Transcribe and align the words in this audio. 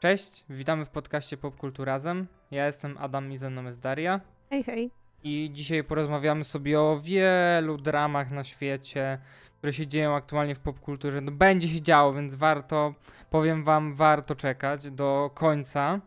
Cześć, 0.00 0.44
witamy 0.48 0.84
w 0.84 0.88
podcaście 0.88 1.36
Popkulturazem. 1.36 2.26
Ja 2.50 2.66
jestem 2.66 2.96
Adam 2.98 3.32
i 3.32 3.36
ze 3.36 3.50
mną 3.50 3.64
jest 3.64 3.80
Daria. 3.80 4.20
Hej, 4.50 4.64
hej. 4.64 4.90
I 5.22 5.50
dzisiaj 5.52 5.84
porozmawiamy 5.84 6.44
sobie 6.44 6.80
o 6.80 7.00
wielu 7.00 7.76
dramach 7.78 8.30
na 8.30 8.44
świecie, 8.44 9.18
które 9.58 9.72
się 9.72 9.86
dzieją 9.86 10.14
aktualnie 10.14 10.54
w 10.54 10.60
popkulturze. 10.60 11.20
No, 11.20 11.32
będzie 11.32 11.68
się 11.68 11.80
działo, 11.82 12.12
więc 12.12 12.34
warto, 12.34 12.94
powiem 13.30 13.64
wam, 13.64 13.94
warto 13.94 14.36
czekać 14.36 14.90
do 14.90 15.30
końca. 15.34 16.00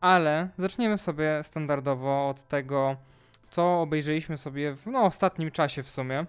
Ale 0.00 0.48
zaczniemy 0.58 0.98
sobie 0.98 1.40
standardowo 1.42 2.28
od 2.28 2.48
tego, 2.48 2.96
co 3.50 3.80
obejrzeliśmy 3.80 4.38
sobie 4.38 4.74
w 4.74 4.86
no, 4.86 5.02
ostatnim 5.02 5.50
czasie 5.50 5.82
w 5.82 5.90
sumie. 5.90 6.26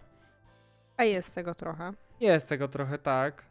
A 0.98 1.04
jest 1.04 1.36
tego 1.36 1.56
trochę. 1.56 1.94
Jest 2.20 2.50
tego 2.50 2.68
trochę 2.68 2.98
tak. 2.98 3.51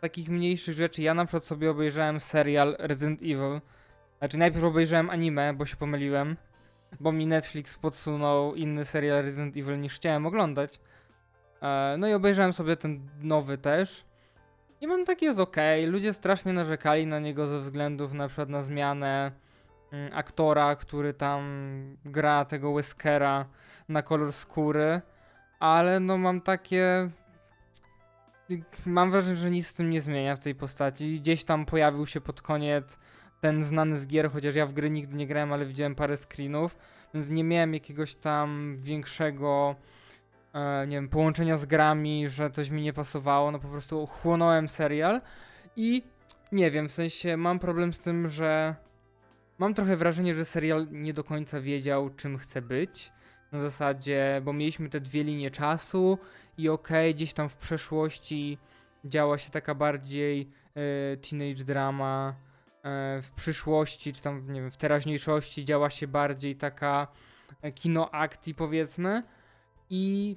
Takich 0.00 0.28
mniejszych 0.28 0.74
rzeczy. 0.74 1.02
Ja 1.02 1.14
na 1.14 1.24
przykład 1.24 1.44
sobie 1.44 1.70
obejrzałem 1.70 2.20
serial 2.20 2.76
Resident 2.78 3.20
Evil. 3.22 3.60
Znaczy 4.18 4.38
najpierw 4.38 4.64
obejrzałem 4.64 5.10
anime, 5.10 5.54
bo 5.54 5.66
się 5.66 5.76
pomyliłem. 5.76 6.36
Bo 7.00 7.12
mi 7.12 7.26
Netflix 7.26 7.78
podsunął 7.78 8.54
inny 8.54 8.84
serial 8.84 9.22
Resident 9.22 9.56
Evil 9.56 9.80
niż 9.80 9.94
chciałem 9.94 10.26
oglądać. 10.26 10.80
E, 11.62 11.96
no 11.98 12.08
i 12.08 12.12
obejrzałem 12.12 12.52
sobie 12.52 12.76
ten 12.76 13.08
nowy 13.22 13.58
też. 13.58 14.04
I 14.80 14.86
mam 14.86 15.04
taki 15.04 15.24
jest 15.24 15.40
ok. 15.40 15.56
Ludzie 15.86 16.12
strasznie 16.12 16.52
narzekali 16.52 17.06
na 17.06 17.18
niego 17.18 17.46
ze 17.46 17.58
względów 17.58 18.12
na 18.12 18.28
przykład 18.28 18.48
na 18.48 18.62
zmianę 18.62 19.32
mm, 19.92 20.10
aktora, 20.14 20.76
który 20.76 21.14
tam 21.14 21.42
gra 22.04 22.44
tego 22.44 22.74
Weskera 22.74 23.46
na 23.88 24.02
kolor 24.02 24.32
skóry. 24.32 25.00
Ale 25.60 26.00
no 26.00 26.18
mam 26.18 26.40
takie 26.40 27.10
mam 28.86 29.10
wrażenie, 29.10 29.36
że 29.36 29.50
nic 29.50 29.68
w 29.68 29.74
tym 29.74 29.90
nie 29.90 30.00
zmienia 30.00 30.36
w 30.36 30.38
tej 30.38 30.54
postaci. 30.54 31.20
Gdzieś 31.20 31.44
tam 31.44 31.66
pojawił 31.66 32.06
się 32.06 32.20
pod 32.20 32.42
koniec 32.42 32.98
ten 33.40 33.64
znany 33.64 33.98
z 33.98 34.06
gier, 34.06 34.30
chociaż 34.30 34.54
ja 34.54 34.66
w 34.66 34.72
gry 34.72 34.90
nigdy 34.90 35.16
nie 35.16 35.26
grałem, 35.26 35.52
ale 35.52 35.66
widziałem 35.66 35.94
parę 35.94 36.16
screenów, 36.16 36.76
więc 37.14 37.28
nie 37.28 37.44
miałem 37.44 37.74
jakiegoś 37.74 38.14
tam 38.14 38.76
większego 38.80 39.76
e, 40.54 40.86
nie 40.86 40.96
wiem, 40.96 41.08
połączenia 41.08 41.56
z 41.56 41.66
grami, 41.66 42.28
że 42.28 42.50
coś 42.50 42.70
mi 42.70 42.82
nie 42.82 42.92
pasowało, 42.92 43.50
no 43.50 43.58
po 43.58 43.68
prostu 43.68 44.06
chłonąłem 44.06 44.68
serial 44.68 45.20
i 45.76 46.02
nie 46.52 46.70
wiem, 46.70 46.88
w 46.88 46.92
sensie 46.92 47.36
mam 47.36 47.58
problem 47.58 47.92
z 47.92 47.98
tym, 47.98 48.28
że 48.28 48.74
mam 49.58 49.74
trochę 49.74 49.96
wrażenie, 49.96 50.34
że 50.34 50.44
serial 50.44 50.86
nie 50.90 51.14
do 51.14 51.24
końca 51.24 51.60
wiedział, 51.60 52.10
czym 52.10 52.38
chce 52.38 52.62
być. 52.62 53.12
Na 53.52 53.60
zasadzie, 53.60 54.40
bo 54.44 54.52
mieliśmy 54.52 54.88
te 54.88 55.00
dwie 55.00 55.24
linie 55.24 55.50
czasu 55.50 56.18
i 56.58 56.68
okej, 56.68 57.10
okay, 57.10 57.14
gdzieś 57.14 57.32
tam 57.32 57.48
w 57.48 57.56
przeszłości 57.56 58.58
działa 59.04 59.38
się 59.38 59.50
taka 59.50 59.74
bardziej 59.74 60.50
y, 61.12 61.16
teenage 61.16 61.64
drama, 61.64 62.34
y, 63.18 63.22
w 63.22 63.30
przyszłości, 63.30 64.12
czy 64.12 64.22
tam, 64.22 64.52
nie 64.52 64.60
wiem, 64.60 64.70
w 64.70 64.76
teraźniejszości 64.76 65.64
działa 65.64 65.90
się 65.90 66.06
bardziej 66.08 66.56
taka 66.56 67.06
e, 67.62 67.72
kino 67.72 68.10
akcji, 68.10 68.54
powiedzmy. 68.54 69.22
I 69.90 70.36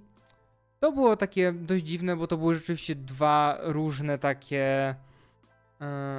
to 0.80 0.92
było 0.92 1.18
takie 1.18 1.52
dość 1.52 1.84
dziwne, 1.84 2.16
bo 2.16 2.28
to 2.28 2.38
były 2.38 2.56
rzeczywiście 2.56 2.96
dwa 2.96 3.58
różne 3.62 4.18
takie. 4.18 4.96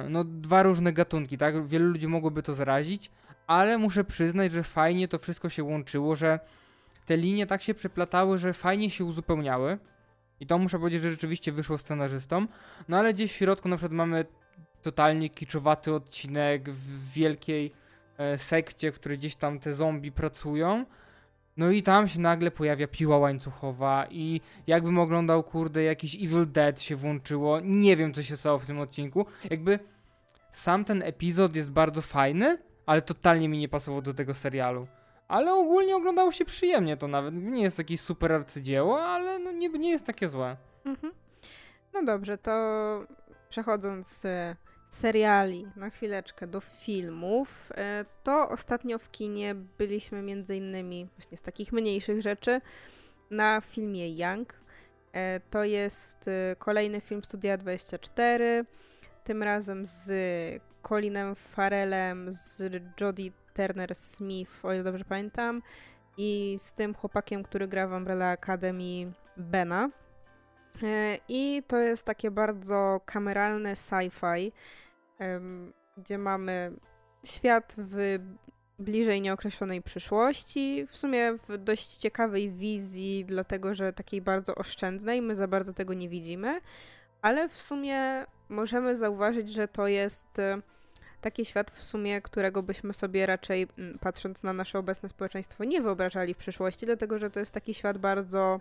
no, 0.09 0.23
dwa 0.23 0.63
różne 0.63 0.93
gatunki, 0.93 1.37
tak? 1.37 1.67
Wielu 1.67 1.85
ludzi 1.85 2.07
mogłoby 2.07 2.43
to 2.43 2.53
zarazić, 2.53 3.11
ale 3.47 3.77
muszę 3.77 4.03
przyznać, 4.03 4.51
że 4.51 4.63
fajnie 4.63 5.07
to 5.07 5.17
wszystko 5.19 5.49
się 5.49 5.63
łączyło, 5.63 6.15
że 6.15 6.39
te 7.05 7.17
linie 7.17 7.47
tak 7.47 7.61
się 7.61 7.73
przeplatały, 7.73 8.37
że 8.37 8.53
fajnie 8.53 8.89
się 8.89 9.05
uzupełniały. 9.05 9.77
I 10.39 10.47
to 10.47 10.57
muszę 10.57 10.79
powiedzieć, 10.79 11.01
że 11.01 11.11
rzeczywiście 11.11 11.51
wyszło 11.51 11.77
scenarzystom. 11.77 12.47
No 12.89 12.97
ale 12.97 13.13
gdzieś 13.13 13.31
w 13.31 13.35
środku 13.35 13.69
na 13.69 13.77
przykład 13.77 13.91
mamy 13.93 14.25
totalnie 14.81 15.29
kiczowaty 15.29 15.93
odcinek 15.93 16.69
w 16.69 17.11
wielkiej 17.13 17.71
e, 18.17 18.37
sekcie, 18.37 18.91
w 18.91 18.95
której 18.95 19.17
gdzieś 19.17 19.35
tam 19.35 19.59
te 19.59 19.73
zombie 19.73 20.11
pracują. 20.11 20.85
No 21.57 21.71
i 21.71 21.83
tam 21.83 22.07
się 22.07 22.19
nagle 22.19 22.51
pojawia 22.51 22.87
piła 22.87 23.17
łańcuchowa 23.17 24.07
i 24.09 24.41
jakbym 24.67 24.99
oglądał, 24.99 25.43
kurde, 25.43 25.83
jakiś 25.83 26.15
Evil 26.15 26.51
Dead 26.51 26.81
się 26.81 26.95
włączyło. 26.95 27.59
Nie 27.59 27.95
wiem, 27.97 28.13
co 28.13 28.23
się 28.23 28.37
stało 28.37 28.59
w 28.59 28.65
tym 28.65 28.79
odcinku. 28.79 29.25
Jakby 29.49 29.79
sam 30.51 30.85
ten 30.85 31.01
epizod 31.01 31.55
jest 31.55 31.71
bardzo 31.71 32.01
fajny, 32.01 32.57
ale 32.85 33.01
totalnie 33.01 33.49
mi 33.49 33.57
nie 33.57 33.69
pasował 33.69 34.01
do 34.01 34.13
tego 34.13 34.33
serialu. 34.33 34.87
Ale 35.27 35.53
ogólnie 35.53 35.95
oglądało 35.95 36.31
się 36.31 36.45
przyjemnie 36.45 36.97
to 36.97 37.07
nawet. 37.07 37.33
Nie 37.33 37.63
jest 37.63 37.77
jakieś 37.77 38.01
super 38.01 38.31
arcydzieło, 38.31 39.01
ale 39.01 39.39
no 39.39 39.51
nie, 39.51 39.69
nie 39.69 39.89
jest 39.89 40.05
takie 40.05 40.29
złe. 40.29 40.57
Mhm. 40.85 41.13
No 41.93 42.03
dobrze, 42.03 42.37
to 42.37 42.51
przechodząc 43.49 44.07
z 44.07 44.57
seriali 44.89 45.67
na 45.75 45.89
chwileczkę 45.89 46.47
do 46.47 46.59
filmów, 46.59 47.71
e, 47.75 48.05
to 48.23 48.49
ostatnio 48.49 48.97
w 48.97 49.11
kinie 49.11 49.55
byliśmy 49.55 50.21
między 50.21 50.55
innymi 50.55 51.09
właśnie 51.17 51.37
z 51.37 51.41
takich 51.41 51.73
mniejszych 51.73 52.21
rzeczy 52.21 52.61
na 53.31 53.61
filmie 53.61 54.17
Young. 54.17 54.53
E, 55.13 55.39
to 55.39 55.63
jest 55.63 56.27
e, 56.27 56.55
kolejny 56.55 57.01
film 57.01 57.23
Studia 57.23 57.57
24, 57.57 58.65
tym 59.23 59.43
razem 59.43 59.85
z 59.85 60.11
Colinem 60.87 61.35
Farelem, 61.35 62.33
z 62.33 62.61
Jodie 63.01 63.31
Turner 63.53 63.95
Smith, 63.95 64.65
o 64.65 64.73
ile 64.73 64.83
dobrze 64.83 65.05
pamiętam, 65.05 65.61
i 66.17 66.55
z 66.59 66.73
tym 66.73 66.93
chłopakiem, 66.93 67.43
który 67.43 67.67
gra 67.67 67.87
w 67.87 67.93
Umbrella 67.93 68.25
Academy, 68.25 69.11
Bena. 69.37 69.89
E, 70.83 71.17
I 71.27 71.63
to 71.67 71.77
jest 71.77 72.05
takie 72.05 72.31
bardzo 72.31 73.01
kameralne 73.05 73.73
sci-fi, 73.73 74.51
gdzie 75.97 76.17
mamy 76.17 76.71
świat 77.23 77.75
w 77.77 78.19
bliżej 78.79 79.21
nieokreślonej 79.21 79.81
przyszłości, 79.81 80.85
w 80.87 80.97
sumie 80.97 81.33
w 81.47 81.57
dość 81.57 81.97
ciekawej 81.97 82.51
wizji, 82.51 83.25
dlatego 83.25 83.73
że 83.73 83.93
takiej 83.93 84.21
bardzo 84.21 84.55
oszczędnej, 84.55 85.21
my 85.21 85.35
za 85.35 85.47
bardzo 85.47 85.73
tego 85.73 85.93
nie 85.93 86.09
widzimy, 86.09 86.61
ale 87.21 87.49
w 87.49 87.55
sumie 87.55 88.25
możemy 88.49 88.97
zauważyć, 88.97 89.53
że 89.53 89.67
to 89.67 89.87
jest 89.87 90.37
taki 91.23 91.45
świat 91.45 91.71
w 91.71 91.83
sumie, 91.83 92.21
którego 92.21 92.63
byśmy 92.63 92.93
sobie 92.93 93.25
raczej, 93.25 93.67
mm, 93.77 93.99
patrząc 93.99 94.43
na 94.43 94.53
nasze 94.53 94.79
obecne 94.79 95.09
społeczeństwo, 95.09 95.63
nie 95.63 95.81
wyobrażali 95.81 96.33
w 96.33 96.37
przyszłości, 96.37 96.85
dlatego 96.85 97.19
że 97.19 97.29
to 97.29 97.39
jest 97.39 97.51
taki 97.51 97.73
świat 97.73 97.97
bardzo 97.97 98.59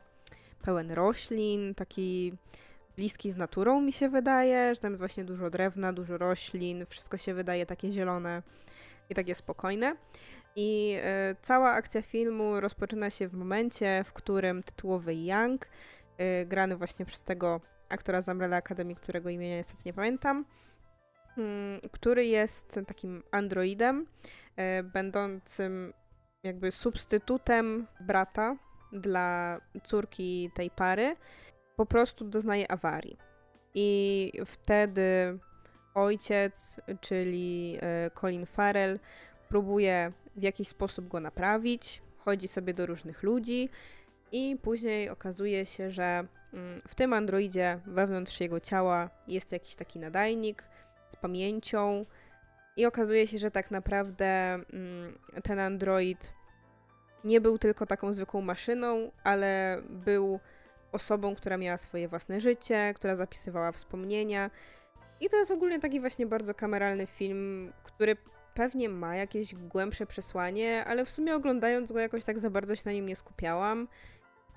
pełen 0.62 0.90
roślin, 0.90 1.74
taki 1.74 2.32
bliski 2.96 3.32
z 3.32 3.36
naturą, 3.36 3.80
mi 3.80 3.92
się 3.92 4.08
wydaje, 4.08 4.74
że 4.74 4.80
tam 4.80 4.92
jest 4.92 5.00
właśnie 5.00 5.24
dużo 5.24 5.50
drewna, 5.50 5.92
dużo 5.92 6.18
roślin, 6.18 6.86
wszystko 6.88 7.16
się 7.16 7.34
wydaje 7.34 7.66
takie 7.66 7.92
zielone 7.92 8.42
i 9.10 9.14
takie 9.14 9.34
spokojne. 9.34 9.96
I 10.56 10.96
y, 11.32 11.36
cała 11.42 11.70
akcja 11.70 12.02
filmu 12.02 12.60
rozpoczyna 12.60 13.10
się 13.10 13.28
w 13.28 13.34
momencie, 13.34 14.04
w 14.04 14.12
którym 14.12 14.62
tytułowy 14.62 15.14
Young, 15.14 15.66
y, 16.20 16.46
grany 16.46 16.76
właśnie 16.76 17.04
przez 17.04 17.24
tego 17.24 17.60
aktora 17.88 18.22
z 18.22 18.28
Umbrella 18.28 18.56
Academy, 18.56 18.94
którego 18.94 19.30
imienia 19.30 19.56
niestety 19.56 19.82
nie 19.86 19.92
pamiętam, 19.92 20.44
który 21.93 22.26
jest 22.26 22.81
takim 22.87 23.22
androidem, 23.31 24.06
e, 24.56 24.82
będącym 24.82 25.93
jakby 26.43 26.70
substytutem 26.70 27.87
brata 28.00 28.56
dla 28.93 29.60
córki 29.84 30.50
tej 30.54 30.71
pary, 30.71 31.16
po 31.76 31.87
prostu 31.87 32.25
doznaje 32.25 32.71
awarii. 32.71 33.16
I 33.75 34.32
wtedy 34.47 35.38
ojciec, 35.94 36.81
czyli 37.00 37.78
e, 37.81 38.10
Colin 38.10 38.47
Farrell, 38.47 38.98
próbuje 39.48 40.12
w 40.37 40.42
jakiś 40.42 40.69
sposób 40.69 41.09
go 41.09 41.21
naprawić, 41.21 42.03
chodzi 42.19 42.48
sobie 42.48 42.75
do 42.75 42.87
różnych 42.87 43.22
ludzi 43.22 43.69
i 44.32 44.56
później 44.62 45.10
okazuje 45.10 45.66
się, 45.66 45.91
że 45.91 46.26
mm, 46.53 46.82
w 46.88 46.94
tym 46.94 47.12
androidzie 47.12 47.81
wewnątrz 47.87 48.41
jego 48.41 48.60
ciała 48.60 49.10
jest 49.28 49.53
jakiś 49.53 49.75
taki 49.75 49.98
nadajnik, 49.98 50.65
z 51.12 51.16
pamięcią. 51.16 52.06
I 52.76 52.86
okazuje 52.86 53.26
się, 53.26 53.38
że 53.38 53.50
tak 53.50 53.70
naprawdę 53.70 54.26
mm, 54.54 55.18
ten 55.42 55.59
android 55.59 56.32
nie 57.24 57.41
był 57.41 57.59
tylko 57.59 57.86
taką 57.86 58.12
zwykłą 58.12 58.41
maszyną, 58.41 59.10
ale 59.24 59.82
był 59.88 60.41
osobą, 60.92 61.34
która 61.34 61.56
miała 61.56 61.78
swoje 61.78 62.09
własne 62.09 62.41
życie, 62.41 62.94
która 62.97 63.16
zapisywała 63.16 63.72
wspomnienia. 63.72 64.50
I 65.20 65.28
to 65.28 65.36
jest 65.36 65.50
ogólnie 65.50 65.80
taki 65.80 66.00
właśnie 66.00 66.26
bardzo 66.26 66.54
kameralny 66.54 67.06
film, 67.06 67.72
który 67.82 68.16
pewnie 68.54 68.88
ma 68.88 69.16
jakieś 69.16 69.54
głębsze 69.54 70.06
przesłanie, 70.06 70.84
ale 70.84 71.04
w 71.04 71.10
sumie 71.10 71.34
oglądając 71.34 71.92
go 71.92 71.98
jakoś 71.98 72.24
tak 72.24 72.38
za 72.38 72.50
bardzo 72.50 72.76
się 72.76 72.82
na 72.84 72.92
nim 72.92 73.06
nie 73.06 73.16
skupiałam. 73.16 73.88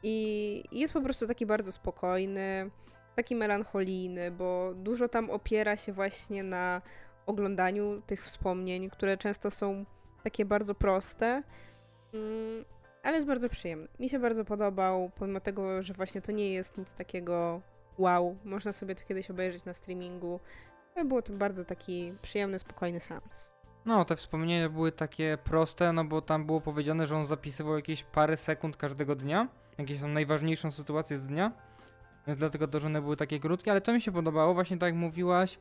I 0.04 0.64
jest 0.72 0.94
po 0.94 1.02
prostu 1.02 1.28
taki 1.28 1.46
bardzo 1.46 1.72
spokojny 1.72 2.70
taki 3.16 3.36
melancholijny, 3.36 4.32
bo 4.32 4.74
dużo 4.76 5.08
tam 5.08 5.30
opiera 5.30 5.76
się 5.76 5.94
właśnie 5.94 6.44
na 6.44 6.82
oglądaniu 7.26 8.02
tych 8.02 8.24
wspomnień, 8.24 8.90
które 8.90 9.18
często 9.18 9.52
są 9.52 9.86
takie 10.24 10.46
bardzo 10.46 10.76
proste, 10.76 11.44
mm, 12.14 12.66
ale 13.04 13.16
jest 13.16 13.28
bardzo 13.28 13.50
przyjemny. 13.50 13.88
Mi 14.00 14.10
się 14.10 14.20
bardzo 14.20 14.46
podobał, 14.46 15.12
pomimo 15.16 15.40
tego, 15.40 15.82
że 15.82 15.94
właśnie 15.94 16.22
to 16.22 16.32
nie 16.32 16.54
jest 16.54 16.78
nic 16.78 16.94
takiego 16.94 17.62
wow, 17.98 18.38
można 18.44 18.74
sobie 18.74 18.96
to 18.96 19.04
kiedyś 19.08 19.32
obejrzeć 19.32 19.66
na 19.66 19.74
streamingu 19.74 20.40
Ale 20.96 21.06
było 21.06 21.22
to 21.22 21.34
bardzo 21.34 21.66
taki 21.66 22.14
przyjemny, 22.22 22.60
spokojny 22.60 23.00
seans. 23.00 23.54
No, 23.86 24.06
te 24.06 24.16
wspomnienia 24.16 24.70
były 24.70 24.92
takie 24.92 25.38
proste, 25.44 25.94
no 25.94 26.06
bo 26.06 26.22
tam 26.22 26.46
było 26.46 26.62
powiedziane, 26.62 27.08
że 27.08 27.16
on 27.16 27.26
zapisywał 27.26 27.76
jakieś 27.76 28.04
parę 28.04 28.38
sekund 28.38 28.78
każdego 28.78 29.16
dnia, 29.16 29.48
jakieś 29.78 30.00
tam 30.00 30.14
najważniejszą 30.14 30.72
sytuację 30.72 31.18
z 31.18 31.28
dnia, 31.28 31.52
więc 32.28 32.40
dlatego 32.40 32.68
też 32.68 32.84
one 32.84 33.02
były 33.02 33.18
takie 33.18 33.40
krótkie, 33.40 33.72
ale 33.72 33.82
to 33.82 33.94
mi 33.94 34.02
się 34.02 34.12
podobało, 34.12 34.54
właśnie 34.54 34.78
tak 34.78 34.88
jak 34.88 34.96
mówiłaś, 34.96 35.60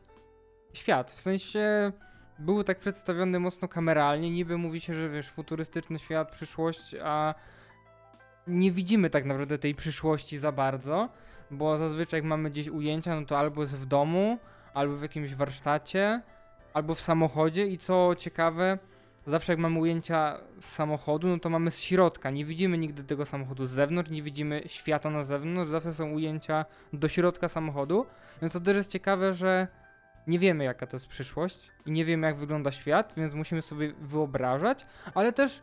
świat, 0.72 1.10
w 1.10 1.20
sensie 1.20 1.92
był 2.38 2.64
tak 2.64 2.78
przedstawiony 2.78 3.40
mocno 3.40 3.68
kameralnie, 3.68 4.30
niby 4.30 4.58
mówi 4.58 4.80
się, 4.80 4.94
że 4.94 5.08
wiesz, 5.08 5.30
futurystyczny 5.30 5.98
świat, 5.98 6.30
przyszłość, 6.30 6.94
a 7.02 7.34
nie 8.46 8.72
widzimy 8.72 9.10
tak 9.10 9.24
naprawdę 9.24 9.58
tej 9.58 9.74
przyszłości 9.74 10.38
za 10.38 10.52
bardzo, 10.52 11.08
bo 11.50 11.78
zazwyczaj 11.78 12.18
jak 12.18 12.24
mamy 12.24 12.50
gdzieś 12.50 12.68
ujęcia, 12.68 13.20
no 13.20 13.26
to 13.26 13.38
albo 13.38 13.60
jest 13.60 13.76
w 13.76 13.86
domu, 13.86 14.38
albo 14.74 14.96
w 14.96 15.02
jakimś 15.02 15.34
warsztacie, 15.34 16.22
albo 16.74 16.94
w 16.94 17.00
samochodzie. 17.00 17.66
I 17.66 17.78
co 17.78 18.14
ciekawe, 18.18 18.78
zawsze 19.26 19.52
jak 19.52 19.58
mamy 19.58 19.78
ujęcia 19.78 20.38
samochodu, 20.60 21.28
no 21.28 21.38
to 21.38 21.50
mamy 21.50 21.70
z 21.70 21.80
środka. 21.80 22.30
Nie 22.30 22.44
widzimy 22.44 22.78
nigdy 22.78 23.04
tego 23.04 23.26
samochodu 23.26 23.66
z 23.66 23.70
zewnątrz, 23.70 24.10
nie 24.10 24.22
widzimy 24.22 24.62
świata 24.66 25.10
na 25.10 25.24
zewnątrz, 25.24 25.70
zawsze 25.70 25.92
są 25.92 26.10
ujęcia 26.10 26.64
do 26.92 27.08
środka 27.08 27.48
samochodu. 27.48 28.06
Więc 28.42 28.52
to 28.52 28.60
też 28.60 28.76
jest 28.76 28.90
ciekawe, 28.90 29.34
że 29.34 29.68
nie 30.26 30.38
wiemy 30.38 30.64
jaka 30.64 30.86
to 30.86 30.96
jest 30.96 31.06
przyszłość 31.06 31.70
i 31.86 31.92
nie 31.92 32.04
wiemy 32.04 32.26
jak 32.26 32.36
wygląda 32.36 32.72
świat, 32.72 33.14
więc 33.16 33.34
musimy 33.34 33.62
sobie 33.62 33.92
wyobrażać, 34.00 34.86
ale 35.14 35.32
też 35.32 35.62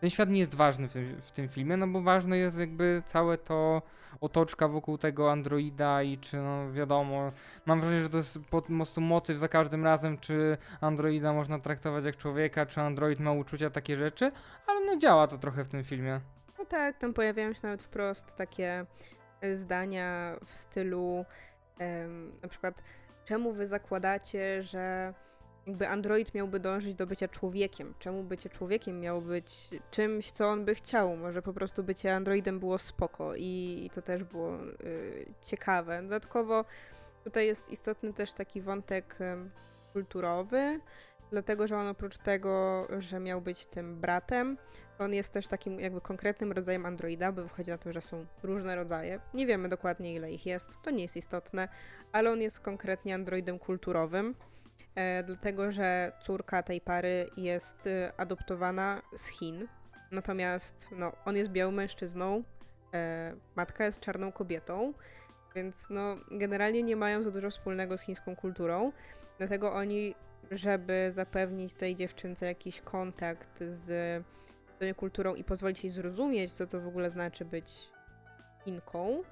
ten 0.00 0.10
świat 0.10 0.30
nie 0.30 0.40
jest 0.40 0.54
ważny 0.54 0.88
w 0.88 0.92
tym, 0.92 1.20
w 1.20 1.30
tym 1.30 1.48
filmie, 1.48 1.76
no 1.76 1.86
bo 1.86 2.02
ważne 2.02 2.38
jest 2.38 2.58
jakby 2.58 3.02
całe 3.06 3.38
to 3.38 3.82
otoczka 4.20 4.68
wokół 4.68 4.98
tego 4.98 5.32
androida 5.32 6.02
i 6.02 6.18
czy 6.18 6.36
no 6.36 6.72
wiadomo, 6.72 7.32
mam 7.66 7.80
wrażenie, 7.80 8.02
że 8.02 8.10
to 8.10 8.16
jest 8.16 8.38
po 8.50 8.62
prostu 8.62 9.00
motyw 9.00 9.38
za 9.38 9.48
każdym 9.48 9.84
razem, 9.84 10.18
czy 10.18 10.58
androida 10.80 11.32
można 11.32 11.58
traktować 11.58 12.04
jak 12.04 12.16
człowieka, 12.16 12.66
czy 12.66 12.80
android 12.80 13.20
ma 13.20 13.32
uczucia, 13.32 13.70
takie 13.70 13.96
rzeczy, 13.96 14.32
ale 14.66 14.86
no 14.86 14.96
działa 14.96 15.26
to 15.26 15.38
trochę 15.38 15.64
w 15.64 15.68
tym 15.68 15.84
filmie. 15.84 16.20
No 16.58 16.64
tak, 16.64 16.98
tam 16.98 17.14
pojawiają 17.14 17.52
się 17.52 17.60
nawet 17.62 17.82
wprost 17.82 18.36
takie 18.36 18.86
e, 19.40 19.56
zdania 19.56 20.36
w 20.44 20.50
stylu 20.50 21.24
em, 21.78 22.32
na 22.42 22.48
przykład 22.48 22.82
czemu 23.24 23.52
wy 23.52 23.66
zakładacie, 23.66 24.62
że 24.62 25.14
jakby 25.66 25.88
android 25.88 26.34
miałby 26.34 26.60
dążyć 26.60 26.94
do 26.94 27.06
bycia 27.06 27.28
człowiekiem. 27.28 27.94
Czemu 27.98 28.22
bycie 28.22 28.48
człowiekiem 28.48 29.00
miało 29.00 29.20
być 29.20 29.70
czymś, 29.90 30.30
co 30.30 30.48
on 30.48 30.64
by 30.64 30.74
chciał? 30.74 31.16
Może 31.16 31.42
po 31.42 31.52
prostu 31.52 31.84
bycie 31.84 32.14
androidem 32.14 32.60
było 32.60 32.78
spoko 32.78 33.34
i, 33.36 33.82
i 33.84 33.90
to 33.90 34.02
też 34.02 34.24
było 34.24 34.64
y, 34.64 35.26
ciekawe. 35.42 36.02
Dodatkowo 36.02 36.64
tutaj 37.24 37.46
jest 37.46 37.70
istotny 37.70 38.12
też 38.12 38.32
taki 38.32 38.60
wątek 38.60 39.16
y, 39.20 39.50
kulturowy, 39.92 40.80
dlatego 41.30 41.66
że 41.66 41.76
on 41.76 41.88
oprócz 41.88 42.18
tego, 42.18 42.86
że 42.98 43.20
miał 43.20 43.40
być 43.40 43.66
tym 43.66 44.00
bratem, 44.00 44.58
on 44.98 45.14
jest 45.14 45.32
też 45.32 45.46
takim 45.48 45.80
jakby 45.80 46.00
konkretnym 46.00 46.52
rodzajem 46.52 46.86
androida, 46.86 47.32
bo 47.32 47.42
wychodzi 47.42 47.70
na 47.70 47.78
to, 47.78 47.92
że 47.92 48.00
są 48.00 48.26
różne 48.42 48.76
rodzaje. 48.76 49.20
Nie 49.34 49.46
wiemy 49.46 49.68
dokładnie 49.68 50.14
ile 50.14 50.32
ich 50.32 50.46
jest, 50.46 50.70
to 50.82 50.90
nie 50.90 51.02
jest 51.02 51.16
istotne, 51.16 51.68
ale 52.12 52.30
on 52.30 52.40
jest 52.40 52.60
konkretnie 52.60 53.14
androidem 53.14 53.58
kulturowym 53.58 54.34
dlatego 55.24 55.72
że 55.72 56.12
córka 56.20 56.62
tej 56.62 56.80
pary 56.80 57.30
jest 57.36 57.86
e, 57.86 58.12
adoptowana 58.16 59.02
z 59.16 59.26
Chin. 59.26 59.68
Natomiast 60.10 60.88
no, 60.92 61.12
on 61.24 61.36
jest 61.36 61.50
białym 61.50 61.74
mężczyzną, 61.74 62.42
e, 62.94 63.34
matka 63.56 63.84
jest 63.84 64.00
czarną 64.00 64.32
kobietą, 64.32 64.92
więc 65.54 65.90
no, 65.90 66.16
generalnie 66.30 66.82
nie 66.82 66.96
mają 66.96 67.22
za 67.22 67.30
dużo 67.30 67.50
wspólnego 67.50 67.98
z 67.98 68.02
chińską 68.02 68.36
kulturą. 68.36 68.92
Dlatego 69.38 69.72
oni, 69.72 70.14
żeby 70.50 71.08
zapewnić 71.10 71.74
tej 71.74 71.94
dziewczynce 71.94 72.46
jakiś 72.46 72.80
kontakt 72.80 73.58
z 73.58 74.24
kulturą 74.96 75.34
i 75.34 75.44
pozwolić 75.44 75.84
jej 75.84 75.90
zrozumieć, 75.90 76.52
co 76.52 76.66
to 76.66 76.80
w 76.80 76.86
ogóle 76.86 77.10
znaczy 77.10 77.44
być 77.44 77.88
Inką, 78.66 79.22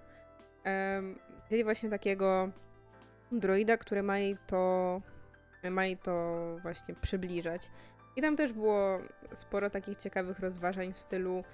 wzięli 1.49 1.65
właśnie 1.65 1.91
takiego 1.91 2.51
droida, 3.33 3.77
który 3.77 4.03
ma 4.03 4.19
jej 4.19 4.37
to 4.47 5.01
ma 5.71 5.85
jej 5.85 5.97
to 5.97 6.57
właśnie 6.63 6.95
przybliżać. 6.95 7.71
I 8.17 8.23
tam 8.23 8.37
też 8.37 8.53
było 8.53 8.99
sporo 9.33 9.71
takich 9.71 9.97
ciekawych 9.97 10.39
rozważań 10.39 10.93
w 10.93 11.01
stylu, 11.01 11.45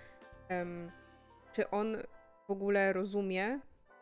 um, 0.51 0.91
czy 1.53 1.71
on 1.71 1.97
w 2.49 2.51
ogóle 2.51 2.93
rozumie, 2.93 3.61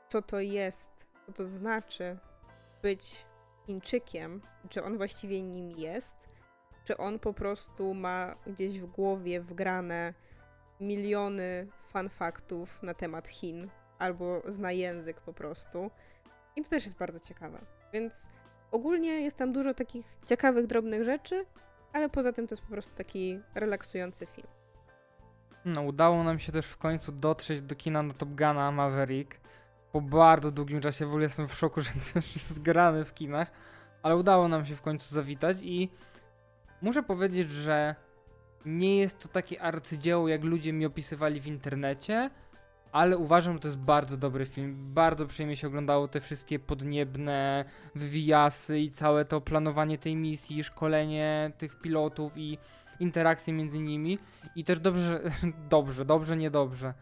co 0.09 0.23
to 0.23 0.41
jest, 0.41 1.07
co 1.27 1.33
to 1.33 1.47
znaczy 1.47 2.19
być 2.83 3.27
Chińczykiem, 3.67 4.43
czy 4.69 4.85
on 4.85 4.97
właściwie 4.97 5.43
nim 5.43 5.71
jest, 5.71 6.29
czy 6.85 6.97
on 6.97 7.19
po 7.19 7.33
prostu 7.33 7.95
ma 7.95 8.37
gdzieś 8.47 8.81
w 8.81 8.87
głowie 8.87 9.41
wgrane 9.41 10.15
miliony 10.81 11.67
fanfaktów 11.87 12.83
na 12.83 12.95
temat 12.95 13.29
Chin, 13.29 13.71
albo 13.99 14.43
zna 14.49 14.73
język 14.73 15.21
po 15.21 15.33
prostu. 15.33 15.91
I 16.57 16.63
to 16.63 16.71
też 16.71 16.85
jest 16.85 16.97
bardzo 16.97 17.21
ciekawe. 17.21 17.59
Więc 17.93 18.29
Ogólnie 18.71 19.21
jest 19.21 19.37
tam 19.37 19.53
dużo 19.53 19.75
takich 19.75 20.07
ciekawych, 20.27 20.67
drobnych 20.67 21.05
rzeczy, 21.05 21.45
ale 21.93 22.09
poza 22.09 22.33
tym 22.33 22.47
to 22.47 22.53
jest 22.53 22.63
po 22.63 22.73
prostu 22.73 22.97
taki 22.97 23.41
relaksujący 23.55 24.27
film. 24.27 24.49
No, 25.65 25.83
udało 25.83 26.25
nam 26.25 26.39
się 26.39 26.53
też 26.53 26.67
w 26.67 26.77
końcu 26.77 27.13
dotrzeć 27.13 27.61
do 27.61 27.75
kina 27.75 28.03
na 28.03 28.15
Top 28.15 28.29
Guna 28.29 28.73
Maverick. 28.73 29.41
Po 29.93 30.01
bardzo 30.01 30.51
długim 30.51 30.81
czasie 30.81 31.07
w 31.07 31.09
ogóle 31.09 31.25
jestem 31.25 31.49
w 31.49 31.55
szoku, 31.55 31.81
że 31.83 31.91
już 32.15 32.35
jest 32.35 32.49
zgrany 32.49 33.05
w 33.05 33.15
kinach, 33.15 33.51
ale 34.03 34.17
udało 34.17 34.49
nam 34.49 34.65
się 34.65 34.77
w 34.77 34.83
końcu 34.83 35.15
zawitać 35.15 35.57
i 35.63 35.91
muszę 36.83 37.03
powiedzieć, 37.03 37.51
że 37.51 37.95
nie 38.65 38.99
jest 38.99 39.19
to 39.19 39.29
takie 39.29 39.63
arcydzieło, 39.63 40.29
jak 40.29 40.45
ludzie 40.45 40.73
mi 40.73 40.87
opisywali 40.87 41.41
w 41.41 41.47
internecie, 41.47 42.31
ale 42.97 43.19
uważam, 43.19 43.55
że 43.55 43.61
to 43.61 43.69
jest 43.69 43.79
bardzo 43.79 44.17
dobry 44.17 44.47
film. 44.47 44.77
Bardzo 44.95 45.27
przyjemnie 45.27 45.57
się 45.57 45.67
oglądało 45.67 46.09
te 46.09 46.21
wszystkie 46.21 46.59
podniebne 46.59 47.65
wywijasy 47.95 48.79
i 48.81 48.91
całe 48.91 49.25
to 49.25 49.41
planowanie 49.41 49.99
tej 49.99 50.17
misji, 50.17 50.65
szkolenie 50.65 51.53
tych 51.59 51.81
pilotów 51.81 52.33
i 52.37 52.59
interakcje 53.01 53.53
między 53.53 53.79
nimi. 53.79 54.19
I 54.57 54.65
też 54.65 54.81
dobrze, 54.81 55.21
dobrze, 55.71 56.05
dobrze, 56.05 56.37
niedobrze. 56.37 56.95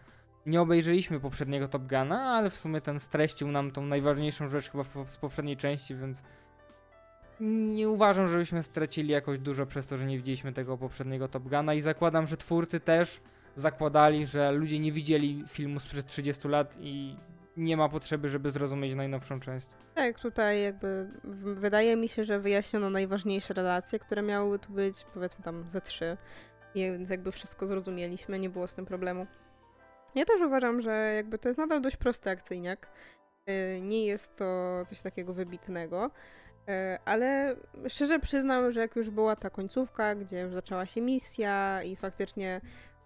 Nie 0.47 0.61
obejrzeliśmy 0.61 1.21
poprzedniego 1.21 1.69
Top 1.69 1.83
Guna, 1.83 2.23
ale 2.23 2.51
w 2.51 2.57
sumie 2.57 2.81
ten 2.81 3.01
streścił 3.01 3.49
nam 3.49 3.71
tą 3.71 3.83
najważniejszą 3.83 4.49
rzecz 4.49 4.71
chyba 4.71 4.85
z 4.85 5.17
poprzedniej 5.17 5.57
części, 5.57 5.95
więc 5.95 6.23
nie 7.75 7.89
uważam, 7.89 8.29
żebyśmy 8.29 8.63
stracili 8.63 9.09
jakoś 9.09 9.39
dużo 9.39 9.67
przez 9.67 9.87
to, 9.87 9.97
że 9.97 10.07
nie 10.07 10.17
widzieliśmy 10.17 10.53
tego 10.53 10.79
poprzedniego 10.79 11.29
Top 11.29 11.43
Guna 11.43 11.75
i 11.75 11.81
zakładam, 11.81 12.27
że 12.27 12.37
twórcy 12.37 12.81
też 12.81 13.21
zakładali, 13.57 14.27
że 14.27 14.53
ludzie 14.53 14.79
nie 14.79 14.93
widzieli 14.93 15.45
filmu 15.49 15.81
sprzed 15.81 16.07
30 16.07 16.49
lat 16.49 16.77
i 16.81 17.17
nie 17.57 17.77
ma 17.77 17.89
potrzeby, 17.89 18.29
żeby 18.29 18.51
zrozumieć 18.51 18.95
najnowszą 18.95 19.41
część. 19.41 19.67
Tak, 19.95 20.21
tutaj 20.21 20.63
jakby 20.63 21.09
wydaje 21.43 21.97
mi 21.97 22.09
się, 22.09 22.25
że 22.25 22.41
wyjaśniono 22.41 22.91
najważniejsze 22.91 23.55
relacje, 23.55 23.99
które 23.99 24.23
miały 24.23 24.59
tu 24.59 24.73
być, 24.73 25.05
powiedzmy 25.15 25.45
tam 25.45 25.65
ze 25.69 25.81
trzy. 25.81 26.17
Więc 26.75 27.11
jakby 27.11 27.33
wszystko 27.33 27.67
zrozumieliśmy, 27.67 28.39
nie 28.39 28.51
było 28.51 28.67
z 28.67 28.75
tym 28.75 28.87
problemu. 28.87 29.27
Ja 30.15 30.25
też 30.25 30.43
uważam, 30.43 30.81
że 30.81 31.13
jakby 31.17 31.39
to 31.39 31.49
jest 31.49 31.59
nadal 31.59 31.81
dość 31.81 31.97
prosty 31.97 32.31
akcyjniak. 32.31 32.89
Y, 33.51 33.81
nie 33.81 34.07
jest 34.07 34.37
to 34.37 34.83
coś 34.87 35.03
takiego 35.03 35.35
wybitnego, 35.35 36.07
y, 36.07 36.73
ale 37.05 37.57
szczerze 37.89 38.19
przyznam, 38.19 38.73
że 38.73 38.81
jak 38.81 38.97
już 38.97 39.11
była 39.11 39.37
ta 39.37 39.51
końcówka, 39.51 40.15
gdzie 40.15 40.41
już 40.41 40.53
zaczęła 40.53 40.87
się 40.87 41.01
misja 41.01 41.83
i 41.83 41.97
faktycznie 41.97 42.61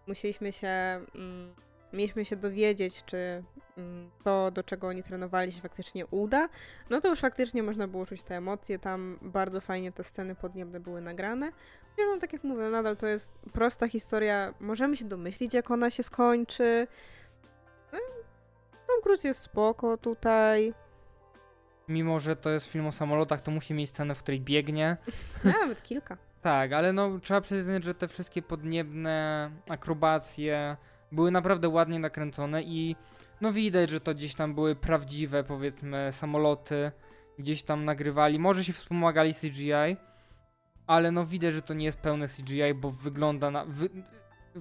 musieliśmy 0.08 0.52
się, 0.52 0.68
mm, 1.14 1.54
mieliśmy 1.92 2.24
się 2.24 2.36
dowiedzieć, 2.36 3.04
czy 3.04 3.42
mm, 3.76 4.10
to, 4.24 4.50
do 4.50 4.62
czego 4.62 4.88
oni 4.88 5.02
trenowali, 5.02 5.52
się 5.52 5.60
faktycznie 5.60 6.06
uda, 6.06 6.48
no 6.90 7.00
to 7.00 7.08
już 7.08 7.20
faktycznie 7.20 7.62
można 7.62 7.88
było 7.88 8.06
czuć 8.06 8.22
te 8.22 8.36
emocje. 8.36 8.78
Tam 8.78 9.18
bardzo 9.22 9.60
fajnie 9.60 9.92
te 9.92 10.04
sceny 10.04 10.34
podniebne 10.34 10.80
były 10.80 11.00
nagrane. 11.00 11.52
no, 11.98 12.18
tak 12.20 12.32
jak 12.32 12.44
mówię, 12.44 12.62
nadal 12.70 12.96
to 12.96 13.06
jest 13.06 13.32
prosta 13.52 13.88
historia. 13.88 14.54
Możemy 14.60 14.96
się 14.96 15.04
domyślić, 15.04 15.54
jak 15.54 15.70
ona 15.70 15.90
się 15.90 16.02
skończy. 16.02 16.86
No, 17.92 17.98
Tom 18.86 19.02
Cruise 19.02 19.28
jest 19.28 19.40
spoko 19.40 19.96
tutaj. 19.96 20.74
Mimo, 21.88 22.20
że 22.20 22.36
to 22.36 22.50
jest 22.50 22.66
film 22.66 22.86
o 22.86 22.92
samolotach, 22.92 23.40
to 23.40 23.50
musi 23.50 23.74
mieć 23.74 23.90
scenę, 23.90 24.14
w 24.14 24.22
której 24.22 24.40
biegnie. 24.40 24.96
Nawet 25.44 25.82
kilka. 25.82 26.27
Tak, 26.48 26.72
ale 26.72 26.92
no 26.92 27.18
trzeba 27.18 27.40
przyznać, 27.40 27.84
że 27.84 27.94
te 27.94 28.08
wszystkie 28.08 28.42
podniebne 28.42 29.50
akrobacje 29.68 30.76
były 31.12 31.30
naprawdę 31.30 31.68
ładnie 31.68 31.98
nakręcone 31.98 32.62
i 32.62 32.96
no 33.40 33.52
widać, 33.52 33.90
że 33.90 34.00
to 34.00 34.14
gdzieś 34.14 34.34
tam 34.34 34.54
były 34.54 34.76
prawdziwe, 34.76 35.44
powiedzmy, 35.44 36.08
samoloty. 36.12 36.92
Gdzieś 37.38 37.62
tam 37.62 37.84
nagrywali, 37.84 38.38
może 38.38 38.64
się 38.64 38.72
wspomagali 38.72 39.34
CGI, 39.34 39.96
ale 40.86 41.10
no 41.10 41.26
widać, 41.26 41.54
że 41.54 41.62
to 41.62 41.74
nie 41.74 41.84
jest 41.84 41.98
pełne 41.98 42.28
CGI, 42.28 42.74
bo 42.74 42.90
wygląda 42.90 43.50
na... 43.50 43.64
Wy, 43.64 43.88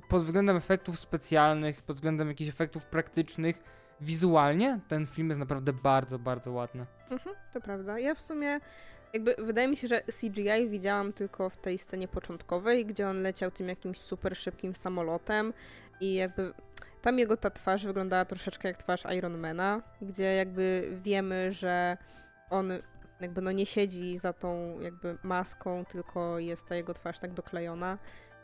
pod 0.10 0.24
względem 0.24 0.58
efektów 0.58 1.00
specjalnych, 1.00 1.82
pod 1.82 1.96
względem 1.96 2.28
jakichś 2.28 2.50
efektów 2.50 2.86
praktycznych, 2.86 3.64
wizualnie 4.02 4.80
ten 4.88 5.06
film 5.06 5.30
jest 5.30 5.40
naprawdę 5.40 5.74
bardzo, 5.74 6.20
bardzo 6.20 6.52
ładny. 6.52 6.86
Mhm, 7.12 7.36
to 7.54 7.62
prawda. 7.62 8.00
Ja 8.00 8.16
w 8.16 8.22
sumie 8.22 8.60
Jakby 9.14 9.36
wydaje 9.38 9.68
mi 9.68 9.78
się, 9.78 9.88
że 9.88 10.02
CGI 10.02 10.70
widziałam 10.70 11.14
tylko 11.14 11.50
w 11.50 11.58
tej 11.58 11.78
scenie 11.78 12.08
początkowej, 12.08 12.86
gdzie 12.86 13.10
on 13.10 13.22
leciał 13.22 13.52
tym 13.52 13.70
jakimś 13.70 13.98
super 13.98 14.38
szybkim 14.38 14.76
samolotem 14.76 15.54
i 16.02 16.14
jakby 16.14 16.54
tam 17.02 17.20
jego 17.20 17.38
ta 17.38 17.50
twarz 17.50 17.86
wyglądała 17.86 18.26
troszeczkę 18.26 18.68
jak 18.68 18.78
twarz 18.78 19.04
Ironmana, 19.18 19.82
gdzie 20.02 20.36
jakby 20.36 20.90
wiemy, 21.04 21.54
że 21.54 21.98
on 22.50 22.72
jakby 23.22 23.42
no 23.42 23.52
nie 23.52 23.66
siedzi 23.66 24.18
za 24.18 24.34
tą 24.34 24.80
jakby 24.80 25.18
maską, 25.24 25.86
tylko 25.86 26.40
jest 26.40 26.66
ta 26.66 26.76
jego 26.76 26.94
twarz 26.94 27.20
tak 27.20 27.34
doklejona. 27.34 27.98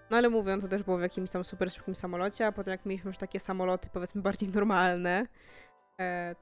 No 0.09 0.17
ale 0.17 0.29
mówię, 0.29 0.57
to 0.61 0.67
też 0.67 0.83
było 0.83 0.97
w 0.97 1.01
jakimś 1.01 1.29
tam 1.29 1.43
super 1.43 1.71
szybkim 1.71 1.95
samolocie, 1.95 2.47
a 2.47 2.51
potem 2.51 2.71
jak 2.71 2.85
mieliśmy 2.85 3.09
już 3.09 3.17
takie 3.17 3.39
samoloty 3.39 3.89
powiedzmy 3.93 4.21
bardziej 4.21 4.49
normalne, 4.49 5.25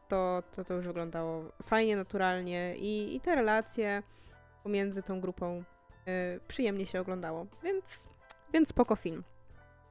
to, 0.07 0.43
to 0.55 0.63
to 0.63 0.73
już 0.73 0.87
wyglądało 0.87 1.43
fajnie, 1.63 1.95
naturalnie 1.95 2.75
i, 2.77 3.15
i 3.15 3.21
te 3.21 3.35
relacje 3.35 4.03
pomiędzy 4.63 5.03
tą 5.03 5.21
grupą 5.21 5.63
e, 6.05 6.39
przyjemnie 6.47 6.85
się 6.85 7.01
oglądało, 7.01 7.45
więc, 7.63 8.09
więc 8.53 8.69
spoko 8.69 8.95
film. 8.95 9.23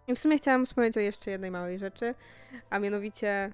I 0.07 0.15
w 0.15 0.19
sumie 0.19 0.39
chciałam 0.39 0.67
wspomnieć 0.67 0.97
o 0.97 1.01
jeszcze 1.01 1.31
jednej 1.31 1.51
małej 1.51 1.79
rzeczy, 1.79 2.15
a 2.71 2.79
mianowicie 2.79 3.53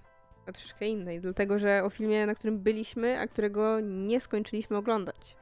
troszeczkę 0.53 0.87
innej, 0.87 1.21
dlatego 1.21 1.59
że 1.59 1.85
o 1.85 1.91
filmie, 1.91 2.27
na 2.27 2.35
którym 2.35 2.59
byliśmy, 2.59 3.21
a 3.21 3.27
którego 3.27 3.81
nie 3.81 4.21
skończyliśmy 4.21 4.77
oglądać. 4.77 5.37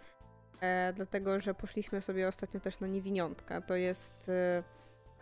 E, 0.60 0.92
dlatego, 0.92 1.40
że 1.40 1.54
poszliśmy 1.54 2.00
sobie 2.00 2.28
ostatnio 2.28 2.60
też 2.60 2.80
na 2.80 2.86
Niewiniątka. 2.86 3.60
To 3.60 3.74
jest 3.74 4.28
e, 4.28 4.62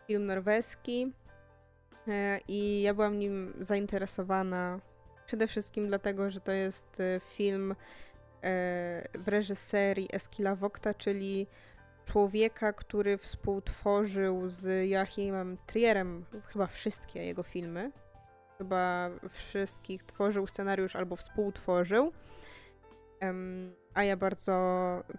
film 0.06 0.26
norweski 0.26 1.12
e, 2.08 2.40
i 2.48 2.82
ja 2.82 2.94
byłam 2.94 3.18
nim 3.18 3.54
zainteresowana 3.60 4.80
przede 5.26 5.46
wszystkim 5.46 5.86
dlatego, 5.86 6.30
że 6.30 6.40
to 6.40 6.52
jest 6.52 7.00
e, 7.00 7.20
film 7.20 7.72
e, 7.72 7.74
w 9.14 9.28
reżyserii 9.28 10.08
Eskila 10.12 10.54
Wokta, 10.54 10.94
czyli 10.94 11.46
człowieka, 12.04 12.72
który 12.72 13.18
współtworzył 13.18 14.48
z 14.48 14.88
Joachimem 14.88 15.58
Trierem 15.66 16.24
chyba 16.46 16.66
wszystkie 16.66 17.24
jego 17.24 17.42
filmy. 17.42 17.90
Chyba 18.58 19.10
wszystkich 19.30 20.04
tworzył 20.04 20.46
scenariusz 20.46 20.96
albo 20.96 21.16
współtworzył. 21.16 22.12
A 23.94 24.04
ja 24.04 24.16
bardzo 24.16 24.52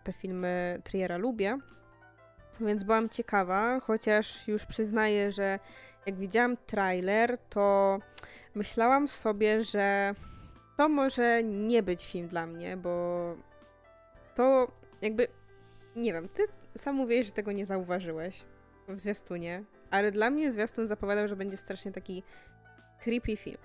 te 0.04 0.14
filmy 0.14 0.82
Triera 0.84 1.18
lubię. 1.18 1.58
Więc 2.60 2.84
byłam 2.84 3.10
ciekawa, 3.10 3.80
chociaż 3.80 4.48
już 4.48 4.66
przyznaję, 4.66 5.32
że 5.32 5.60
jak 6.06 6.16
widziałam 6.16 6.58
trailer, 6.58 7.38
to 7.50 8.00
myślałam 8.56 9.08
sobie, 9.08 9.64
że 9.64 10.16
to 10.78 10.90
może 10.90 11.44
nie 11.44 11.84
być 11.84 12.06
film 12.12 12.28
dla 12.28 12.46
mnie, 12.46 12.78
bo 12.78 13.36
to 14.36 14.72
jakby 15.02 15.28
nie 15.96 16.14
wiem, 16.14 16.30
ty 16.30 16.44
sam 16.78 16.96
mówiłeś, 16.96 17.26
że 17.26 17.32
tego 17.32 17.52
nie 17.52 17.66
zauważyłeś 17.66 18.44
w 18.88 19.00
zwiastunie, 19.00 19.64
ale 19.92 20.12
dla 20.12 20.30
mnie 20.30 20.52
zwiastun 20.52 20.88
zapowiadał, 20.88 21.28
że 21.28 21.36
będzie 21.36 21.58
strasznie 21.58 21.92
taki 21.92 22.24
creepy 23.00 23.38
film. 23.38 23.58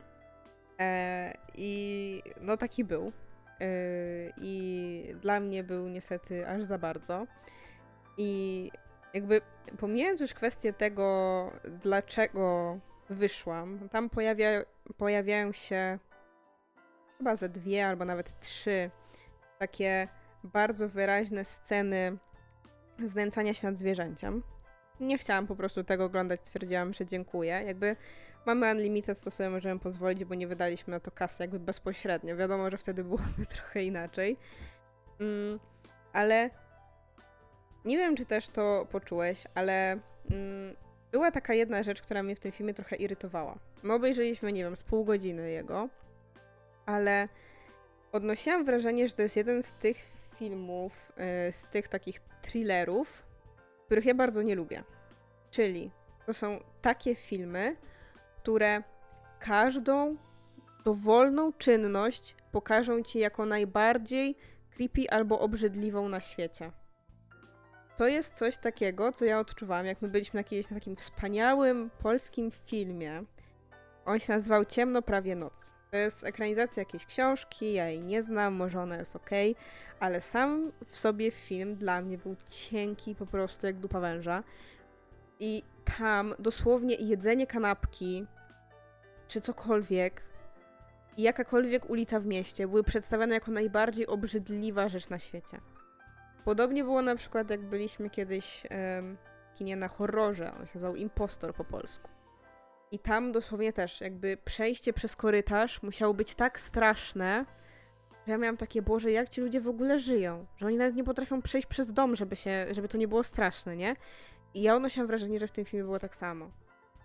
E, 0.81 1.35
I 1.55 2.23
no 2.41 2.57
taki 2.57 2.85
był. 2.85 3.13
E, 3.61 3.65
I 4.37 5.15
dla 5.21 5.41
mnie 5.41 5.65
był 5.65 5.89
niestety 5.89 6.49
aż 6.49 6.65
za 6.65 6.79
bardzo. 6.79 7.27
I 8.19 8.71
jakby 9.15 9.41
pomijając 9.79 10.21
już 10.21 10.35
kwestię 10.35 10.73
tego, 10.73 11.51
dlaczego 11.83 12.79
wyszłam, 13.11 13.89
tam 13.89 14.11
pojawia, 14.11 14.49
pojawiają 14.95 15.53
się 15.53 15.99
chyba 17.19 17.37
ze 17.37 17.49
dwie 17.49 17.87
albo 17.87 18.05
nawet 18.05 18.41
trzy 18.41 18.91
takie 19.59 20.09
bardzo 20.45 20.89
wyraźne 20.89 21.45
sceny 21.45 22.17
znęcania 23.05 23.55
się 23.55 23.67
nad 23.67 23.79
zwierzęciem. 23.79 24.43
Nie 25.01 25.19
chciałam 25.19 25.47
po 25.47 25.57
prostu 25.57 25.85
tego 25.85 26.05
oglądać, 26.05 26.41
stwierdziłam, 26.41 26.93
że 26.95 27.07
dziękuję. 27.07 27.63
Jakby 27.67 27.97
mamy 28.47 28.71
Unlimited, 28.71 29.25
to 29.25 29.31
sobie 29.31 29.51
możemy 29.51 29.81
pozwolić, 29.81 30.25
bo 30.25 30.35
nie 30.35 30.47
wydaliśmy 30.47 30.91
na 30.91 31.01
to 31.01 31.11
kasy 31.11 31.43
jakby 31.43 31.59
bezpośrednio. 31.59 32.37
Wiadomo, 32.37 32.71
że 32.71 32.77
wtedy 32.77 33.05
byłoby 33.05 33.47
trochę 33.55 33.85
inaczej. 33.85 34.37
Mm, 35.21 35.59
ale 36.13 36.51
nie 37.85 37.97
wiem, 37.97 38.17
czy 38.17 38.25
też 38.25 38.49
to 38.49 38.87
poczułeś, 38.91 39.45
ale 39.55 39.99
mm, 40.31 40.77
była 41.13 41.31
taka 41.31 41.55
jedna 41.55 41.83
rzecz, 41.83 42.03
która 42.03 42.23
mnie 42.23 42.37
w 42.37 42.41
tym 42.41 42.53
filmie 42.53 42.75
trochę 42.75 42.97
irytowała. 42.97 43.59
My 43.83 43.93
obejrzeliśmy, 43.93 44.53
nie 44.53 44.65
wiem, 44.65 44.77
z 44.77 44.83
pół 44.83 45.05
godziny 45.05 45.51
jego, 45.51 45.89
ale 46.87 47.29
odnosiłam 48.13 48.65
wrażenie, 48.65 49.09
że 49.09 49.15
to 49.15 49.23
jest 49.23 49.37
jeden 49.37 49.63
z 49.63 49.73
tych 49.73 49.97
filmów, 50.39 51.13
yy, 51.17 51.53
z 51.53 51.67
tych 51.67 51.89
takich 51.89 52.21
thrillerów, 52.43 53.23
których 53.87 54.05
ja 54.05 54.15
bardzo 54.15 54.43
nie 54.43 54.55
lubię. 54.55 54.85
Czyli 55.51 55.91
to 56.27 56.35
są 56.35 56.61
takie 56.81 57.15
filmy, 57.15 57.77
które 58.37 58.83
każdą 59.41 60.17
dowolną 60.85 61.53
czynność 61.53 62.37
pokażą 62.53 63.03
ci 63.03 63.19
jako 63.19 63.47
najbardziej 63.47 64.37
creepy 64.71 65.11
albo 65.11 65.41
obrzydliwą 65.41 66.09
na 66.09 66.21
świecie. 66.21 66.73
To 67.99 68.09
jest 68.09 68.35
coś 68.35 68.59
takiego, 68.59 69.13
co 69.13 69.25
ja 69.25 69.39
odczuwałam, 69.39 69.87
jak 69.87 70.03
my 70.03 70.09
byliśmy 70.09 70.41
na 70.41 70.45
kiedyś 70.45 70.71
na 70.71 70.77
takim 70.77 70.97
wspaniałym 70.97 71.91
polskim 72.03 72.51
filmie. 72.51 73.23
On 74.05 74.19
się 74.19 74.33
nazywał 74.33 74.65
Ciemno 74.65 75.03
prawie 75.03 75.37
noc. 75.37 75.73
To 75.91 75.97
jest 75.97 76.25
ekranizacja 76.25 76.81
jakiejś 76.81 77.07
książki, 77.07 77.73
ja 77.73 77.89
jej 77.89 78.03
nie 78.03 78.23
znam, 78.23 78.55
może 78.55 78.81
ona 78.81 78.97
jest 78.97 79.17
ok, 79.17 79.31
ale 80.01 80.21
sam 80.21 80.73
w 80.87 80.97
sobie 80.97 81.31
film 81.31 81.77
dla 81.77 82.03
mnie 82.03 82.19
był 82.19 82.37
cienki 82.51 83.15
po 83.15 83.27
prostu 83.27 83.67
jak 83.67 83.77
dupa 83.77 84.01
węża. 84.01 84.43
I 85.41 85.63
tam 85.99 86.35
dosłownie 86.39 86.95
jedzenie 86.95 87.47
kanapki, 87.47 88.27
czy 89.29 89.41
cokolwiek, 89.41 90.23
i 91.17 91.23
jakakolwiek 91.23 91.91
ulica 91.91 92.21
w 92.21 92.27
mieście 92.27 92.69
były 92.69 92.85
przedstawiane 92.85 93.35
jako 93.35 93.51
najbardziej 93.51 94.07
obrzydliwa 94.07 94.89
rzecz 94.89 95.09
na 95.09 95.19
świecie. 95.19 95.61
Podobnie 96.45 96.85
było 96.85 97.03
na 97.03 97.17
przykład, 97.17 97.51
jak 97.51 97.61
byliśmy 97.61 98.11
kiedyś 98.11 98.63
w 98.71 99.59
kinie 99.59 99.77
na 99.77 99.89
horrorze, 99.89 100.53
on 100.53 100.67
się 100.67 100.75
nazywał 100.75 100.97
Impostor 100.97 101.55
po 101.55 101.65
polsku. 101.65 102.11
I 102.91 102.99
tam 102.99 103.33
dosłownie 103.33 103.73
też, 103.73 104.01
jakby 104.01 104.37
przejście 104.45 104.93
przez 104.93 105.17
korytarz 105.17 105.83
musiało 105.83 106.15
być 106.15 106.35
tak 106.35 106.61
straszne, 106.61 107.45
że 108.27 108.33
ja 108.33 108.39
miałam 108.39 108.57
takie, 108.57 108.83
Boże, 108.83 109.13
jak 109.13 109.29
ci 109.29 109.41
ludzie 109.41 109.61
w 109.61 109.69
ogóle 109.69 109.99
żyją? 109.99 110.47
Że 110.57 110.67
oni 110.67 110.77
nawet 110.77 110.97
nie 110.97 111.05
potrafią 111.05 111.43
przejść 111.43 111.67
przez 111.67 111.93
dom, 111.93 112.17
żeby, 112.17 112.37
się, 112.37 112.67
żeby 112.71 112.89
to 112.89 112.99
nie 112.99 113.09
było 113.09 113.23
straszne, 113.23 113.77
nie? 113.77 113.97
I 114.55 114.63
ja 114.63 114.77
odnosiłam 114.77 115.07
wrażenie, 115.07 115.41
że 115.41 115.47
w 115.47 115.53
tym 115.53 115.65
filmie 115.65 115.85
było 115.85 115.99
tak 115.99 116.17
samo. 116.17 116.51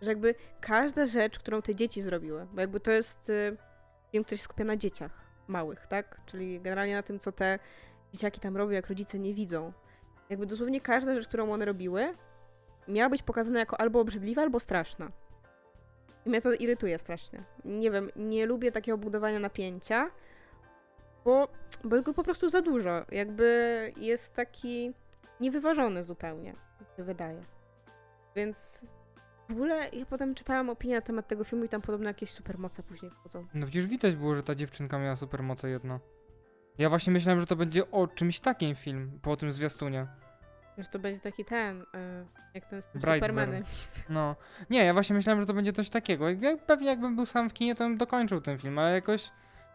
Że 0.02 0.12
jakby 0.12 0.36
każda 0.62 1.06
rzecz, 1.06 1.40
którą 1.40 1.62
te 1.62 1.75
dzieci 1.75 2.02
zrobiły, 2.02 2.48
bo 2.54 2.62
jakby 2.62 2.80
to 2.80 2.92
jest 2.92 3.30
y, 3.30 3.58
film, 4.12 4.24
który 4.24 4.38
się 4.38 4.44
skupia 4.44 4.63
na 4.63 4.78
dzieciach 4.78 5.12
małych, 5.48 5.88
tak? 5.88 6.22
Czyli 6.25 6.62
generalnie 6.62 6.96
na 6.96 7.04
tym, 7.04 7.20
co 7.20 7.32
te 7.32 7.60
dzieciaki 8.13 8.39
tam 8.39 8.58
robią, 8.58 8.72
jak 8.72 8.88
rodzice 8.88 9.20
nie 9.20 9.34
widzą. 9.34 9.74
Jakby 10.29 10.46
dosłownie 10.46 10.82
każda 10.82 11.15
rzecz, 11.15 11.27
którą 11.27 11.51
one 11.51 11.65
robiły, 11.65 12.13
miała 12.88 13.10
być 13.10 13.24
pokazana 13.24 13.60
jako 13.60 13.82
albo 13.82 14.00
obrzydliwa, 14.00 14.41
albo 14.41 14.60
straszna. 14.60 15.12
I 16.25 16.29
mnie 16.29 16.41
to 16.41 16.53
irytuje 16.53 16.98
strasznie. 16.98 17.43
Nie 17.65 17.91
wiem, 17.91 18.10
nie 18.15 18.46
lubię 18.46 18.72
takiego 18.72 18.98
budowania 18.98 19.39
napięcia, 19.39 20.10
bo, 21.25 21.48
bo 21.84 21.96
jest 21.96 22.05
go 22.05 22.13
po 22.13 22.24
prostu 22.24 22.50
za 22.50 22.62
dużo. 22.62 23.05
Jakby 23.12 23.91
jest 23.98 24.34
taki 24.34 24.93
niewyważony 25.39 26.03
zupełnie, 26.03 26.51
mi 26.51 26.88
się 26.98 27.03
wydaje. 27.03 27.41
Więc 28.36 28.82
w 29.50 29.51
ogóle 29.51 29.89
ja 29.93 30.05
potem 30.05 30.36
czytałam 30.36 30.70
opinię 30.70 30.96
na 30.96 31.01
temat 31.01 31.27
tego 31.27 31.43
filmu 31.43 31.65
i 31.65 31.70
tam 31.70 31.82
podobno 31.82 32.08
jakieś 32.10 32.29
supermoce 32.29 32.84
później 32.84 33.12
wchodzą. 33.12 33.48
No 33.53 33.65
przecież 33.65 33.88
widać 33.88 34.15
było, 34.15 34.36
że 34.36 34.43
ta 34.43 34.55
dziewczynka 34.55 35.00
miała 35.00 35.15
supermoce 35.15 35.70
jedno. 35.70 36.00
Ja 36.77 36.89
właśnie 36.89 37.13
myślałem, 37.13 37.39
że 37.42 37.48
to 37.48 37.56
będzie 37.56 37.92
o 37.92 38.08
czymś 38.08 38.39
takim 38.39 38.75
film 38.75 39.20
po 39.22 39.38
tym 39.38 39.51
zwiastunie. 39.51 40.08
Że 40.77 40.88
to 40.88 41.00
będzie 41.00 41.20
taki 41.20 41.46
ten, 41.46 41.82
y, 41.82 41.86
jak 42.53 42.65
ten 42.65 42.82
z 42.82 42.88
tym 42.88 43.01
Brightburn. 43.01 43.22
Supermanem. 43.22 43.63
No. 44.10 44.36
Nie, 44.70 44.86
ja 44.86 44.94
właśnie 44.94 45.15
myślałem, 45.15 45.42
że 45.42 45.48
to 45.48 45.53
będzie 45.53 45.74
coś 45.74 45.89
takiego. 45.89 46.25
Pewnie 46.65 46.88
jakbym 46.88 47.15
był 47.15 47.25
sam 47.25 47.50
w 47.50 47.53
kinie, 47.53 47.75
to 47.75 47.84
bym 47.84 47.98
dokończył 47.98 48.42
ten 48.42 48.58
film, 48.58 48.80
ale 48.80 48.92
jakoś 48.94 49.32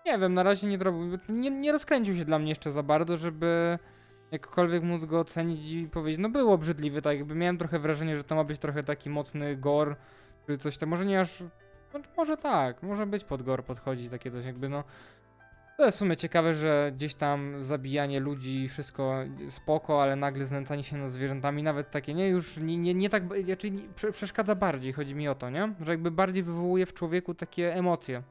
nie 0.07 0.19
wiem, 0.19 0.35
na 0.35 0.43
razie 0.43 0.67
nie 0.67 0.78
zrobił. 0.78 1.19
Nie, 1.28 1.50
nie 1.50 1.73
rozkręcił 1.73 2.17
się 2.17 2.25
dla 2.25 2.38
mnie 2.38 2.49
jeszcze 2.49 2.73
za 2.73 2.83
bardzo, 2.83 3.17
żeby 3.17 3.78
jakkolwiek 4.31 4.83
móc 4.83 5.05
go 5.05 5.21
ocenić 5.21 5.71
i 5.71 5.88
powiedzieć, 5.88 6.21
no 6.21 6.28
był 6.28 6.52
obrzydliwy, 6.52 7.02
tak 7.02 7.17
jakby 7.17 7.35
miałem 7.35 7.59
trochę 7.59 7.78
wrażenie, 7.78 8.17
że 8.17 8.25
to 8.25 8.35
ma 8.35 8.45
być 8.45 8.59
trochę 8.59 8.83
taki 8.83 9.11
mocny 9.11 9.57
gore, 9.57 9.97
czy 10.47 10.59
coś 10.59 10.78
tam, 10.78 10.88
może 10.88 11.07
nie 11.07 11.21
aż, 11.21 11.40
no, 11.95 12.00
może 12.17 12.37
tak, 12.37 12.83
może 12.83 13.07
być 13.07 13.25
pod 13.25 13.43
gore 13.43 13.62
podchodzić, 13.62 14.11
takie 14.11 14.31
coś 14.31 14.45
jakby, 14.45 14.69
no 14.69 14.85
to 15.78 15.85
jest 15.85 15.97
w 15.97 15.99
sumie 15.99 16.16
ciekawe, 16.16 16.54
że 16.54 16.92
gdzieś 16.94 17.14
tam 17.14 17.64
zabijanie 17.64 18.20
ludzi, 18.20 18.68
wszystko 18.68 19.14
spoko, 19.50 20.02
ale 20.02 20.16
nagle 20.16 20.44
znęcanie 20.44 20.85
się 20.85 20.97
nad 20.97 21.12
zwierzętami, 21.12 21.62
nawet 21.62 21.90
takie, 21.90 22.14
nie, 22.14 22.28
już 22.28 22.56
nie, 22.56 22.76
nie, 22.76 22.94
nie 22.94 23.11
tak, 23.11 23.23
znaczy 23.44 23.73
przeszkadza 24.12 24.54
bardziej, 24.54 24.92
chodzi 24.92 25.14
mi 25.14 25.28
o 25.28 25.35
to, 25.35 25.50
nie? 25.50 25.75
Że 25.80 25.92
jakby 25.92 26.11
bardziej 26.11 26.42
wywołuje 26.42 26.87
w 26.87 26.94
człowieku 26.94 27.35
takie 27.35 27.75
emocje. 27.75 28.23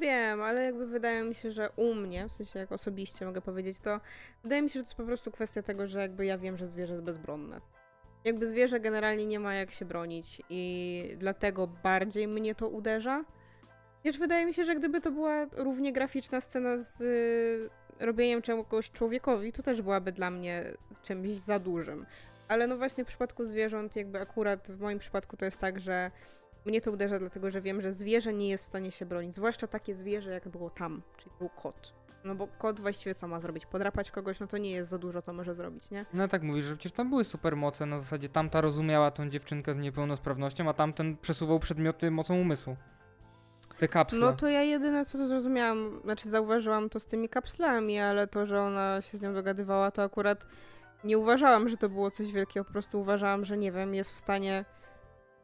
Wiem, 0.00 0.42
ale 0.42 0.64
jakby 0.64 0.86
wydaje 0.86 1.24
mi 1.24 1.34
się, 1.34 1.50
że 1.50 1.70
u 1.76 1.94
mnie, 1.94 2.28
w 2.28 2.32
sensie 2.32 2.58
jak 2.58 2.72
osobiście 2.72 3.26
mogę 3.26 3.40
powiedzieć, 3.40 3.78
to 3.78 4.00
wydaje 4.42 4.62
mi 4.62 4.68
się, 4.68 4.72
że 4.72 4.82
to 4.82 4.88
jest 4.88 4.96
po 4.96 5.04
prostu 5.04 5.30
kwestia 5.30 5.62
tego, 5.62 5.86
że 5.86 6.00
jakby 6.00 6.26
ja 6.26 6.38
wiem, 6.38 6.56
że 6.56 6.66
zwierzę 6.66 6.92
jest 6.92 7.04
bezbronne. 7.04 7.60
Jakby 8.24 8.46
zwierzę 8.46 8.80
generalnie 8.80 9.26
nie 9.26 9.40
ma 9.40 9.54
jak 9.54 9.70
się 9.70 9.84
bronić 9.84 10.42
i 10.50 11.14
dlatego 11.18 11.66
bardziej 11.66 12.28
mnie 12.28 12.54
to 12.54 12.68
uderza. 12.68 13.24
Wiesz, 14.04 14.18
wydaje 14.18 14.46
mi 14.46 14.54
się, 14.54 14.64
że 14.64 14.76
gdyby 14.76 15.00
to 15.00 15.10
była 15.10 15.46
równie 15.52 15.92
graficzna 15.92 16.40
scena 16.40 16.78
z 16.78 17.00
y, 17.00 18.04
robieniem 18.06 18.42
czegoś 18.42 18.90
człowiekowi, 18.90 19.52
to 19.52 19.62
też 19.62 19.82
byłaby 19.82 20.12
dla 20.12 20.30
mnie 20.30 20.64
czymś 21.02 21.30
za 21.30 21.58
dużym. 21.58 22.06
Ale 22.48 22.66
no 22.66 22.76
właśnie 22.76 23.04
w 23.04 23.06
przypadku 23.06 23.46
zwierząt, 23.46 23.96
jakby 23.96 24.20
akurat 24.20 24.68
w 24.70 24.80
moim 24.80 24.98
przypadku 24.98 25.36
to 25.36 25.44
jest 25.44 25.58
tak, 25.58 25.80
że 25.80 26.10
mnie 26.64 26.80
to 26.80 26.92
uderza, 26.92 27.18
dlatego 27.18 27.50
że 27.50 27.60
wiem, 27.60 27.82
że 27.82 27.92
zwierzę 27.92 28.32
nie 28.32 28.48
jest 28.48 28.64
w 28.64 28.68
stanie 28.68 28.90
się 28.90 29.06
bronić. 29.06 29.34
Zwłaszcza 29.34 29.66
takie 29.66 29.94
zwierzę, 29.94 30.30
jak 30.30 30.48
było 30.48 30.70
tam, 30.70 31.02
czyli 31.16 31.30
był 31.38 31.48
kot. 31.48 31.94
No 32.24 32.34
bo 32.34 32.46
kot 32.58 32.80
właściwie 32.80 33.14
co 33.14 33.28
ma 33.28 33.40
zrobić? 33.40 33.66
Podrapać 33.66 34.10
kogoś, 34.10 34.40
no 34.40 34.46
to 34.46 34.58
nie 34.58 34.70
jest 34.70 34.90
za 34.90 34.98
dużo, 34.98 35.22
co 35.22 35.32
może 35.32 35.54
zrobić, 35.54 35.90
nie? 35.90 36.06
No 36.14 36.28
tak 36.28 36.42
mówisz, 36.42 36.64
że 36.64 36.76
przecież 36.76 36.92
tam 36.92 37.10
były 37.10 37.24
supermoce, 37.24 37.86
na 37.86 37.98
zasadzie 37.98 38.28
tamta 38.28 38.60
rozumiała 38.60 39.10
tą 39.10 39.28
dziewczynkę 39.28 39.74
z 39.74 39.76
niepełnosprawnością, 39.76 40.68
a 40.68 40.72
tamten 40.72 41.16
przesuwał 41.16 41.58
przedmioty 41.58 42.10
mocą 42.10 42.40
umysłu. 42.40 42.76
Te 43.78 43.88
kapsle. 43.88 44.18
No 44.18 44.32
to 44.32 44.48
ja 44.48 44.62
jedyne 44.62 45.04
co 45.04 45.28
zrozumiałam, 45.28 46.00
znaczy 46.04 46.28
zauważyłam 46.30 46.90
to 46.90 47.00
z 47.00 47.06
tymi 47.06 47.28
kapslami, 47.28 48.00
ale 48.00 48.26
to, 48.26 48.46
że 48.46 48.60
ona 48.60 49.00
się 49.02 49.18
z 49.18 49.20
nią 49.20 49.34
dogadywała, 49.34 49.90
to 49.90 50.02
akurat 50.02 50.46
nie 51.04 51.18
uważałam, 51.18 51.68
że 51.68 51.76
to 51.76 51.88
było 51.88 52.10
coś 52.10 52.32
wielkiego. 52.32 52.64
Po 52.64 52.72
prostu 52.72 53.00
uważałam, 53.00 53.44
że 53.44 53.58
nie 53.58 53.72
wiem, 53.72 53.94
jest 53.94 54.12
w 54.12 54.18
stanie 54.18 54.64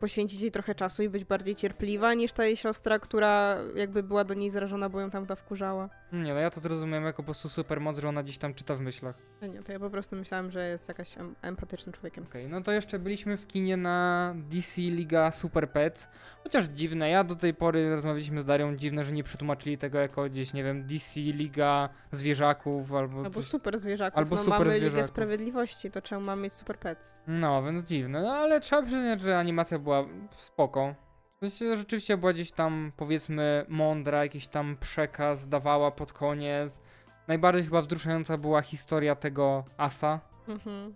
poświęcić 0.01 0.41
jej 0.41 0.51
trochę 0.51 0.75
czasu 0.75 1.03
i 1.03 1.09
być 1.09 1.25
bardziej 1.25 1.55
cierpliwa 1.55 2.15
niż 2.15 2.33
ta 2.33 2.45
jej 2.45 2.57
siostra, 2.57 2.99
która 2.99 3.57
jakby 3.75 4.03
była 4.03 4.25
do 4.25 4.35
niej 4.35 4.51
zrażona, 4.51 4.89
bo 4.89 5.01
ją 5.01 5.11
tam 5.11 5.27
ta 5.27 5.35
wkurzała. 5.35 5.89
Nie, 6.13 6.35
no 6.35 6.41
ja 6.41 6.51
to 6.51 6.61
zrozumiałem 6.61 7.05
jako 7.05 7.23
po 7.23 7.25
prostu 7.27 7.49
supermoc, 7.49 7.99
że 7.99 8.09
ona 8.09 8.23
gdzieś 8.23 8.39
tam 8.39 8.55
czyta 8.55 8.75
w 8.75 8.81
myślach. 8.81 9.15
A 9.43 9.47
nie, 9.47 9.63
to 9.63 9.73
ja 9.73 9.79
po 9.81 9.91
prostu 9.91 10.17
myślałam, 10.17 10.51
że 10.51 10.69
jest 10.69 10.89
jakaś 10.89 11.19
em 11.19 11.35
empatycznym 11.43 11.93
człowiekiem. 11.93 12.25
Okej, 12.25 12.49
no 12.49 12.61
to 12.61 12.73
jeszcze 12.73 12.99
byliśmy 12.99 13.37
w 13.37 13.47
kinie 13.47 13.77
na 13.77 14.35
DC 14.37 14.81
Liga 14.81 15.31
Super 15.31 15.71
Pets. 15.71 16.09
Chociaż 16.43 16.65
dziwne, 16.65 17.11
ja 17.11 17.25
do 17.25 17.35
tej 17.35 17.55
pory 17.55 17.91
rozmawialiśmy 17.91 18.43
z 18.43 18.45
Darią, 18.45 18.77
dziwne, 18.77 19.05
że 19.05 19.13
nie 19.13 19.23
przetłumaczyli 19.23 19.79
tego 19.79 19.99
jako 19.99 20.25
gdzieś, 20.25 20.53
nie 20.53 20.65
wiem, 20.65 20.87
DC 20.87 21.21
Liga 21.21 21.89
Zwierzaków 22.13 22.95
albo 22.95 23.19
Albo 23.19 23.41
coś. 23.41 23.45
super 23.45 23.79
zwierzaków. 23.79 24.19
Albo 24.19 24.37
no 24.37 24.43
super 24.43 24.59
mamy 24.59 24.75
Ligę 24.75 24.81
zwierzaków. 24.81 25.07
Sprawiedliwości, 25.07 25.91
to 25.91 26.03
czemu 26.03 26.21
mamy 26.27 26.43
mieć 26.43 26.53
super 26.53 26.79
pets? 26.79 27.25
No, 27.27 27.63
więc 27.63 27.85
dziwne, 27.85 28.23
no 28.23 28.33
ale 28.33 28.61
trzeba 28.61 28.83
przyznać, 28.83 29.21
że 29.21 29.39
animacja 29.39 29.79
była 29.79 29.90
spoko. 30.31 30.95
W 31.37 31.41
sensie 31.41 31.77
rzeczywiście 31.77 32.17
była 32.17 32.33
gdzieś 32.33 32.53
tam, 32.53 32.93
powiedzmy, 32.97 33.65
mądra, 33.69 34.23
jakiś 34.23 34.49
tam 34.49 34.77
przekaz 34.81 35.49
dawała 35.49 35.91
pod 35.91 36.13
koniec. 36.13 36.81
Najbardziej 37.29 37.65
chyba 37.65 37.81
wzruszająca 37.83 38.39
była 38.39 38.63
historia 38.63 39.15
tego 39.15 39.65
Asa, 39.77 40.21
Mhm. 40.49 40.95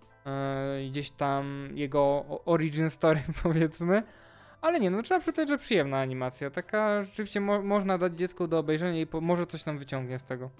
Yy, 0.82 0.90
gdzieś 0.90 1.10
tam 1.10 1.68
jego 1.74 2.24
origin 2.44 2.90
story 2.90 3.22
powiedzmy. 3.42 4.02
Ale 4.60 4.80
nie, 4.80 4.90
no 4.90 5.02
trzeba 5.02 5.20
przyznać, 5.20 5.48
że 5.48 5.58
przyjemna 5.58 5.98
animacja. 5.98 6.50
Taka 6.50 7.04
rzeczywiście 7.04 7.40
mo- 7.40 7.62
można 7.62 7.98
dać 7.98 8.18
dziecku 8.18 8.46
do 8.46 8.58
obejrzenia 8.58 9.00
i 9.00 9.06
może 9.20 9.46
coś 9.46 9.62
tam 9.62 9.78
wyciągnie 9.78 10.18
z 10.18 10.24
tego. 10.24 10.50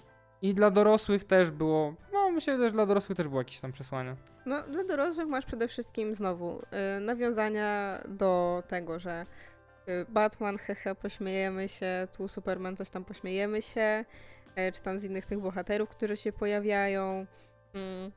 I 0.41 0.53
dla 0.53 0.71
dorosłych 0.71 1.23
też 1.23 1.51
było, 1.51 1.93
no 2.13 2.31
myślę, 2.31 2.57
że 2.57 2.71
dla 2.71 2.85
dorosłych 2.85 3.17
też 3.17 3.27
było 3.27 3.41
jakieś 3.41 3.59
tam 3.59 3.71
przesłanie. 3.71 4.15
No, 4.45 4.63
dla 4.63 4.83
dorosłych 4.83 5.27
masz 5.27 5.45
przede 5.45 5.67
wszystkim 5.67 6.15
znowu 6.15 6.61
y, 6.97 6.99
nawiązania 6.99 8.01
do 8.07 8.63
tego, 8.67 8.99
że 8.99 9.25
y, 9.87 10.05
Batman, 10.09 10.57
hehe, 10.57 10.95
pośmiejemy 10.95 11.69
się, 11.69 12.07
tu 12.17 12.27
Superman, 12.27 12.75
coś 12.75 12.89
tam 12.89 13.05
pośmiejemy 13.05 13.61
się, 13.61 14.05
y, 14.59 14.71
czy 14.71 14.81
tam 14.81 14.99
z 14.99 15.03
innych 15.03 15.25
tych 15.25 15.39
bohaterów, 15.39 15.89
którzy 15.89 16.17
się 16.17 16.33
pojawiają. 16.33 17.25
Mm. 17.73 18.11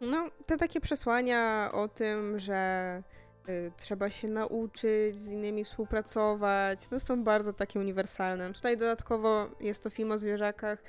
No, 0.00 0.30
te 0.46 0.56
takie 0.56 0.80
przesłania 0.80 1.70
o 1.72 1.88
tym, 1.88 2.38
że 2.38 3.02
y, 3.48 3.72
trzeba 3.76 4.10
się 4.10 4.28
nauczyć 4.28 5.20
z 5.20 5.30
innymi 5.30 5.64
współpracować, 5.64 6.90
no 6.90 7.00
są 7.00 7.24
bardzo 7.24 7.52
takie 7.52 7.80
uniwersalne. 7.80 8.52
Tutaj 8.52 8.76
dodatkowo 8.76 9.50
jest 9.60 9.82
to 9.82 9.90
film 9.90 10.12
o 10.12 10.18
zwierzakach, 10.18 10.82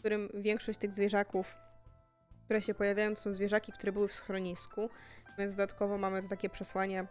którym 0.00 0.28
większość 0.34 0.78
tych 0.78 0.92
zwierzaków 0.92 1.54
które 2.50 2.62
się 2.62 2.74
pojawiają, 2.74 3.14
to 3.14 3.20
są 3.20 3.34
zwierzaki, 3.34 3.72
które 3.72 3.92
były 3.92 4.08
w 4.08 4.12
schronisku, 4.12 4.90
więc 5.38 5.52
dodatkowo 5.52 5.98
mamy 5.98 6.22
tu 6.22 6.28
takie 6.28 6.48
przesłanie 6.48 7.06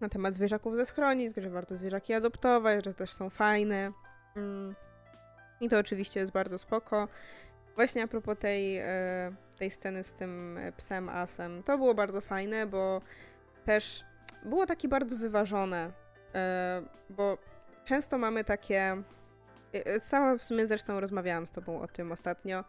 na 0.00 0.08
temat 0.08 0.34
zwierzaków 0.34 0.76
ze 0.76 0.84
schronisk, 0.84 1.36
że 1.38 1.50
warto 1.50 1.76
zwierzaki 1.76 2.14
adoptować, 2.14 2.84
że 2.84 2.94
też 2.94 3.12
są 3.12 3.30
fajne. 3.30 3.92
Mm. 4.36 4.74
I 5.60 5.68
to 5.68 5.78
oczywiście 5.78 6.20
jest 6.20 6.32
bardzo 6.32 6.58
spoko. 6.58 7.08
Właśnie 7.76 8.02
a 8.02 8.06
propos 8.06 8.38
tej, 8.38 8.78
e, 8.78 9.32
tej 9.58 9.70
sceny 9.70 10.04
z 10.04 10.12
tym 10.12 10.58
e, 10.58 10.72
psem 10.72 11.08
Asem, 11.08 11.62
to 11.62 11.78
było 11.78 11.94
bardzo 11.94 12.20
fajne, 12.20 12.66
bo 12.66 13.02
też 13.64 14.04
było 14.44 14.66
takie 14.66 14.88
bardzo 14.88 15.16
wyważone, 15.16 15.92
e, 16.34 16.82
bo 17.10 17.38
często 17.84 18.18
mamy 18.18 18.44
takie. 18.44 19.02
E, 19.72 20.00
Sama 20.00 20.36
w 20.36 20.42
sumie 20.42 20.66
zresztą 20.66 21.00
rozmawiałam 21.00 21.46
z 21.46 21.50
tobą 21.50 21.82
o 21.82 21.88
tym 21.88 22.12
ostatnio, 22.12 22.64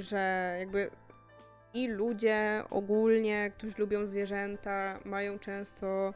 że 0.00 0.56
jakby 0.58 0.90
i 1.74 1.88
ludzie 1.88 2.62
ogólnie, 2.70 3.52
którzy 3.58 3.74
lubią 3.78 4.06
zwierzęta, 4.06 5.00
mają 5.04 5.38
często 5.38 6.14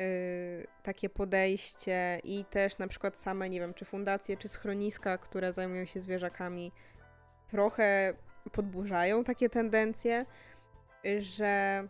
y, 0.00 0.66
takie 0.82 1.08
podejście 1.08 2.20
i 2.24 2.44
też 2.44 2.78
na 2.78 2.88
przykład 2.88 3.16
same, 3.16 3.50
nie 3.50 3.60
wiem, 3.60 3.74
czy 3.74 3.84
fundacje, 3.84 4.36
czy 4.36 4.48
schroniska, 4.48 5.18
które 5.18 5.52
zajmują 5.52 5.84
się 5.84 6.00
zwierzakami, 6.00 6.72
trochę 7.46 8.14
podburzają 8.52 9.24
takie 9.24 9.48
tendencje, 9.48 10.26
że 11.18 11.88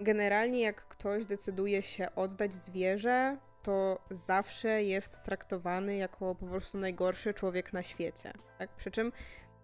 generalnie 0.00 0.60
jak 0.60 0.88
ktoś 0.88 1.26
decyduje 1.26 1.82
się 1.82 2.14
oddać 2.14 2.54
zwierzę, 2.54 3.36
to 3.68 3.98
zawsze 4.10 4.82
jest 4.82 5.22
traktowany 5.22 5.96
jako 5.96 6.34
po 6.34 6.46
prostu 6.46 6.78
najgorszy 6.78 7.34
człowiek 7.34 7.72
na 7.72 7.82
świecie. 7.82 8.32
Tak? 8.58 8.70
Przy 8.70 8.90
czym 8.90 9.12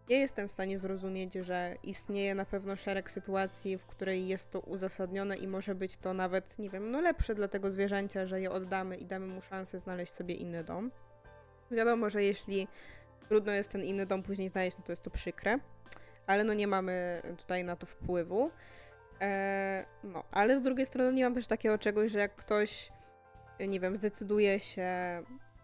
nie 0.08 0.18
jestem 0.18 0.48
w 0.48 0.52
stanie 0.52 0.78
zrozumieć, 0.78 1.34
że 1.34 1.76
istnieje 1.82 2.34
na 2.34 2.44
pewno 2.44 2.76
szereg 2.76 3.10
sytuacji, 3.10 3.78
w 3.78 3.86
której 3.86 4.28
jest 4.28 4.50
to 4.50 4.60
uzasadnione 4.60 5.36
i 5.36 5.48
może 5.48 5.74
być 5.74 5.96
to 5.96 6.14
nawet, 6.14 6.58
nie 6.58 6.70
wiem, 6.70 6.90
no 6.90 7.00
lepsze 7.00 7.34
dla 7.34 7.48
tego 7.48 7.70
zwierzęcia, 7.70 8.26
że 8.26 8.40
je 8.40 8.50
oddamy 8.50 8.96
i 8.96 9.06
damy 9.06 9.26
mu 9.26 9.40
szansę 9.40 9.78
znaleźć 9.78 10.12
sobie 10.12 10.34
inny 10.34 10.64
dom. 10.64 10.90
Wiadomo, 11.70 12.10
że 12.10 12.22
jeśli 12.22 12.68
trudno 13.28 13.52
jest 13.52 13.72
ten 13.72 13.84
inny 13.84 14.06
dom 14.06 14.22
później 14.22 14.48
znaleźć, 14.48 14.78
no 14.78 14.84
to 14.84 14.92
jest 14.92 15.02
to 15.02 15.10
przykre, 15.10 15.58
ale 16.26 16.44
no 16.44 16.54
nie 16.54 16.66
mamy 16.66 17.22
tutaj 17.38 17.64
na 17.64 17.76
to 17.76 17.86
wpływu. 17.86 18.50
Eee, 19.20 19.84
no, 20.02 20.24
ale 20.30 20.58
z 20.58 20.62
drugiej 20.62 20.86
strony 20.86 21.12
nie 21.12 21.24
mam 21.24 21.34
też 21.34 21.46
takiego 21.46 21.78
czegoś, 21.78 22.12
że 22.12 22.18
jak 22.18 22.36
ktoś, 22.36 22.92
nie 23.60 23.80
wiem, 23.80 23.96
zdecyduje 23.96 24.60
się 24.60 24.88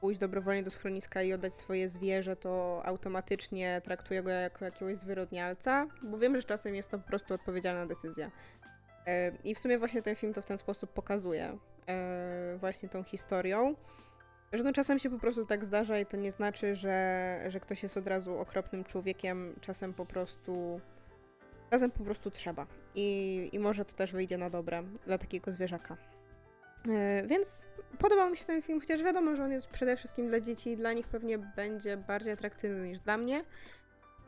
pójść 0.01 0.21
dobrowolnie 0.21 0.63
do 0.63 0.71
schroniska 0.71 1.23
i 1.23 1.33
oddać 1.33 1.55
swoje 1.55 1.89
zwierzę, 1.89 2.37
to 2.37 2.83
automatycznie 2.85 3.81
traktuję 3.85 4.23
go 4.23 4.31
jako 4.31 4.65
jakiegoś 4.65 4.97
zwyrodnialca, 4.97 5.87
bo 6.03 6.19
wiem, 6.19 6.37
że 6.37 6.43
czasem 6.43 6.75
jest 6.75 6.91
to 6.91 6.99
po 6.99 7.09
prostu 7.09 7.35
odpowiedzialna 7.35 7.87
decyzja. 7.87 8.31
E, 9.07 9.33
I 9.45 9.55
w 9.55 9.59
sumie 9.59 9.79
właśnie 9.79 10.03
ten 10.03 10.17
film 10.17 10.35
to 10.35 10.43
w 10.43 10.47
ten 10.47 10.59
sposób 10.59 10.93
pokazuje, 10.93 11.59
e, 11.89 12.57
właśnie 12.59 12.89
tą 12.89 13.03
historią, 13.03 13.75
że 14.53 14.63
no 14.63 14.73
czasem 14.73 14.99
się 14.99 15.11
po 15.11 15.19
prostu 15.19 15.47
tak 15.47 15.65
zdarza 15.65 15.99
i 15.99 16.07
to 16.07 16.17
nie 16.17 16.33
znaczy, 16.33 16.75
że, 16.75 17.41
że 17.49 17.61
ktoś 17.61 17.83
jest 17.83 17.97
od 17.97 18.07
razu 18.07 18.39
okropnym 18.39 18.85
człowiekiem, 18.85 19.55
czasem 19.61 19.95
po 19.95 20.07
prostu 20.07 20.81
czasem 21.71 21.91
po 21.91 22.05
prostu 22.05 22.31
trzeba. 22.31 22.67
I, 22.95 23.49
I 23.53 23.59
może 23.59 23.85
to 23.85 23.95
też 23.95 24.13
wyjdzie 24.13 24.39
na 24.39 24.51
dobre 24.51 24.83
dla 25.07 25.19
takiego 25.19 25.53
zwierzaka. 25.53 25.97
E, 26.89 27.23
Więc 27.27 27.67
podobał 27.99 28.31
mi 28.31 28.37
się 28.37 28.45
ten 28.45 28.63
film, 28.63 28.81
chociaż 28.81 29.03
wiadomo, 29.03 29.37
że 29.37 29.45
on 29.45 29.53
jest 29.53 29.69
przede 29.69 29.97
wszystkim 29.97 30.29
dla 30.29 30.41
dzieci 30.41 30.71
i 30.71 30.77
dla 30.77 30.93
nich 30.93 31.09
pewnie 31.09 31.39
będzie 31.39 31.97
bardziej 31.97 32.33
atrakcyjny 32.33 32.89
niż 32.89 33.01
dla 33.01 33.17
mnie. 33.17 33.45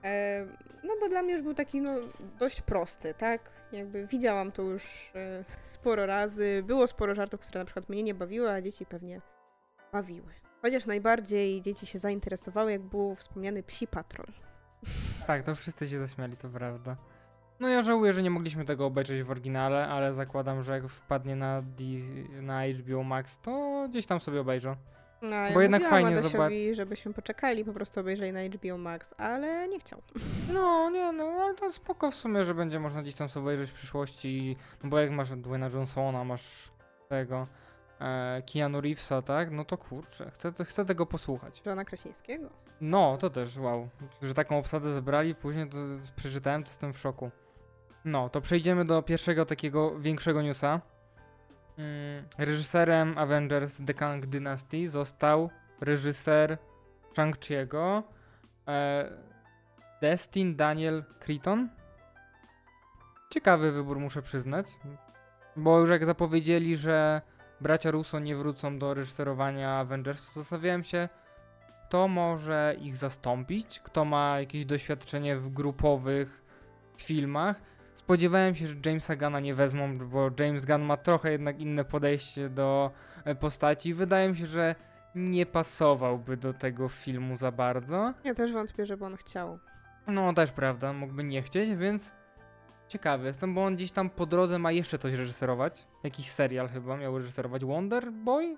E, 0.04 0.46
No 0.84 0.94
bo 1.00 1.08
dla 1.08 1.22
mnie 1.22 1.32
już 1.32 1.42
był 1.42 1.54
taki 1.54 1.80
no, 1.80 1.94
dość 2.38 2.60
prosty, 2.62 3.14
tak? 3.14 3.50
Jakby 3.72 4.06
widziałam 4.06 4.52
to 4.52 4.62
już 4.62 5.10
e, 5.14 5.44
sporo 5.64 6.06
razy. 6.06 6.62
Było 6.66 6.86
sporo 6.86 7.14
żartów, 7.14 7.40
które 7.40 7.58
na 7.60 7.64
przykład 7.64 7.88
mnie 7.88 8.02
nie 8.02 8.14
bawiły, 8.14 8.50
a 8.50 8.60
dzieci 8.60 8.86
pewnie 8.86 9.20
bawiły. 9.92 10.32
Chociaż 10.62 10.86
najbardziej 10.86 11.62
dzieci 11.62 11.86
się 11.86 11.98
zainteresowały, 11.98 12.72
jak 12.72 12.80
był 12.82 13.14
wspomniany 13.14 13.62
Psi 13.62 13.86
Patrol. 13.86 14.26
Tak, 15.26 15.42
to 15.42 15.54
wszyscy 15.54 15.88
się 15.88 15.98
zaśmiali, 16.06 16.36
to 16.36 16.48
prawda. 16.48 16.96
No 17.62 17.68
ja 17.68 17.82
żałuję, 17.82 18.12
że 18.12 18.22
nie 18.22 18.30
mogliśmy 18.30 18.64
tego 18.64 18.86
obejrzeć 18.86 19.22
w 19.22 19.30
oryginale, 19.30 19.88
ale 19.88 20.12
zakładam, 20.12 20.62
że 20.62 20.72
jak 20.72 20.88
wpadnie 20.88 21.36
na, 21.36 21.62
D 21.62 21.84
na 22.40 22.62
HBO 22.66 23.02
Max, 23.02 23.40
to 23.40 23.86
gdzieś 23.90 24.06
tam 24.06 24.20
sobie 24.20 24.40
obejrzę. 24.40 24.76
No, 25.22 25.36
ja 25.36 25.54
Bo 25.54 25.60
jednak 25.60 25.82
fajnie 25.82 26.18
Adasiowi, 26.18 26.74
żebyśmy 26.74 27.14
poczekali, 27.14 27.64
po 27.64 27.72
prostu 27.72 28.00
obejrzeli 28.00 28.32
na 28.32 28.40
HBO 28.42 28.78
Max, 28.78 29.14
ale 29.18 29.68
nie 29.68 29.80
chciał. 29.80 30.02
No, 30.54 30.90
nie, 30.90 31.12
no, 31.12 31.24
ale 31.24 31.54
to 31.54 31.72
spoko 31.72 32.10
w 32.10 32.14
sumie, 32.14 32.44
że 32.44 32.54
będzie 32.54 32.80
można 32.80 33.02
gdzieś 33.02 33.14
tam 33.14 33.28
sobie 33.28 33.44
obejrzeć 33.44 33.70
w 33.70 33.74
przyszłości, 33.74 34.56
no 34.84 34.90
bo 34.90 34.98
jak 34.98 35.10
masz 35.10 35.30
Dwayna 35.30 35.68
Johnsona, 35.68 36.24
masz 36.24 36.70
tego, 37.08 37.46
e, 38.00 38.42
Keanu 38.52 38.80
Reevesa, 38.80 39.22
tak? 39.22 39.50
No 39.50 39.64
to 39.64 39.78
kurczę, 39.78 40.30
chcę, 40.30 40.52
chcę 40.64 40.84
tego 40.84 41.06
posłuchać. 41.06 41.62
Johna 41.66 41.84
Kraśnickiego. 41.84 42.50
No, 42.80 43.16
to 43.16 43.30
też, 43.30 43.58
wow. 43.58 43.88
Że 44.22 44.34
taką 44.34 44.58
obsadę 44.58 44.92
zebrali, 44.92 45.34
później 45.34 45.68
to 45.68 45.76
przeczytałem, 46.16 46.64
to 46.64 46.70
jestem 46.70 46.92
w 46.92 46.98
szoku. 46.98 47.30
No, 48.04 48.28
to 48.28 48.40
przejdziemy 48.40 48.84
do 48.84 49.02
pierwszego 49.02 49.46
takiego 49.46 49.98
większego 49.98 50.42
newsa. 50.42 50.80
Mm, 51.78 52.24
reżyserem 52.38 53.18
Avengers 53.18 53.80
The 53.86 53.94
Kang 53.94 54.26
Dynasty 54.26 54.88
został 54.88 55.50
reżyser 55.80 56.58
Shang-Chi'ego 57.14 58.02
e, 58.68 59.10
Destin 60.00 60.56
Daniel 60.56 61.04
Crichton. 61.20 61.68
Ciekawy 63.30 63.72
wybór, 63.72 63.98
muszę 63.98 64.22
przyznać. 64.22 64.66
Bo 65.56 65.80
już 65.80 65.90
jak 65.90 66.04
zapowiedzieli, 66.04 66.76
że 66.76 67.22
bracia 67.60 67.90
Russo 67.90 68.18
nie 68.18 68.36
wrócą 68.36 68.78
do 68.78 68.94
reżyserowania 68.94 69.78
Avengers, 69.78 70.32
zastanawiałem 70.32 70.84
się, 70.84 71.08
kto 71.88 72.08
może 72.08 72.76
ich 72.80 72.96
zastąpić, 72.96 73.80
kto 73.80 74.04
ma 74.04 74.40
jakieś 74.40 74.64
doświadczenie 74.64 75.36
w 75.36 75.48
grupowych 75.48 76.42
filmach. 76.96 77.62
Spodziewałem 77.94 78.54
się, 78.54 78.66
że 78.66 78.74
Jamesa 78.86 79.16
Gana 79.16 79.40
nie 79.40 79.54
wezmą, 79.54 79.98
bo 79.98 80.30
James 80.38 80.66
Gunn 80.66 80.82
ma 80.82 80.96
trochę 80.96 81.32
jednak 81.32 81.60
inne 81.60 81.84
podejście 81.84 82.48
do 82.48 82.90
e, 83.24 83.34
postaci. 83.34 83.94
Wydaje 83.94 84.28
mi 84.28 84.36
się, 84.36 84.46
że 84.46 84.74
nie 85.14 85.46
pasowałby 85.46 86.36
do 86.36 86.54
tego 86.54 86.88
filmu 86.88 87.36
za 87.36 87.52
bardzo. 87.52 88.14
Ja 88.24 88.34
też 88.34 88.52
wątpię, 88.52 88.86
żeby 88.86 89.04
on 89.04 89.16
chciał. 89.16 89.58
No, 90.06 90.34
też 90.34 90.52
prawda, 90.52 90.92
mógłby 90.92 91.24
nie 91.24 91.42
chcieć, 91.42 91.76
więc 91.76 92.14
ciekawy 92.88 93.26
jestem, 93.26 93.54
bo 93.54 93.64
on 93.64 93.76
gdzieś 93.76 93.92
tam 93.92 94.10
po 94.10 94.26
drodze 94.26 94.58
ma 94.58 94.72
jeszcze 94.72 94.98
coś 94.98 95.14
reżyserować. 95.14 95.86
Jakiś 96.02 96.30
serial 96.30 96.68
chyba 96.68 96.96
miał 96.96 97.18
reżyserować. 97.18 97.64
Wonder 97.64 98.12
Boy? 98.12 98.56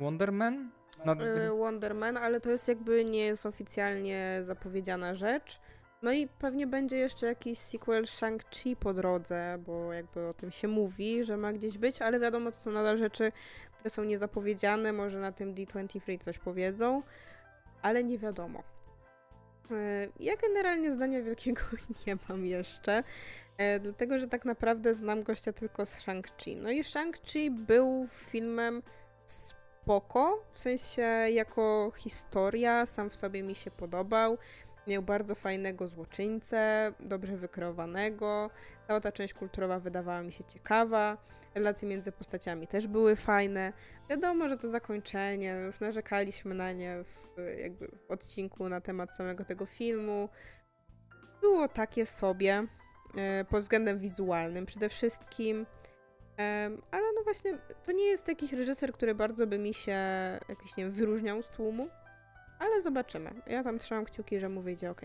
Wonder 0.00 0.32
Man? 0.32 0.70
Nad... 1.04 1.20
Y, 1.20 1.50
Wonder 1.58 1.94
Man, 1.94 2.16
ale 2.16 2.40
to 2.40 2.50
jest 2.50 2.68
jakby 2.68 3.04
nie 3.04 3.20
jest 3.20 3.46
oficjalnie 3.46 4.38
zapowiedziana 4.40 5.14
rzecz. 5.14 5.60
No 6.02 6.12
i 6.12 6.28
pewnie 6.28 6.66
będzie 6.66 6.96
jeszcze 6.96 7.26
jakiś 7.26 7.58
sequel 7.58 8.04
Shang-Chi 8.04 8.76
po 8.76 8.94
drodze, 8.94 9.58
bo 9.66 9.92
jakby 9.92 10.28
o 10.28 10.34
tym 10.34 10.50
się 10.50 10.68
mówi, 10.68 11.24
że 11.24 11.36
ma 11.36 11.52
gdzieś 11.52 11.78
być, 11.78 12.02
ale 12.02 12.20
wiadomo, 12.20 12.50
to 12.50 12.56
są 12.56 12.70
nadal 12.70 12.98
rzeczy, 12.98 13.32
które 13.72 13.90
są 13.90 14.04
niezapowiedziane, 14.04 14.92
może 14.92 15.20
na 15.20 15.32
tym 15.32 15.54
D23 15.54 16.18
coś 16.18 16.38
powiedzą, 16.38 17.02
ale 17.82 18.04
nie 18.04 18.18
wiadomo. 18.18 18.62
E, 19.70 20.08
ja 20.20 20.36
generalnie 20.36 20.92
zdania 20.92 21.22
wielkiego 21.22 21.60
nie 22.06 22.16
mam 22.28 22.46
jeszcze, 22.46 23.02
e, 23.58 23.80
dlatego 23.80 24.18
że 24.18 24.28
tak 24.28 24.44
naprawdę 24.44 24.94
znam 24.94 25.22
gościa 25.22 25.52
tylko 25.52 25.86
z 25.86 25.98
Shang-Chi. 25.98 26.56
No 26.56 26.70
i 26.70 26.82
Shang-Chi 26.82 27.50
był 27.50 28.08
filmem 28.10 28.82
spoko, 29.26 30.44
w 30.52 30.58
sensie 30.58 31.02
jako 31.30 31.92
historia, 31.96 32.86
sam 32.86 33.10
w 33.10 33.16
sobie 33.16 33.42
mi 33.42 33.54
się 33.54 33.70
podobał. 33.70 34.38
Miał 34.88 35.02
bardzo 35.02 35.34
fajnego 35.34 35.88
złoczyńcę, 35.88 36.92
dobrze 37.00 37.36
wykreowanego. 37.36 38.50
Cała 38.86 39.00
ta 39.00 39.12
część 39.12 39.34
kulturowa 39.34 39.78
wydawała 39.78 40.22
mi 40.22 40.32
się 40.32 40.44
ciekawa. 40.44 41.16
Relacje 41.54 41.88
między 41.88 42.12
postaciami 42.12 42.66
też 42.66 42.86
były 42.86 43.16
fajne. 43.16 43.72
Wiadomo, 44.10 44.48
że 44.48 44.56
to 44.56 44.68
zakończenie, 44.68 45.56
już 45.66 45.80
narzekaliśmy 45.80 46.54
na 46.54 46.72
nie 46.72 47.04
w, 47.04 47.38
jakby 47.58 47.88
w 47.88 48.10
odcinku 48.10 48.68
na 48.68 48.80
temat 48.80 49.12
samego 49.12 49.44
tego 49.44 49.66
filmu. 49.66 50.28
Było 51.40 51.68
takie 51.68 52.06
sobie 52.06 52.66
e, 53.16 53.44
pod 53.44 53.60
względem 53.60 53.98
wizualnym 53.98 54.66
przede 54.66 54.88
wszystkim. 54.88 55.66
ale 56.90 57.12
no 57.16 57.22
właśnie, 57.24 57.58
to 57.84 57.92
nie 57.92 58.04
jest 58.04 58.28
jakiś 58.28 58.52
reżyser, 58.52 58.92
który 58.92 59.14
bardzo 59.14 59.46
by 59.46 59.58
mi 59.58 59.74
się 59.74 59.98
jakiś, 60.48 60.76
nie 60.76 60.84
wiem, 60.84 60.92
wyróżniał 60.92 61.42
z 61.42 61.50
tłumu. 61.50 61.88
Ale 62.58 62.82
zobaczymy. 62.82 63.30
Ja 63.46 63.64
tam 63.64 63.78
trzymam 63.78 64.04
kciuki, 64.04 64.40
że 64.40 64.48
mu 64.48 64.62
wyjdzie 64.62 64.90
ok. 64.90 65.02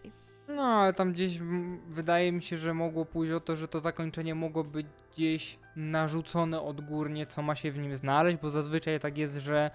No, 0.48 0.64
ale 0.64 0.94
tam 0.94 1.14
gdzieś 1.14 1.40
wydaje 1.88 2.32
mi 2.32 2.42
się, 2.42 2.58
że 2.58 2.74
mogło 2.74 3.06
pójść 3.06 3.34
o 3.34 3.40
to, 3.40 3.56
że 3.56 3.68
to 3.68 3.80
zakończenie 3.80 4.36
mogło 4.36 4.64
być 4.64 4.88
gdzieś 5.14 5.60
narzucone 5.76 6.62
odgórnie, 6.62 7.26
co 7.26 7.42
ma 7.42 7.56
się 7.56 7.72
w 7.72 7.78
nim 7.78 7.96
znaleźć, 7.96 8.38
bo 8.42 8.50
zazwyczaj 8.50 9.00
tak 9.00 9.18
jest, 9.18 9.34
że 9.38 9.72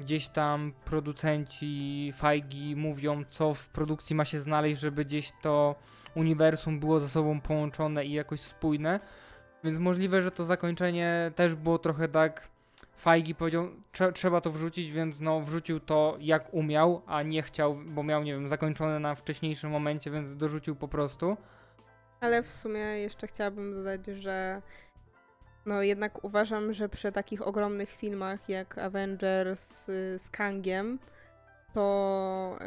gdzieś 0.00 0.28
tam 0.28 0.72
producenci 0.84 2.12
Fajgi 2.16 2.76
mówią, 2.76 3.24
co 3.30 3.54
w 3.54 3.68
produkcji 3.68 4.16
ma 4.16 4.24
się 4.24 4.40
znaleźć, 4.40 4.80
żeby 4.80 5.04
gdzieś 5.04 5.32
to 5.42 5.74
uniwersum 6.14 6.80
było 6.80 7.00
ze 7.00 7.08
sobą 7.08 7.40
połączone 7.40 8.04
i 8.04 8.12
jakoś 8.12 8.40
spójne. 8.40 9.00
Więc 9.64 9.78
możliwe, 9.78 10.22
że 10.22 10.30
to 10.30 10.44
zakończenie 10.44 11.32
też 11.34 11.54
było 11.54 11.78
trochę 11.78 12.08
tak 12.08 12.48
Fajgi 12.96 13.34
powiedział, 13.34 13.68
trzeba 14.14 14.40
to 14.40 14.50
wrzucić, 14.50 14.90
więc 14.90 15.20
no 15.20 15.40
wrzucił 15.40 15.80
to 15.80 16.16
jak 16.20 16.54
umiał, 16.54 17.02
a 17.06 17.22
nie 17.22 17.42
chciał, 17.42 17.74
bo 17.86 18.02
miał, 18.02 18.22
nie 18.22 18.32
wiem, 18.32 18.48
zakończone 18.48 19.00
na 19.00 19.14
wcześniejszym 19.14 19.70
momencie, 19.70 20.10
więc 20.10 20.36
dorzucił 20.36 20.76
po 20.76 20.88
prostu. 20.88 21.36
Ale 22.20 22.42
w 22.42 22.52
sumie 22.52 22.80
jeszcze 22.80 23.26
chciałabym 23.26 23.72
dodać, 23.72 24.06
że 24.06 24.62
no 25.66 25.82
jednak 25.82 26.24
uważam, 26.24 26.72
że 26.72 26.88
przy 26.88 27.12
takich 27.12 27.46
ogromnych 27.46 27.90
filmach 27.90 28.48
jak 28.48 28.78
Avengers 28.78 29.84
z 30.16 30.30
Kangiem, 30.30 30.98
to 31.74 32.58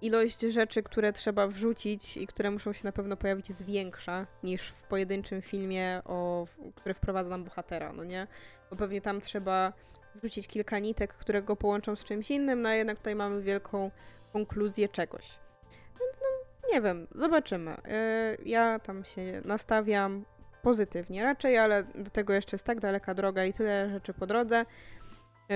ilość 0.00 0.40
rzeczy, 0.40 0.82
które 0.82 1.12
trzeba 1.12 1.46
wrzucić 1.46 2.16
i 2.16 2.26
które 2.26 2.50
muszą 2.50 2.72
się 2.72 2.80
na 2.84 2.92
pewno 2.92 3.16
pojawić 3.16 3.48
jest 3.48 3.64
większa 3.64 4.26
niż 4.42 4.68
w 4.68 4.82
pojedynczym 4.82 5.42
filmie, 5.42 6.02
o, 6.04 6.46
który 6.74 6.94
wprowadza 6.94 7.30
nam 7.30 7.44
bohatera, 7.44 7.92
no 7.92 8.04
nie? 8.04 8.26
Pewnie 8.76 9.00
tam 9.00 9.20
trzeba 9.20 9.72
wrzucić 10.14 10.48
kilka 10.48 10.78
nitek, 10.78 11.14
które 11.14 11.42
go 11.42 11.56
połączą 11.56 11.96
z 11.96 12.04
czymś 12.04 12.30
innym, 12.30 12.62
no 12.62 12.68
a 12.68 12.74
jednak 12.74 12.98
tutaj 12.98 13.14
mamy 13.14 13.42
wielką 13.42 13.90
konkluzję 14.32 14.88
czegoś. 14.88 15.38
Więc 16.00 16.16
no, 16.20 16.72
nie 16.74 16.80
wiem, 16.80 17.06
zobaczymy. 17.14 17.70
Yy, 17.70 18.44
ja 18.44 18.78
tam 18.78 19.04
się 19.04 19.42
nastawiam 19.44 20.24
pozytywnie 20.62 21.22
raczej, 21.22 21.58
ale 21.58 21.84
do 21.84 22.10
tego 22.10 22.32
jeszcze 22.32 22.54
jest 22.54 22.66
tak 22.66 22.80
daleka 22.80 23.14
droga 23.14 23.44
i 23.44 23.52
tyle 23.52 23.90
rzeczy 23.90 24.14
po 24.14 24.26
drodze, 24.26 24.66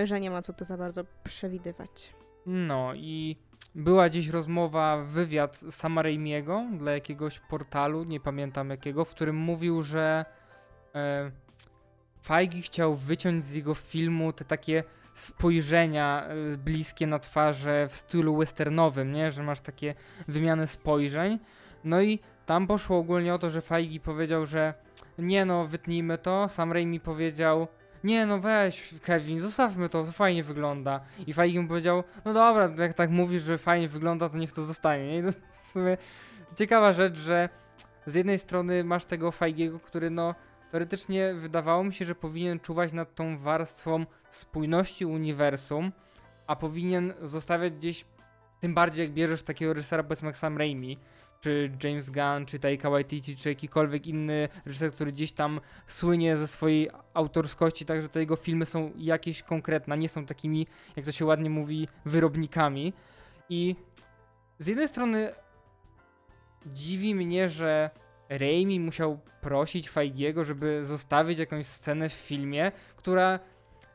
że 0.05 0.21
nie 0.21 0.31
ma 0.31 0.43
co 0.43 0.53
tu 0.53 0.65
za 0.65 0.77
bardzo 0.77 1.05
przewidywać. 1.25 2.15
No 2.47 2.95
i 2.95 3.37
była 3.75 4.11
dziś 4.11 4.29
rozmowa, 4.29 5.05
wywiad 5.05 5.57
Sama 5.71 6.03
Raimiego 6.03 6.65
dla 6.79 6.93
jakiegoś 6.93 7.41
portalu, 7.41 8.05
nie 8.05 8.21
pamiętam 8.21 8.71
jakiego, 8.71 9.05
w 9.05 9.11
którym 9.11 9.37
mówił, 9.37 9.83
że 9.83 10.25
e, 10.95 11.31
Feige 12.23 12.61
chciał 12.63 12.95
wyciąć 12.95 13.45
z 13.45 13.55
jego 13.55 13.75
filmu 13.75 14.33
te 14.33 14.45
takie 14.45 14.85
spojrzenia 15.15 16.25
e, 16.25 16.57
bliskie 16.57 17.07
na 17.07 17.19
twarze 17.19 17.89
w 17.89 17.95
stylu 17.95 18.37
westernowym, 18.37 19.13
nie? 19.13 19.31
Że 19.31 19.43
masz 19.43 19.61
takie 19.61 19.95
wymiany 20.29 20.67
spojrzeń. 20.67 21.39
No 21.85 22.03
i 22.03 22.19
tam 22.47 22.67
poszło 22.67 22.99
ogólnie 22.99 23.35
o 23.35 23.39
to, 23.39 23.51
że 23.51 23.61
Feige 23.61 24.01
powiedział, 24.01 24.47
że 24.47 24.75
nie 25.19 25.45
no, 25.45 25.67
wytnijmy 25.67 26.19
to. 26.19 26.49
Sam 26.49 26.73
Raimi 26.73 27.01
powiedział, 27.01 27.69
nie 28.05 28.27
no 28.27 28.39
weź 28.39 28.95
Kevin, 29.03 29.41
zostawmy 29.41 29.89
to, 29.89 30.05
to 30.05 30.13
fajnie 30.13 30.45
wygląda. 30.45 31.01
I 31.27 31.33
Feige 31.33 31.61
mu 31.61 31.69
powiedział, 31.69 32.05
no 32.25 32.33
dobra, 32.33 32.71
jak 32.79 32.95
tak 32.95 33.11
mówisz, 33.11 33.43
że 33.43 33.59
fajnie 33.59 33.89
wygląda, 33.89 34.29
to 34.29 34.39
niech 34.39 34.53
to 34.53 34.63
zostanie. 34.63 35.23
Sumie 35.73 35.97
ciekawa 36.57 36.93
rzecz, 36.93 37.19
że 37.19 37.49
z 38.07 38.15
jednej 38.15 38.39
strony 38.39 38.85
masz 38.85 39.05
tego 39.05 39.33
Feigiego, 39.33 39.81
który 39.81 40.11
no 40.11 40.35
teoretycznie 40.71 41.35
wydawało 41.35 41.85
mi 41.85 41.95
się, 41.95 42.05
że 42.05 42.15
powinien 42.15 42.61
czuwać 42.61 42.93
nad 42.93 43.15
tą 43.15 43.39
warstwą 43.39 44.07
spójności 44.31 45.07
uniwersum, 45.07 45.93
a 46.47 46.57
powinien 46.57 47.15
zostawiać 47.23 47.73
gdzieś, 47.73 48.05
tym 48.61 48.75
bardziej 48.75 49.05
jak 49.05 49.15
bierzesz 49.15 49.43
takiego 49.43 49.75
reżysera 49.75 50.03
powiedzmy 50.03 50.27
jak 50.27 50.37
Sam 50.37 50.59
Raimi, 50.59 50.99
czy 51.41 51.73
James 51.85 52.11
Gunn, 52.11 52.47
czy 52.47 52.59
Taika 52.59 52.91
Waititi, 52.91 53.37
czy 53.37 53.49
jakikolwiek 53.49 54.07
inny 54.07 54.49
reżyser, 54.67 54.93
który 54.93 55.13
gdzieś 55.13 55.33
tam 55.33 55.61
słynie 55.87 56.37
ze 56.37 56.47
swojej 56.47 56.91
autorskości, 57.15 57.85
także 57.85 58.09
te 58.09 58.21
jego 58.21 58.37
filmy 58.37 58.67
są 58.67 58.93
jakieś 58.97 59.43
konkretne, 59.43 59.99
nie 59.99 60.09
są 60.09 60.27
takimi, 60.27 60.67
jak 60.97 61.05
to 61.05 61.13
się 61.13 61.25
ładnie 61.25 61.51
mówi, 61.51 61.89
wyrobnikami. 62.05 62.93
I 63.49 63.77
z 64.59 64.67
jednej 64.67 64.89
strony 64.89 65.33
dziwi 66.67 67.15
mnie, 67.15 67.49
że 67.49 67.91
Raimi 68.29 68.81
musiał 68.81 69.19
prosić 69.41 69.91
Feigiego, 69.91 70.45
żeby 70.45 70.85
zostawić 70.85 71.39
jakąś 71.39 71.67
scenę 71.67 72.09
w 72.09 72.13
filmie, 72.13 72.73
która 72.97 73.39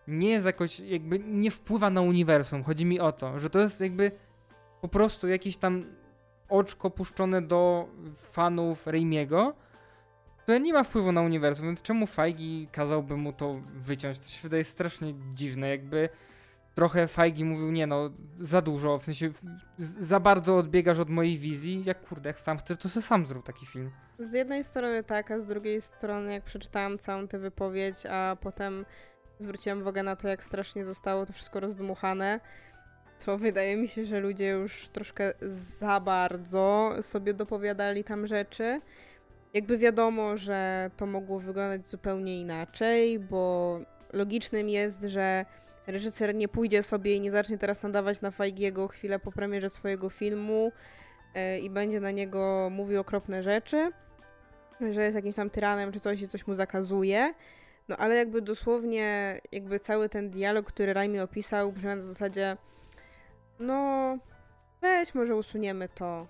nie 0.08 0.30
jest 0.30 0.46
jakoś, 0.46 0.80
jakby 0.80 1.20
nie 1.20 1.52
wpływa 1.52 1.90
na 1.90 2.02
uniwersum. 2.02 2.64
Chodzi 2.64 2.86
mi 2.86 3.00
o 3.00 3.12
to, 3.12 3.40
że 3.40 3.50
to 3.50 3.60
jest 3.60 3.82
jakby 3.82 4.12
po 4.82 4.88
prostu 4.88 5.28
jakiś 5.28 5.58
tam 5.58 5.86
oczko 6.50 6.90
puszczone 6.90 7.42
do 7.42 7.88
fanów 8.16 8.88
Raimiego, 8.88 9.54
które 10.38 10.60
nie 10.60 10.74
ma 10.74 10.84
wpływu 10.84 11.12
na 11.12 11.22
uniwersum, 11.22 11.66
więc 11.66 11.82
czemu 11.82 12.08
Feige 12.08 12.68
kazałby 12.72 13.18
mu 13.18 13.34
to 13.34 13.62
wyciąć? 13.74 14.20
To 14.20 14.26
się 14.26 14.40
wydaje 14.44 14.64
strasznie 14.64 15.14
dziwne, 15.30 15.70
jakby 15.70 16.10
trochę 16.76 17.08
Feige 17.08 17.46
mówił, 17.46 17.72
nie 17.72 17.88
no, 17.88 18.10
za 18.40 18.62
dużo, 18.62 18.98
w 18.98 19.04
sensie 19.04 19.32
za 19.78 20.20
bardzo 20.20 20.58
odbiegasz 20.58 21.00
od 21.00 21.10
mojej 21.10 21.38
wizji, 21.38 21.84
jak 21.86 22.08
kurde, 22.08 22.34
sam 22.34 22.58
chcesz, 22.58 22.78
to 22.78 22.90
sobie 22.90 23.04
sam 23.04 23.26
zrób 23.26 23.46
taki 23.46 23.66
film. 23.66 23.92
Z 24.20 24.34
jednej 24.34 24.64
strony 24.64 25.04
tak, 25.04 25.32
a 25.32 25.40
z 25.40 25.48
drugiej 25.48 25.82
strony 25.82 26.34
jak 26.34 26.44
przeczytałam 26.44 26.98
całą 26.98 27.28
tę 27.28 27.40
wypowiedź, 27.40 28.06
a 28.10 28.38
potem 28.42 28.86
zwróciłam 29.40 29.82
uwagę 29.82 30.04
na 30.04 30.16
to, 30.16 30.28
jak 30.28 30.44
strasznie 30.44 30.86
zostało 30.86 31.26
to 31.26 31.34
wszystko 31.34 31.60
rozdmuchane. 31.60 32.40
To 33.26 33.38
wydaje 33.38 33.78
mi 33.78 33.88
się, 33.88 34.06
że 34.06 34.20
ludzie 34.20 34.50
już 34.50 34.90
troszkę 34.90 35.34
za 35.80 36.00
bardzo 36.00 36.94
sobie 37.02 37.34
dopowiadali 37.34 38.04
tam 38.04 38.28
rzeczy. 38.28 38.82
Jakby 39.54 39.78
wiadomo, 39.78 40.38
że 40.38 40.92
to 40.98 41.06
mogło 41.06 41.40
wyglądać 41.40 41.88
zupełnie 41.88 42.42
inaczej, 42.42 43.20
bo 43.20 43.80
logicznym 44.14 44.70
jest, 44.70 45.02
że 45.02 45.46
reżyser 45.88 46.36
nie 46.36 46.48
pójdzie 46.48 46.84
sobie 46.84 47.16
i 47.16 47.22
nie 47.22 47.32
zacznie 47.32 47.58
teraz 47.58 47.84
nadawać 47.84 48.22
na 48.22 48.32
Feigiego 48.32 48.88
chwilę 48.88 49.20
po 49.20 49.32
premierze 49.32 49.70
swojego 49.70 50.10
filmu 50.10 50.72
yy, 51.36 51.60
i 51.60 51.70
będzie 51.70 52.00
na 52.00 52.12
niego 52.12 52.70
mówił 52.72 53.00
okropne 53.00 53.44
rzeczy, 53.44 53.92
że 54.92 55.04
jest 55.04 55.16
jakimś 55.16 55.36
tam 55.36 55.50
tyranem 55.50 55.92
czy 55.92 56.00
coś 56.00 56.22
i 56.22 56.28
coś 56.28 56.48
mu 56.48 56.56
zakazuje. 56.56 57.34
No 57.88 57.98
ale 57.98 58.16
jakby 58.16 58.42
dosłownie, 58.42 59.40
jakby 59.52 59.80
cały 59.80 60.10
ten 60.10 60.30
dialog, 60.30 60.66
który 60.66 60.94
Raimi 60.94 61.20
opisał, 61.20 61.72
brzmi 61.72 61.90
na 61.90 62.02
zasadzie 62.02 62.58
no 63.60 64.18
weź 64.82 65.16
może 65.16 65.36
usuniemy 65.36 65.90
to, 65.90 66.28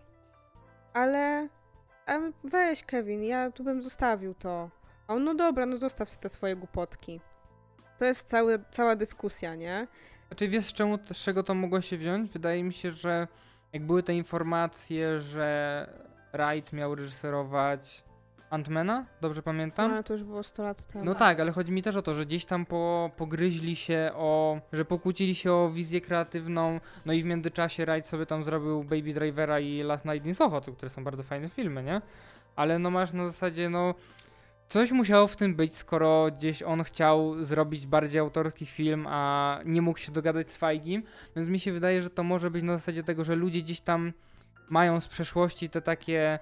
ale 0.93 1.47
weź 2.43 2.83
Kevin, 2.83 3.23
ja 3.23 3.51
tu 3.51 3.63
bym 3.63 3.81
zostawił 3.81 4.33
to. 4.33 4.69
A 5.07 5.13
on, 5.13 5.23
no 5.23 5.35
dobra, 5.35 5.65
no 5.65 5.77
zostaw 5.77 6.09
sobie 6.09 6.21
te 6.21 6.29
swoje 6.29 6.55
głupotki. 6.55 7.21
To 7.99 8.05
jest 8.05 8.27
cały, 8.27 8.59
cała 8.71 8.95
dyskusja, 8.95 9.55
nie? 9.55 9.87
Znaczy 10.27 10.47
wiesz 10.47 10.65
z, 10.65 10.73
czemu, 10.73 10.97
z 11.11 11.23
czego 11.23 11.43
to 11.43 11.53
mogło 11.53 11.81
się 11.81 11.97
wziąć? 11.97 12.31
Wydaje 12.31 12.63
mi 12.63 12.73
się, 12.73 12.91
że 12.91 13.27
jak 13.73 13.83
były 13.83 14.03
te 14.03 14.13
informacje, 14.13 15.19
że 15.19 15.87
Wright 16.33 16.73
miał 16.73 16.95
reżyserować 16.95 18.03
Antmana, 18.53 19.05
dobrze 19.21 19.41
pamiętam? 19.41 19.87
No, 19.87 19.93
ale 19.93 20.03
to 20.03 20.13
już 20.13 20.23
było 20.23 20.43
100 20.43 20.63
lat 20.63 20.85
temu. 20.85 21.05
No 21.05 21.15
tak, 21.15 21.39
ale 21.39 21.51
chodzi 21.51 21.71
mi 21.71 21.83
też 21.83 21.95
o 21.95 22.01
to, 22.01 22.15
że 22.15 22.25
gdzieś 22.25 22.45
tam 22.45 22.65
po, 22.65 23.11
pogryźli 23.17 23.75
się 23.75 24.11
o, 24.15 24.59
że 24.73 24.85
pokłócili 24.85 25.35
się 25.35 25.53
o 25.53 25.69
wizję 25.69 26.01
kreatywną, 26.01 26.79
no 27.05 27.13
i 27.13 27.23
w 27.23 27.25
międzyczasie 27.25 27.85
Wright 27.85 28.09
sobie 28.09 28.25
tam 28.25 28.43
zrobił 28.43 28.83
Baby 28.83 29.13
Drivera 29.13 29.59
i 29.59 29.83
Last 29.83 30.05
Night 30.05 30.25
in 30.25 30.35
Soho, 30.35 30.61
które 30.61 30.89
są 30.89 31.03
bardzo 31.03 31.23
fajne 31.23 31.49
filmy, 31.49 31.83
nie? 31.83 32.01
Ale 32.55 32.79
no 32.79 32.91
masz 32.91 33.13
na 33.13 33.29
zasadzie, 33.29 33.69
no 33.69 33.93
coś 34.73 34.91
musiało 34.91 35.27
w 35.27 35.35
tym 35.35 35.55
być, 35.55 35.77
skoro 35.77 36.31
gdzieś 36.31 36.63
on 36.63 36.83
chciał 36.83 37.43
zrobić 37.43 37.87
bardziej 37.87 38.19
autorski 38.19 38.65
film, 38.65 39.07
a 39.09 39.59
nie 39.65 39.81
mógł 39.81 39.99
się 39.99 40.11
dogadać 40.11 40.51
z 40.51 40.57
Feigim, 40.57 41.03
więc 41.35 41.47
mi 41.47 41.59
się 41.59 41.71
wydaje, 41.71 42.01
że 42.01 42.09
to 42.09 42.23
może 42.23 42.51
być 42.51 42.63
na 42.63 42.77
zasadzie 42.77 43.03
tego, 43.03 43.23
że 43.23 43.35
ludzie 43.35 43.61
gdzieś 43.61 43.81
tam 43.81 44.13
mają 44.69 44.99
z 44.99 45.07
przeszłości 45.07 45.69
te 45.69 45.81
takie 45.81 46.39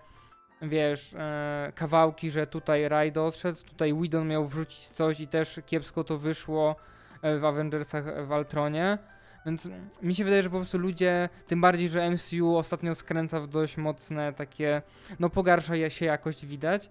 wiesz, 0.62 1.14
e, 1.14 1.72
kawałki, 1.76 2.32
że 2.32 2.48
tutaj 2.48 2.90
Ray 2.90 3.14
odszedł, 3.20 3.64
tutaj 3.64 3.94
Widon 3.94 4.28
miał 4.28 4.46
wrzucić 4.46 4.80
coś 4.80 5.20
i 5.20 5.28
też 5.28 5.62
kiepsko 5.66 6.04
to 6.04 6.18
wyszło 6.18 6.76
e, 7.22 7.40
w 7.40 7.46
Avengersach 7.46 8.28
w 8.28 8.32
Altronie. 8.32 8.98
Więc 9.46 9.70
mi 10.02 10.16
się 10.16 10.24
wydaje, 10.24 10.44
że 10.44 10.50
po 10.50 10.58
prostu 10.58 10.78
ludzie, 10.78 11.30
tym 11.48 11.62
bardziej, 11.62 11.90
że 11.90 12.10
MCU 12.10 12.58
ostatnio 12.58 12.96
skręca 12.96 13.40
w 13.40 13.48
dość 13.48 13.78
mocne 13.78 14.34
takie, 14.34 14.82
no 15.20 15.30
pogarsza 15.30 15.90
się 15.90 16.06
jakość 16.06 16.46
widać, 16.46 16.90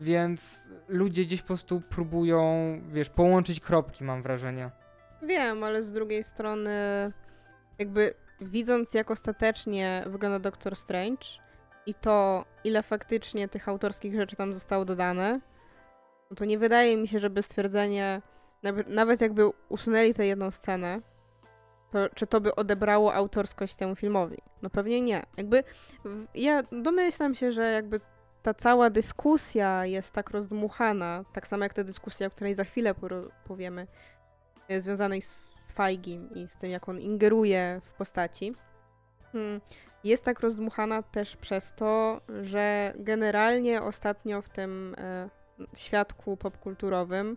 więc 0.00 0.60
ludzie 0.88 1.24
gdzieś 1.24 1.40
po 1.40 1.46
prostu 1.46 1.80
próbują, 1.80 2.80
wiesz, 2.92 3.08
połączyć 3.08 3.60
kropki, 3.60 4.04
mam 4.04 4.22
wrażenie. 4.22 4.70
Wiem, 5.22 5.64
ale 5.64 5.82
z 5.82 5.92
drugiej 5.92 6.24
strony, 6.24 6.72
jakby 7.78 8.14
widząc 8.40 8.94
jak 8.94 9.10
ostatecznie 9.10 10.04
wygląda 10.06 10.38
Doctor 10.38 10.76
Strange, 10.76 11.26
i 11.86 11.94
to, 11.94 12.44
ile 12.64 12.82
faktycznie 12.82 13.48
tych 13.48 13.68
autorskich 13.68 14.14
rzeczy 14.14 14.36
tam 14.36 14.54
zostało 14.54 14.84
dodane, 14.84 15.40
no 16.30 16.36
to 16.36 16.44
nie 16.44 16.58
wydaje 16.58 16.96
mi 16.96 17.08
się, 17.08 17.18
żeby 17.18 17.42
stwierdzenie, 17.42 18.22
nawet 18.86 19.20
jakby 19.20 19.50
usunęli 19.68 20.14
tę 20.14 20.26
jedną 20.26 20.50
scenę, 20.50 21.00
to 21.90 22.08
czy 22.14 22.26
to 22.26 22.40
by 22.40 22.54
odebrało 22.54 23.14
autorskość 23.14 23.76
temu 23.76 23.96
filmowi? 23.96 24.38
No 24.62 24.70
pewnie 24.70 25.00
nie. 25.00 25.22
Jakby 25.36 25.64
ja 26.34 26.62
domyślam 26.72 27.34
się, 27.34 27.52
że 27.52 27.72
jakby 27.72 28.00
ta 28.42 28.54
cała 28.54 28.90
dyskusja 28.90 29.86
jest 29.86 30.12
tak 30.12 30.30
rozdmuchana, 30.30 31.24
tak 31.32 31.46
samo 31.46 31.64
jak 31.64 31.74
ta 31.74 31.84
dyskusja, 31.84 32.26
o 32.26 32.30
której 32.30 32.54
za 32.54 32.64
chwilę 32.64 32.94
powiemy, 33.44 33.86
e, 34.68 34.80
związanej 34.80 35.22
z 35.22 35.72
Feigim 35.72 36.30
i 36.34 36.48
z 36.48 36.56
tym, 36.56 36.70
jak 36.70 36.88
on 36.88 37.00
ingeruje 37.00 37.80
w 37.84 37.92
postaci. 37.92 38.54
Hmm 39.32 39.60
jest 40.04 40.24
tak 40.24 40.40
rozdmuchana 40.40 41.02
też 41.02 41.36
przez 41.36 41.74
to, 41.74 42.20
że 42.42 42.92
generalnie 42.96 43.82
ostatnio 43.82 44.42
w 44.42 44.48
tym 44.48 44.94
e, 44.98 45.28
świadku 45.76 46.36
popkulturowym 46.36 47.36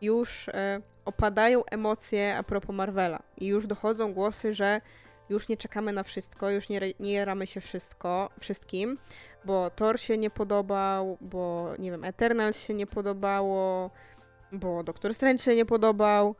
już 0.00 0.48
e, 0.48 0.80
opadają 1.04 1.64
emocje 1.64 2.36
a 2.36 2.42
propos 2.42 2.76
Marvela 2.76 3.22
i 3.38 3.46
już 3.46 3.66
dochodzą 3.66 4.12
głosy, 4.12 4.54
że 4.54 4.80
już 5.28 5.48
nie 5.48 5.56
czekamy 5.56 5.92
na 5.92 6.02
wszystko, 6.02 6.50
już 6.50 6.68
nie, 6.68 6.80
nie 7.00 7.12
jaramy 7.12 7.46
się 7.46 7.60
wszystko, 7.60 8.30
wszystkim, 8.40 8.98
bo 9.44 9.70
Thor 9.70 10.00
się 10.00 10.18
nie 10.18 10.30
podobał, 10.30 11.18
bo 11.20 11.74
nie 11.78 11.90
wiem, 11.90 12.04
Eternals 12.04 12.58
się 12.58 12.74
nie 12.74 12.86
podobało, 12.86 13.90
bo 14.52 14.82
Doctor 14.82 15.14
Strange 15.14 15.42
się 15.42 15.56
nie 15.56 15.66
podobał, 15.66 16.34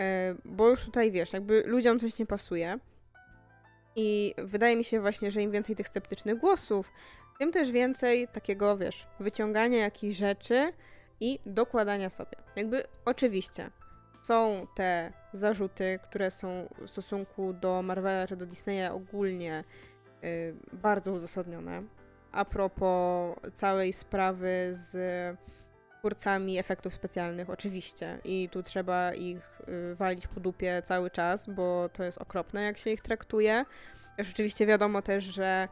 e, 0.00 0.34
bo 0.44 0.68
już 0.68 0.84
tutaj 0.84 1.10
wiesz, 1.10 1.32
jakby 1.32 1.62
ludziom 1.66 1.98
coś 1.98 2.18
nie 2.18 2.26
pasuje. 2.26 2.78
I 3.96 4.34
wydaje 4.38 4.76
mi 4.76 4.84
się 4.84 5.00
właśnie, 5.00 5.30
że 5.30 5.42
im 5.42 5.50
więcej 5.50 5.76
tych 5.76 5.88
sceptycznych 5.88 6.38
głosów, 6.38 6.92
tym 7.38 7.52
też 7.52 7.70
więcej 7.70 8.28
takiego, 8.28 8.76
wiesz, 8.76 9.06
wyciągania 9.20 9.78
jakichś 9.78 10.16
rzeczy 10.16 10.72
i 11.20 11.38
dokładania 11.46 12.10
sobie. 12.10 12.36
Jakby 12.56 12.82
oczywiście 13.04 13.70
są 14.22 14.66
te 14.74 15.12
zarzuty, 15.32 15.98
które 16.02 16.30
są 16.30 16.68
w 16.78 16.90
stosunku 16.90 17.52
do 17.52 17.82
Marvela 17.82 18.26
czy 18.26 18.36
do 18.36 18.46
Disneya 18.46 18.90
ogólnie 18.92 19.64
yy, 20.22 20.54
bardzo 20.72 21.12
uzasadnione. 21.12 21.82
A 22.32 22.44
propos 22.44 23.36
całej 23.52 23.92
sprawy 23.92 24.70
z 24.72 24.96
twórcami 25.98 26.58
efektów 26.58 26.94
specjalnych, 26.94 27.50
oczywiście. 27.50 28.18
I 28.24 28.48
tu 28.48 28.62
trzeba 28.62 29.14
ich 29.14 29.60
y, 29.68 29.94
walić 29.94 30.26
po 30.26 30.40
dupie 30.40 30.82
cały 30.82 31.10
czas, 31.10 31.50
bo 31.50 31.88
to 31.92 32.04
jest 32.04 32.18
okropne, 32.18 32.62
jak 32.62 32.78
się 32.78 32.90
ich 32.90 33.00
traktuje. 33.00 33.64
Już 34.18 34.30
oczywiście 34.30 34.66
wiadomo 34.66 35.02
też, 35.02 35.24
że 35.24 35.68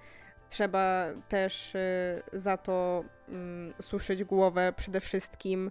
trzeba 0.48 1.06
też 1.28 1.74
y, 1.74 2.22
za 2.32 2.56
to 2.56 3.04
mm, 3.28 3.74
suszyć 3.82 4.24
głowę 4.24 4.72
przede 4.76 5.00
wszystkim 5.00 5.70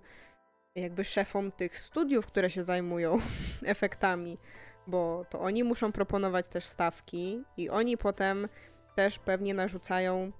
jakby 0.75 1.03
szefom 1.03 1.51
tych 1.51 1.79
studiów, 1.79 2.27
które 2.27 2.49
się 2.49 2.63
zajmują 2.63 3.19
efektami, 3.65 4.37
bo 4.87 5.25
to 5.29 5.39
oni 5.39 5.63
muszą 5.63 5.91
proponować 5.91 6.47
też 6.47 6.65
stawki 6.65 7.43
i 7.57 7.69
oni 7.69 7.97
potem 7.97 8.47
też 8.95 9.19
pewnie 9.19 9.53
narzucają 9.53 10.31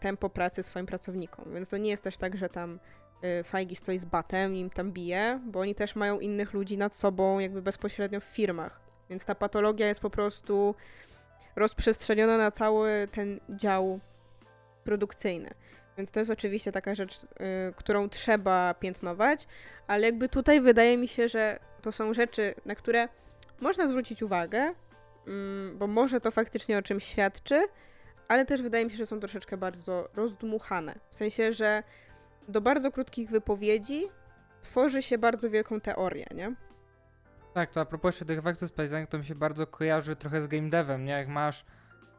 tempo 0.00 0.30
pracy 0.30 0.62
swoim 0.62 0.86
pracownikom. 0.86 1.54
Więc 1.54 1.68
to 1.68 1.76
nie 1.76 1.90
jest 1.90 2.02
też 2.02 2.16
tak, 2.16 2.36
że 2.36 2.48
tam 2.48 2.78
Y, 3.24 3.44
Fajgi 3.44 3.76
stoi 3.76 3.98
z 3.98 4.04
batem 4.04 4.54
i 4.54 4.60
im 4.60 4.70
tam 4.70 4.92
bije, 4.92 5.40
bo 5.46 5.60
oni 5.60 5.74
też 5.74 5.96
mają 5.96 6.20
innych 6.20 6.52
ludzi 6.52 6.78
nad 6.78 6.94
sobą 6.94 7.38
jakby 7.38 7.62
bezpośrednio 7.62 8.20
w 8.20 8.24
firmach. 8.24 8.80
Więc 9.10 9.24
ta 9.24 9.34
patologia 9.34 9.86
jest 9.86 10.00
po 10.00 10.10
prostu 10.10 10.74
rozprzestrzeniona 11.56 12.36
na 12.38 12.50
cały 12.50 13.08
ten 13.12 13.40
dział 13.48 14.00
produkcyjny. 14.84 15.50
Więc 15.96 16.10
to 16.10 16.20
jest 16.20 16.30
oczywiście 16.30 16.72
taka 16.72 16.94
rzecz, 16.94 17.22
y, 17.22 17.26
którą 17.76 18.08
trzeba 18.08 18.74
piętnować, 18.74 19.46
ale 19.86 20.06
jakby 20.06 20.28
tutaj 20.28 20.60
wydaje 20.60 20.96
mi 20.96 21.08
się, 21.08 21.28
że 21.28 21.58
to 21.82 21.92
są 21.92 22.14
rzeczy, 22.14 22.54
na 22.64 22.74
które 22.74 23.08
można 23.60 23.88
zwrócić 23.88 24.22
uwagę, 24.22 24.74
mm, 25.26 25.78
bo 25.78 25.86
może 25.86 26.20
to 26.20 26.30
faktycznie 26.30 26.78
o 26.78 26.82
czymś 26.82 27.04
świadczy, 27.04 27.66
ale 28.28 28.46
też 28.46 28.62
wydaje 28.62 28.84
mi 28.84 28.90
się, 28.90 28.96
że 28.96 29.06
są 29.06 29.20
troszeczkę 29.20 29.56
bardzo 29.56 30.08
rozdmuchane. 30.14 30.94
W 31.10 31.16
sensie, 31.16 31.52
że 31.52 31.82
do 32.48 32.60
bardzo 32.60 32.92
krótkich 32.92 33.30
wypowiedzi 33.30 34.08
tworzy 34.62 35.02
się 35.02 35.18
bardzo 35.18 35.50
wielką 35.50 35.80
teorię, 35.80 36.26
nie? 36.34 36.54
Tak, 37.54 37.70
to 37.70 37.80
a 37.80 37.84
propos 37.84 38.18
tych 38.18 38.38
efektów 38.38 38.68
specjalnych, 38.68 39.08
to 39.08 39.18
mi 39.18 39.24
się 39.24 39.34
bardzo 39.34 39.66
kojarzy 39.66 40.16
trochę 40.16 40.42
z 40.42 40.46
game 40.46 40.70
devem, 40.70 41.04
nie? 41.04 41.12
Jak 41.12 41.28
masz 41.28 41.64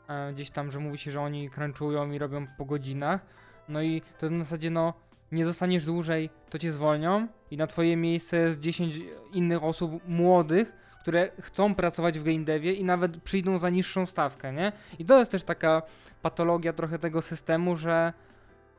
e, 0.07 0.33
gdzieś 0.33 0.49
tam, 0.49 0.71
że 0.71 0.79
mówi 0.79 0.97
się, 0.97 1.11
że 1.11 1.21
oni 1.21 1.49
crunchują 1.49 2.11
i 2.11 2.19
robią 2.19 2.47
po 2.57 2.65
godzinach, 2.65 3.25
no 3.69 3.81
i 3.81 4.01
to 4.01 4.25
jest 4.25 4.35
na 4.35 4.43
zasadzie, 4.43 4.69
no, 4.69 4.93
nie 5.31 5.45
zostaniesz 5.45 5.85
dłużej, 5.85 6.29
to 6.49 6.59
cię 6.59 6.71
zwolnią 6.71 7.27
i 7.51 7.57
na 7.57 7.67
twoje 7.67 7.97
miejsce 7.97 8.37
jest 8.37 8.59
10 8.59 8.95
innych 9.33 9.63
osób 9.63 10.07
młodych, 10.07 10.73
które 11.05 11.29
chcą 11.41 11.75
pracować 11.75 12.19
w 12.19 12.23
game 12.23 12.45
devie 12.45 12.73
i 12.73 12.83
nawet 12.83 13.17
przyjdą 13.17 13.57
za 13.57 13.69
niższą 13.69 14.05
stawkę, 14.05 14.53
nie? 14.53 14.71
I 14.99 15.05
to 15.05 15.19
jest 15.19 15.31
też 15.31 15.43
taka 15.43 15.81
patologia 16.21 16.73
trochę 16.73 16.99
tego 16.99 17.21
systemu, 17.21 17.75
że 17.75 18.13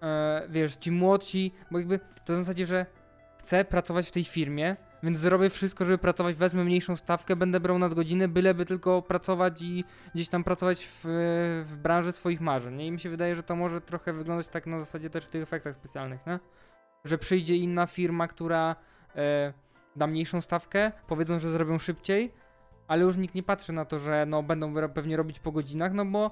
e, 0.03 0.43
wiesz, 0.49 0.77
ci 0.77 0.91
młodsi, 0.91 1.53
bo 1.71 1.79
jakby 1.79 1.99
to 1.99 2.35
w 2.35 2.37
zasadzie, 2.37 2.67
że 2.67 2.87
chcę 3.39 3.65
pracować 3.65 4.09
w 4.09 4.13
tej 4.13 4.25
firmie, 4.25 4.77
więc 5.03 5.19
zrobię 5.19 5.51
wszystko, 5.51 5.85
żeby 5.85 5.99
pracować, 5.99 6.37
wezmę 6.37 6.65
mniejszą 6.65 6.97
stawkę, 6.97 7.37
będę 7.37 7.61
brał 7.61 7.79
nadgodziny, 7.79 8.29
byleby 8.29 8.65
tylko 8.65 9.03
pracować 9.03 9.63
i 9.63 9.85
gdzieś 10.15 10.29
tam 10.29 10.45
pracować 10.45 10.85
w, 10.87 11.01
w 11.67 11.77
branży 11.83 12.13
swoich 12.13 12.41
marzeń. 12.41 12.75
Nie? 12.75 12.87
I 12.87 12.91
mi 12.91 13.01
się 13.01 13.11
wydaje, 13.11 13.35
że 13.35 13.43
to 13.43 13.57
może 13.57 13.81
trochę 13.81 14.13
wyglądać 14.13 14.49
tak 14.49 14.67
na 14.67 14.81
zasadzie 14.81 15.11
też 15.11 15.25
w 15.25 15.29
tych 15.29 15.43
efektach 15.43 15.75
specjalnych, 15.75 16.27
nie? 16.27 16.39
Że 17.05 17.19
przyjdzie 17.19 17.57
inna 17.57 17.87
firma, 17.87 18.29
która 18.29 18.77
e, 19.17 19.53
da 19.97 20.07
mniejszą 20.07 20.41
stawkę, 20.41 20.93
powiedzą, 21.07 21.39
że 21.39 21.51
zrobią 21.51 21.79
szybciej, 21.79 22.33
ale 22.89 23.03
już 23.03 23.17
nikt 23.17 23.35
nie 23.35 23.43
patrzy 23.43 23.73
na 23.73 23.85
to, 23.85 23.99
że 23.99 24.27
no 24.27 24.43
będą 24.43 24.75
pewnie 24.95 25.17
robić 25.17 25.39
po 25.39 25.53
godzinach, 25.53 25.93
no 25.93 26.05
bo 26.05 26.31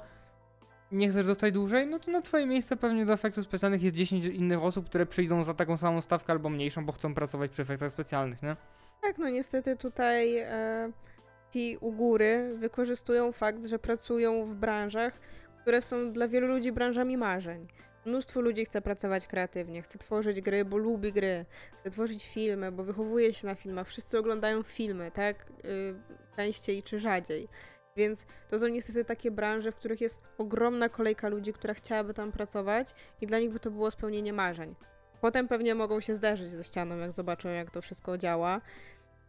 nie 0.93 1.09
chcesz 1.09 1.27
dostać 1.27 1.55
dłużej, 1.55 1.87
no 1.87 1.99
to 1.99 2.11
na 2.11 2.23
twoje 2.23 2.47
miejsce 2.47 2.77
pewnie 2.77 3.07
do 3.07 3.13
efektów 3.13 3.45
specjalnych 3.45 3.83
jest 3.83 3.97
10 3.97 4.25
innych 4.25 4.63
osób, 4.63 4.87
które 4.87 5.07
przyjdą 5.07 5.45
za 5.45 5.55
taką 5.55 5.77
samą 5.77 6.01
stawkę 6.01 6.33
albo 6.33 6.49
mniejszą, 6.51 6.87
bo 6.87 6.93
chcą 6.93 7.15
pracować 7.15 7.51
przy 7.51 7.63
efektach 7.63 7.91
specjalnych, 7.91 8.43
nie? 8.43 8.57
Tak, 9.03 9.19
no 9.19 9.29
niestety 9.29 9.77
tutaj 9.77 10.39
e, 10.39 10.93
ci 11.53 11.79
u 11.81 11.93
góry 11.93 12.55
wykorzystują 12.59 13.33
fakt, 13.33 13.65
że 13.65 13.79
pracują 13.79 14.45
w 14.45 14.55
branżach, 14.55 15.21
które 15.61 15.83
są 15.83 16.13
dla 16.13 16.29
wielu 16.29 16.47
ludzi 16.47 16.73
branżami 16.73 17.17
marzeń. 17.17 17.67
Mnóstwo 18.07 18.41
ludzi 18.41 18.65
chce 18.65 18.81
pracować 18.81 19.27
kreatywnie, 19.27 19.83
chce 19.83 19.99
tworzyć 19.99 20.41
gry, 20.41 20.65
bo 20.65 20.77
lubi 20.77 21.13
gry, 21.13 21.45
chce 21.81 21.91
tworzyć 21.91 22.29
filmy, 22.29 22.73
bo 22.73 22.85
wychowuje 22.85 23.33
się 23.33 23.47
na 23.47 23.55
filmach. 23.55 23.89
Wszyscy 23.89 24.19
oglądają 24.19 24.63
filmy, 24.63 25.11
tak? 25.11 25.47
Yy, 25.65 25.95
częściej 26.37 26.83
czy 26.83 27.01
rzadziej. 27.01 27.49
Więc 27.97 28.27
to 28.49 28.59
są 28.59 28.69
niestety 28.69 29.05
takie 29.05 29.31
branże, 29.31 29.73
w 29.73 29.77
których 29.77 30.01
jest 30.01 30.25
ogromna 30.39 30.89
kolejka 30.89 31.29
ludzi, 31.29 31.53
która 31.53 31.75
chciałaby 31.75 32.15
tam 32.15 32.33
pracować 32.33 32.95
i 33.21 33.27
dla 33.27 33.39
nich 33.39 33.51
by 33.51 33.61
to 33.61 33.71
było 33.71 33.91
spełnienie 33.91 34.33
marzeń. 34.33 34.75
Potem 35.21 35.49
pewnie 35.49 35.75
mogą 35.75 36.01
się 36.01 36.15
zderzyć 36.15 36.51
ze 36.51 36.65
ścianą, 36.65 36.99
jak 36.99 37.13
zobaczą, 37.13 37.49
jak 37.49 37.71
to 37.71 37.83
wszystko 37.83 38.19
działa. 38.19 38.61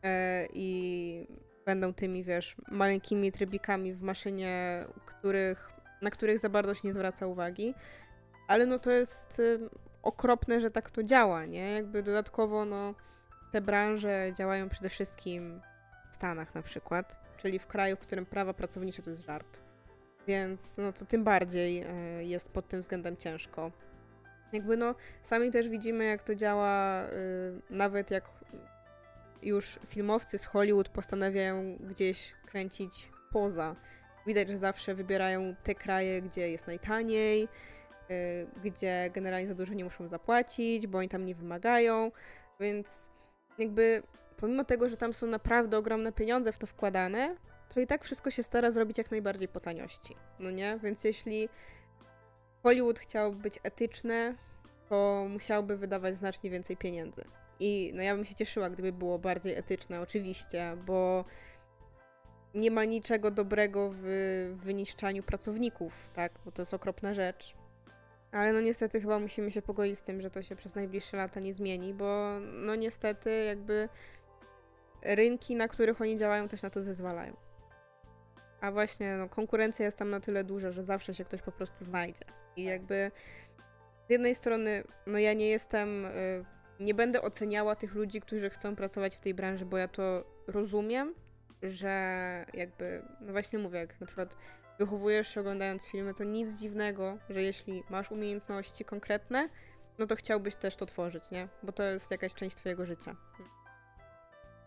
Yy, 0.04 0.10
I 0.54 1.28
będą 1.66 1.94
tymi, 1.94 2.24
wiesz, 2.24 2.56
maleńkimi 2.72 3.32
trybikami 3.32 3.94
w 3.94 4.02
maszynie, 4.02 4.86
których, 5.06 5.70
na 6.02 6.10
których 6.10 6.40
za 6.40 6.50
bardzo 6.50 6.74
się 6.74 6.88
nie 6.88 6.94
zwraca 6.94 7.28
uwagi 7.28 7.74
ale 8.48 8.66
no 8.66 8.80
to 8.80 8.92
jest 8.92 9.42
okropne, 10.04 10.62
że 10.62 10.72
tak 10.72 10.92
to 10.92 11.04
działa, 11.04 11.46
nie? 11.46 11.72
Jakby 11.72 12.04
dodatkowo 12.04 12.66
no 12.66 12.94
te 13.52 13.62
branże 13.62 14.32
działają 14.34 14.70
przede 14.70 14.90
wszystkim 14.90 15.62
w 16.12 16.16
Stanach 16.16 16.56
na 16.56 16.62
przykład, 16.62 17.16
czyli 17.38 17.60
w 17.60 17.68
kraju, 17.68 17.96
w 17.96 18.00
którym 18.00 18.26
prawa 18.26 18.54
pracownicze 18.54 19.02
to 19.02 19.10
jest 19.10 19.26
żart. 19.26 19.60
Więc 20.28 20.78
no 20.78 20.94
to 20.94 21.06
tym 21.06 21.24
bardziej 21.24 21.84
y, 22.20 22.24
jest 22.24 22.52
pod 22.52 22.68
tym 22.68 22.82
względem 22.82 23.18
ciężko. 23.18 23.72
Jakby 24.54 24.78
no 24.78 24.96
sami 25.24 25.52
też 25.52 25.70
widzimy 25.70 26.06
jak 26.06 26.24
to 26.24 26.36
działa, 26.36 27.04
y, 27.04 27.10
nawet 27.70 28.12
jak 28.12 28.30
już 29.42 29.80
filmowcy 29.88 30.38
z 30.38 30.46
Hollywood 30.46 30.90
postanawiają 30.90 31.78
gdzieś 31.80 32.34
kręcić 32.46 33.10
poza. 33.32 33.76
Widać, 34.28 34.50
że 34.50 34.58
zawsze 34.58 34.96
wybierają 34.96 35.56
te 35.64 35.76
kraje, 35.76 36.22
gdzie 36.22 36.50
jest 36.52 36.68
najtaniej, 36.68 37.48
gdzie 38.64 39.10
generalnie 39.14 39.48
za 39.48 39.56
dużo 39.56 39.74
nie 39.74 39.84
muszą 39.84 40.08
zapłacić, 40.08 40.88
bo 40.88 40.98
oni 40.98 41.10
tam 41.10 41.26
nie 41.26 41.36
wymagają, 41.36 42.12
więc 42.60 43.10
jakby 43.58 44.04
pomimo 44.38 44.64
tego, 44.64 44.90
że 44.90 44.98
tam 44.98 45.14
są 45.14 45.28
naprawdę 45.28 45.78
ogromne 45.78 46.12
pieniądze 46.12 46.52
w 46.52 46.58
to 46.58 46.68
wkładane, 46.68 47.36
to 47.74 47.80
i 47.80 47.88
tak 47.88 48.04
wszystko 48.04 48.32
się 48.32 48.44
stara 48.44 48.72
zrobić 48.72 48.98
jak 48.98 49.12
najbardziej 49.12 49.48
po 49.48 49.60
taniości, 49.60 50.16
no 50.40 50.52
nie? 50.52 50.80
Więc 50.84 51.04
jeśli 51.04 51.50
Hollywood 52.64 53.00
chciał 53.00 53.34
być 53.34 53.60
etyczne, 53.64 54.36
to 54.90 55.28
musiałby 55.30 55.78
wydawać 55.78 56.16
znacznie 56.16 56.50
więcej 56.50 56.78
pieniędzy. 56.78 57.26
I 57.60 57.92
no 57.96 58.04
ja 58.04 58.16
bym 58.16 58.26
się 58.26 58.36
cieszyła, 58.36 58.70
gdyby 58.70 58.92
było 58.94 59.20
bardziej 59.20 59.56
etyczne, 59.56 60.02
oczywiście, 60.02 60.78
bo 60.86 61.26
nie 62.54 62.72
ma 62.72 62.86
niczego 62.86 63.32
dobrego 63.32 63.92
w 63.94 64.06
wyniszczaniu 64.56 65.24
pracowników, 65.24 66.10
tak? 66.14 66.32
Bo 66.46 66.52
to 66.52 66.62
jest 66.62 66.74
okropna 66.74 67.14
rzecz. 67.14 67.56
Ale 68.36 68.54
no 68.54 68.62
niestety 68.62 69.02
chyba 69.02 69.20
musimy 69.20 69.52
się 69.52 69.62
pogodzić 69.62 70.00
z 70.00 70.04
tym, 70.04 70.22
że 70.22 70.30
to 70.30 70.42
się 70.42 70.56
przez 70.56 70.76
najbliższe 70.76 71.18
lata 71.18 71.40
nie 71.40 71.54
zmieni, 71.54 71.94
bo 71.94 72.40
no 72.40 72.76
niestety 72.76 73.44
jakby 73.44 73.90
rynki, 75.02 75.56
na 75.56 75.68
których 75.68 76.02
oni 76.02 76.18
działają, 76.18 76.48
też 76.48 76.62
na 76.62 76.70
to 76.70 76.84
zezwalają. 76.84 77.36
A 78.62 78.72
właśnie 78.72 79.18
no, 79.18 79.30
konkurencja 79.30 79.86
jest 79.86 79.98
tam 79.98 80.10
na 80.10 80.20
tyle 80.20 80.44
duża, 80.44 80.72
że 80.72 80.84
zawsze 80.84 81.14
się 81.14 81.26
ktoś 81.26 81.42
po 81.42 81.52
prostu 81.52 81.86
znajdzie. 81.86 82.26
I 82.56 82.64
jakby 82.64 83.12
z 84.08 84.10
jednej 84.10 84.36
strony, 84.36 84.84
no 85.08 85.18
ja 85.18 85.34
nie 85.34 85.48
jestem, 85.48 86.06
y, 86.06 86.46
nie 86.80 86.94
będę 86.94 87.22
oceniała 87.22 87.76
tych 87.76 87.96
ludzi, 87.96 88.22
którzy 88.22 88.50
chcą 88.50 88.76
pracować 88.76 89.16
w 89.16 89.22
tej 89.22 89.34
branży, 89.34 89.66
bo 89.66 89.78
ja 89.78 89.88
to 89.88 90.24
rozumiem, 90.48 91.14
że 91.64 92.46
jakby, 92.54 93.02
no 93.22 93.32
właśnie 93.32 93.60
mówię, 93.60 93.80
jak 93.80 94.02
na 94.02 94.08
przykład 94.08 94.36
wychowujesz 94.80 95.34
się 95.34 95.40
oglądając 95.40 95.88
filmy, 95.88 96.14
to 96.14 96.24
nic 96.24 96.60
dziwnego, 96.60 97.18
że 97.30 97.44
jeśli 97.44 97.84
masz 97.90 98.12
umiejętności 98.12 98.86
konkretne, 98.86 99.50
no 100.00 100.08
to 100.08 100.16
chciałbyś 100.16 100.56
też 100.56 100.76
to 100.76 100.86
tworzyć, 100.86 101.32
nie? 101.32 101.48
Bo 101.64 101.72
to 101.72 101.84
jest 101.84 102.12
jakaś 102.12 102.34
część 102.34 102.56
twojego 102.56 102.86
życia. 102.86 103.16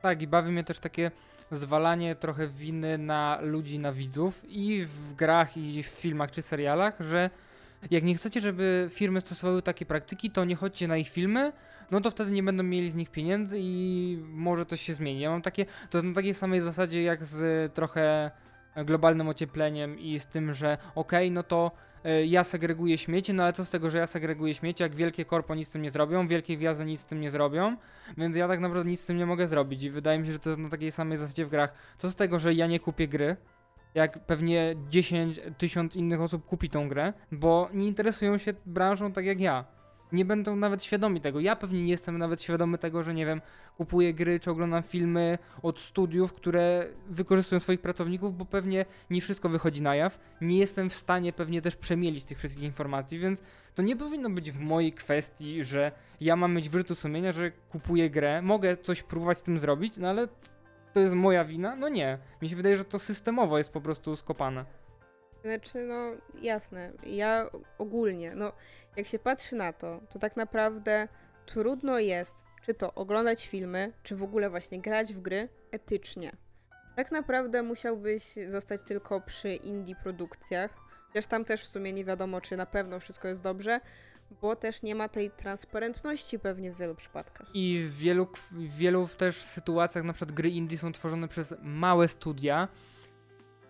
Tak, 0.02 0.22
i 0.22 0.26
bawi 0.26 0.52
mnie 0.52 0.64
też 0.64 0.78
takie 0.78 1.10
zwalanie 1.52 2.16
trochę 2.16 2.48
winy 2.48 2.98
na 2.98 3.38
ludzi, 3.42 3.78
na 3.78 3.92
widzów 3.92 4.44
i 4.48 4.82
w 4.82 5.14
grach, 5.14 5.56
i 5.56 5.82
w 5.82 5.86
filmach, 5.86 6.30
czy 6.30 6.42
serialach, 6.42 7.00
że 7.00 7.30
jak 7.90 8.04
nie 8.04 8.14
chcecie, 8.14 8.40
żeby 8.40 8.88
firmy 8.92 9.20
stosowały 9.20 9.62
takie 9.62 9.86
praktyki, 9.86 10.30
to 10.30 10.44
nie 10.44 10.56
chodźcie 10.56 10.88
na 10.88 10.96
ich 10.96 11.08
filmy, 11.08 11.52
no 11.90 12.00
to 12.00 12.10
wtedy 12.10 12.30
nie 12.30 12.42
będą 12.42 12.62
mieli 12.62 12.90
z 12.90 12.94
nich 12.94 13.10
pieniędzy 13.10 13.56
i 13.60 14.18
może 14.28 14.66
coś 14.66 14.80
się 14.80 14.94
zmieni. 14.94 15.20
Ja 15.20 15.30
mam 15.30 15.42
takie, 15.42 15.66
to 15.90 15.98
jest 15.98 16.06
na 16.06 16.14
takiej 16.14 16.34
samej 16.34 16.60
zasadzie 16.60 17.02
jak 17.02 17.24
z 17.24 17.74
trochę 17.74 18.30
globalnym 18.84 19.28
ociepleniem 19.28 19.98
i 19.98 20.18
z 20.18 20.26
tym, 20.26 20.52
że 20.52 20.78
okej, 20.94 21.26
okay, 21.26 21.34
no 21.34 21.42
to 21.42 21.70
e, 22.04 22.26
ja 22.26 22.44
segreguję 22.44 22.98
śmieci, 22.98 23.34
no 23.34 23.42
ale 23.42 23.52
co 23.52 23.64
z 23.64 23.70
tego, 23.70 23.90
że 23.90 23.98
ja 23.98 24.06
segreguję 24.06 24.54
śmieci, 24.54 24.82
jak 24.82 24.94
wielkie 24.94 25.24
korpo 25.24 25.54
nic 25.54 25.68
z 25.68 25.70
tym 25.70 25.82
nie 25.82 25.90
zrobią, 25.90 26.28
wielkie 26.28 26.56
gwiazdy 26.56 26.84
nic 26.84 27.00
z 27.00 27.06
tym 27.06 27.20
nie 27.20 27.30
zrobią, 27.30 27.76
więc 28.16 28.36
ja 28.36 28.48
tak 28.48 28.60
naprawdę 28.60 28.90
nic 28.90 29.00
z 29.00 29.06
tym 29.06 29.16
nie 29.16 29.26
mogę 29.26 29.48
zrobić 29.48 29.82
i 29.82 29.90
wydaje 29.90 30.18
mi 30.18 30.26
się, 30.26 30.32
że 30.32 30.38
to 30.38 30.50
jest 30.50 30.60
na 30.60 30.68
takiej 30.68 30.90
samej 30.90 31.18
zasadzie 31.18 31.46
w 31.46 31.50
grach. 31.50 31.72
Co 31.98 32.10
z 32.10 32.14
tego, 32.14 32.38
że 32.38 32.54
ja 32.54 32.66
nie 32.66 32.80
kupię 32.80 33.08
gry, 33.08 33.36
jak 33.94 34.26
pewnie 34.26 34.74
10 34.88 35.40
tysiąc 35.58 35.96
innych 35.96 36.20
osób 36.20 36.46
kupi 36.46 36.70
tą 36.70 36.88
grę, 36.88 37.12
bo 37.32 37.68
nie 37.74 37.86
interesują 37.86 38.38
się 38.38 38.54
branżą 38.66 39.12
tak 39.12 39.24
jak 39.24 39.40
ja 39.40 39.77
nie 40.12 40.24
będą 40.24 40.56
nawet 40.56 40.84
świadomi 40.84 41.20
tego. 41.20 41.40
Ja 41.40 41.56
pewnie 41.56 41.82
nie 41.82 41.90
jestem 41.90 42.18
nawet 42.18 42.42
świadomy 42.42 42.78
tego, 42.78 43.02
że 43.02 43.14
nie 43.14 43.26
wiem, 43.26 43.40
kupuję 43.76 44.14
gry 44.14 44.40
czy 44.40 44.50
oglądam 44.50 44.82
filmy 44.82 45.38
od 45.62 45.80
studiów, 45.80 46.34
które 46.34 46.86
wykorzystują 47.08 47.60
swoich 47.60 47.80
pracowników, 47.80 48.36
bo 48.36 48.44
pewnie 48.44 48.84
nie 49.10 49.20
wszystko 49.20 49.48
wychodzi 49.48 49.82
na 49.82 49.94
jaw. 49.94 50.18
Nie 50.40 50.58
jestem 50.58 50.90
w 50.90 50.94
stanie 50.94 51.32
pewnie 51.32 51.62
też 51.62 51.76
przemielić 51.76 52.24
tych 52.24 52.38
wszystkich 52.38 52.64
informacji, 52.64 53.18
więc 53.18 53.42
to 53.74 53.82
nie 53.82 53.96
powinno 53.96 54.30
być 54.30 54.50
w 54.50 54.60
mojej 54.60 54.92
kwestii, 54.92 55.64
że 55.64 55.92
ja 56.20 56.36
mam 56.36 56.54
mieć 56.54 56.68
wyrzutu 56.68 56.94
sumienia, 56.94 57.32
że 57.32 57.50
kupuję 57.50 58.10
grę, 58.10 58.42
mogę 58.42 58.76
coś 58.76 59.02
próbować 59.02 59.38
z 59.38 59.42
tym 59.42 59.58
zrobić, 59.58 59.96
no 59.96 60.08
ale 60.08 60.28
to 60.92 61.00
jest 61.00 61.14
moja 61.14 61.44
wina? 61.44 61.76
No 61.76 61.88
nie. 61.88 62.18
Mi 62.42 62.48
się 62.48 62.56
wydaje, 62.56 62.76
że 62.76 62.84
to 62.84 62.98
systemowo 62.98 63.58
jest 63.58 63.72
po 63.72 63.80
prostu 63.80 64.16
skopane. 64.16 64.64
Znaczy, 65.48 65.86
no 65.86 66.10
jasne, 66.42 66.92
ja 67.06 67.50
ogólnie, 67.78 68.34
no 68.34 68.52
jak 68.96 69.06
się 69.06 69.18
patrzy 69.18 69.56
na 69.56 69.72
to, 69.72 70.00
to 70.10 70.18
tak 70.18 70.36
naprawdę 70.36 71.08
trudno 71.46 71.98
jest, 71.98 72.44
czy 72.66 72.74
to 72.74 72.94
oglądać 72.94 73.48
filmy, 73.48 73.92
czy 74.02 74.16
w 74.16 74.22
ogóle 74.22 74.50
właśnie 74.50 74.80
grać 74.80 75.14
w 75.14 75.20
gry 75.20 75.48
etycznie. 75.70 76.32
Tak 76.96 77.12
naprawdę 77.12 77.62
musiałbyś 77.62 78.22
zostać 78.48 78.82
tylko 78.82 79.20
przy 79.20 79.54
indie 79.54 79.96
produkcjach, 80.02 80.70
chociaż 81.06 81.26
tam 81.26 81.44
też 81.44 81.62
w 81.62 81.68
sumie 81.68 81.92
nie 81.92 82.04
wiadomo, 82.04 82.40
czy 82.40 82.56
na 82.56 82.66
pewno 82.66 83.00
wszystko 83.00 83.28
jest 83.28 83.42
dobrze, 83.42 83.80
bo 84.40 84.56
też 84.56 84.82
nie 84.82 84.94
ma 84.94 85.08
tej 85.08 85.30
transparentności 85.30 86.38
pewnie 86.38 86.72
w 86.72 86.76
wielu 86.76 86.94
przypadkach. 86.94 87.46
I 87.54 87.80
w 87.82 87.96
wielu, 87.96 88.28
w 88.50 88.76
wielu 88.76 89.08
też 89.08 89.36
sytuacjach 89.36 90.04
na 90.04 90.12
przykład 90.12 90.32
gry 90.32 90.50
indie 90.50 90.78
są 90.78 90.92
tworzone 90.92 91.28
przez 91.28 91.54
małe 91.62 92.08
studia, 92.08 92.68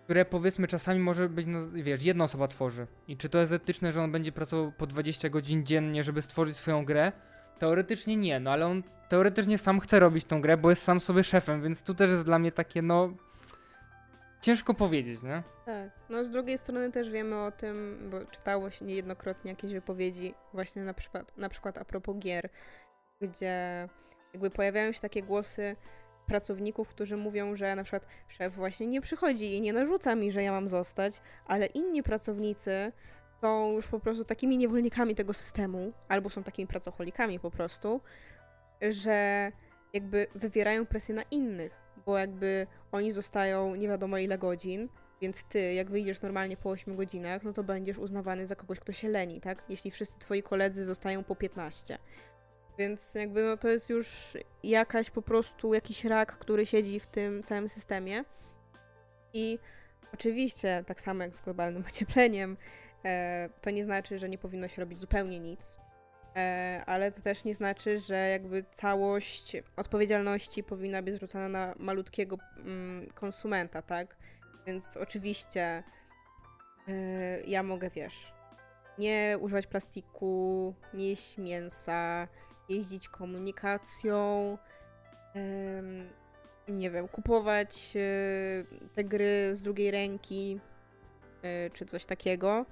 które 0.09 0.25
powiedzmy 0.25 0.67
czasami 0.67 0.99
może 0.99 1.29
być, 1.29 1.45
no, 1.45 1.59
wiesz, 1.73 2.03
jedna 2.03 2.23
osoba 2.23 2.47
tworzy. 2.47 2.87
I 3.07 3.17
czy 3.17 3.29
to 3.29 3.39
jest 3.39 3.51
etyczne, 3.51 3.91
że 3.91 4.01
on 4.01 4.11
będzie 4.11 4.31
pracował 4.31 4.71
po 4.71 4.87
20 4.87 5.29
godzin 5.29 5.65
dziennie, 5.65 6.03
żeby 6.03 6.21
stworzyć 6.21 6.57
swoją 6.57 6.85
grę? 6.85 7.11
Teoretycznie 7.59 8.17
nie, 8.17 8.39
no 8.39 8.51
ale 8.51 8.65
on 8.65 8.83
teoretycznie 9.09 9.57
sam 9.57 9.79
chce 9.79 9.99
robić 9.99 10.25
tą 10.25 10.41
grę, 10.41 10.57
bo 10.57 10.69
jest 10.69 10.83
sam 10.83 10.99
sobie 10.99 11.23
szefem, 11.23 11.61
więc 11.63 11.83
tu 11.83 11.95
też 11.95 12.09
jest 12.09 12.23
dla 12.23 12.39
mnie 12.39 12.51
takie, 12.51 12.81
no. 12.81 13.13
Ciężko 14.41 14.73
powiedzieć, 14.73 15.23
nie? 15.23 15.43
Tak. 15.65 15.89
No 16.09 16.23
z 16.23 16.29
drugiej 16.29 16.57
strony 16.57 16.91
też 16.91 17.09
wiemy 17.09 17.43
o 17.43 17.51
tym, 17.51 18.07
bo 18.11 18.25
czytało 18.25 18.69
się 18.69 18.85
niejednokrotnie 18.85 19.51
jakieś 19.51 19.73
wypowiedzi, 19.73 20.33
właśnie 20.53 20.81
na 20.81 20.93
przykład, 20.93 21.37
na 21.37 21.49
przykład 21.49 21.77
a 21.77 21.85
propos 21.85 22.17
gier, 22.17 22.49
gdzie 23.21 23.87
jakby 24.33 24.49
pojawiają 24.49 24.91
się 24.91 25.01
takie 25.01 25.23
głosy, 25.23 25.75
pracowników, 26.29 26.89
którzy 26.89 27.17
mówią, 27.17 27.55
że 27.55 27.75
na 27.75 27.83
przykład 27.83 28.05
szef 28.27 28.53
właśnie 28.53 28.87
nie 28.87 29.01
przychodzi 29.01 29.55
i 29.55 29.61
nie 29.61 29.73
narzuca 29.73 30.15
mi, 30.15 30.31
że 30.31 30.43
ja 30.43 30.51
mam 30.51 30.67
zostać, 30.67 31.21
ale 31.45 31.65
inni 31.65 32.03
pracownicy 32.03 32.91
są 33.41 33.71
już 33.71 33.87
po 33.87 33.99
prostu 33.99 34.25
takimi 34.25 34.57
niewolnikami 34.57 35.15
tego 35.15 35.33
systemu, 35.33 35.93
albo 36.07 36.29
są 36.29 36.43
takimi 36.43 36.67
pracocholikami 36.67 37.39
po 37.39 37.51
prostu, 37.51 38.01
że 38.81 39.51
jakby 39.93 40.27
wywierają 40.35 40.85
presję 40.85 41.15
na 41.15 41.23
innych, 41.31 41.81
bo 42.05 42.17
jakby 42.17 42.67
oni 42.91 43.11
zostają 43.11 43.75
nie 43.75 43.87
wiadomo 43.87 44.17
ile 44.17 44.37
godzin, 44.37 44.89
więc 45.21 45.43
ty, 45.43 45.73
jak 45.73 45.89
wyjdziesz 45.89 46.21
normalnie 46.21 46.57
po 46.57 46.69
8 46.69 46.95
godzinach, 46.95 47.43
no 47.43 47.53
to 47.53 47.63
będziesz 47.63 47.97
uznawany 47.97 48.47
za 48.47 48.55
kogoś, 48.55 48.79
kto 48.79 48.93
się 48.93 49.09
leni, 49.09 49.41
tak? 49.41 49.63
Jeśli 49.69 49.91
wszyscy 49.91 50.19
twoi 50.19 50.43
koledzy 50.43 50.85
zostają 50.85 51.23
po 51.23 51.35
15. 51.35 51.97
Więc 52.79 53.15
jakby 53.15 53.43
no 53.43 53.57
to 53.57 53.67
jest 53.67 53.89
już 53.89 54.37
jakaś 54.63 55.09
po 55.09 55.21
prostu 55.21 55.73
jakiś 55.73 56.05
rak, 56.05 56.37
który 56.37 56.65
siedzi 56.65 56.99
w 56.99 57.07
tym 57.07 57.43
całym 57.43 57.69
systemie. 57.69 58.23
I 59.33 59.59
oczywiście, 60.13 60.83
tak 60.87 61.01
samo 61.01 61.23
jak 61.23 61.35
z 61.35 61.41
globalnym 61.41 61.83
ociepleniem, 61.89 62.57
e, 63.05 63.49
to 63.61 63.69
nie 63.69 63.83
znaczy, 63.83 64.19
że 64.19 64.29
nie 64.29 64.37
powinno 64.37 64.67
się 64.67 64.81
robić 64.81 64.99
zupełnie 64.99 65.39
nic. 65.39 65.79
E, 66.35 66.83
ale 66.85 67.11
to 67.11 67.21
też 67.21 67.43
nie 67.43 67.55
znaczy, 67.55 67.99
że 67.99 68.29
jakby 68.29 68.63
całość 68.71 69.57
odpowiedzialności 69.75 70.63
powinna 70.63 71.01
być 71.01 71.15
zrzucona 71.15 71.49
na 71.49 71.75
malutkiego 71.79 72.37
mm, 72.57 73.09
konsumenta, 73.13 73.81
tak? 73.81 74.17
Więc 74.67 74.97
oczywiście 74.97 75.83
e, 76.87 77.41
ja 77.41 77.63
mogę, 77.63 77.89
wiesz, 77.89 78.33
nie 78.97 79.37
używać 79.41 79.67
plastiku, 79.67 80.73
nie 80.93 81.09
jeść 81.09 81.37
mięsa, 81.37 82.27
jeździć 82.69 83.09
komunikacją, 83.09 84.57
nie 86.67 86.91
wiem, 86.91 87.07
kupować 87.07 87.93
e, 87.95 87.99
te 88.95 89.03
gry 89.03 89.55
z 89.55 89.61
drugiej 89.61 89.91
ręki, 89.91 90.59
czy 91.73 91.85
coś 91.85 92.05
takiego. 92.05 92.65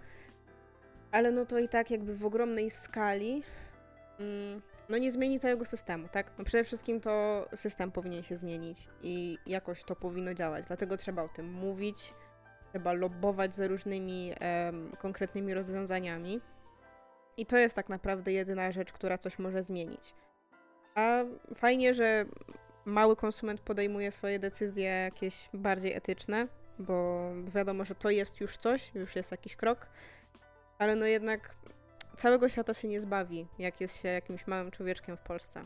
Ale 1.12 1.32
no 1.32 1.45
to 1.45 1.60
i 1.60 1.68
tak 1.68 1.91
jakby 1.91 2.16
w 2.16 2.26
ogromnej 2.26 2.70
skali 2.70 3.43
mm, 4.20 4.62
no 4.89 4.98
nie 4.98 5.12
zmieni 5.12 5.39
całego 5.39 5.66
systemu, 5.66 6.08
tak? 6.08 6.32
No 6.38 6.45
przede 6.45 6.64
wszystkim 6.64 7.02
to 7.02 7.45
system 7.56 7.91
powinien 7.91 8.24
się 8.24 8.38
zmienić 8.38 8.88
i 9.04 9.38
jakoś 9.45 9.84
to 9.84 9.95
powinno 9.95 10.34
działać, 10.34 10.66
dlatego 10.68 10.98
trzeba 10.98 11.24
o 11.24 11.30
tym 11.30 11.54
mówić, 11.54 12.14
trzeba 12.72 12.93
lobbować 12.93 13.56
za 13.56 13.68
różnymi 13.68 14.34
konkretnymi 14.98 15.54
rozwiązaniami 15.54 16.41
i 17.38 17.46
to 17.46 17.58
jest 17.58 17.76
tak 17.76 17.90
naprawdę 17.90 18.32
jedyna 18.32 18.72
rzecz, 18.72 18.94
która 18.94 19.18
coś 19.18 19.40
może 19.40 19.64
zmienić. 19.64 20.14
A 20.96 21.24
fajnie, 21.56 21.94
że 21.94 22.26
mały 22.86 23.16
konsument 23.16 23.62
podejmuje 23.62 24.12
swoje 24.12 24.40
decyzje 24.40 24.90
jakieś 24.90 25.50
bardziej 25.54 25.94
etyczne, 25.94 26.48
bo 26.80 27.30
wiadomo, 27.56 27.86
że 27.86 27.96
to 27.96 28.10
jest 28.10 28.42
już 28.42 28.58
coś, 28.58 28.92
już 28.96 29.16
jest 29.16 29.32
jakiś 29.32 29.56
krok, 29.56 29.88
ale 30.80 30.96
no 30.96 31.06
jednak 31.06 31.56
całego 32.16 32.50
świata 32.50 32.74
się 32.74 32.88
nie 32.88 33.02
zbawi, 33.02 33.48
jak 33.60 33.82
jest 33.82 34.02
się 34.02 34.10
jakimś 34.10 34.48
małym 34.48 34.72
człowieczkiem 34.72 35.18
w 35.18 35.22
Polsce. 35.22 35.66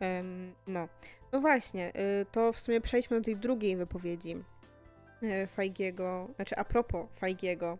Um, 0.00 0.54
no. 0.66 0.88
No 1.32 1.40
właśnie, 1.40 1.92
y, 1.96 2.26
to 2.32 2.52
w 2.52 2.58
sumie 2.58 2.80
przejdźmy 2.80 3.18
do 3.18 3.24
tej 3.24 3.36
drugiej 3.36 3.76
wypowiedzi 3.76 4.36
y, 5.22 5.46
Fajgiego, 5.46 6.28
znaczy 6.36 6.56
a 6.56 6.64
propos 6.64 7.06
Fajgiego, 7.14 7.78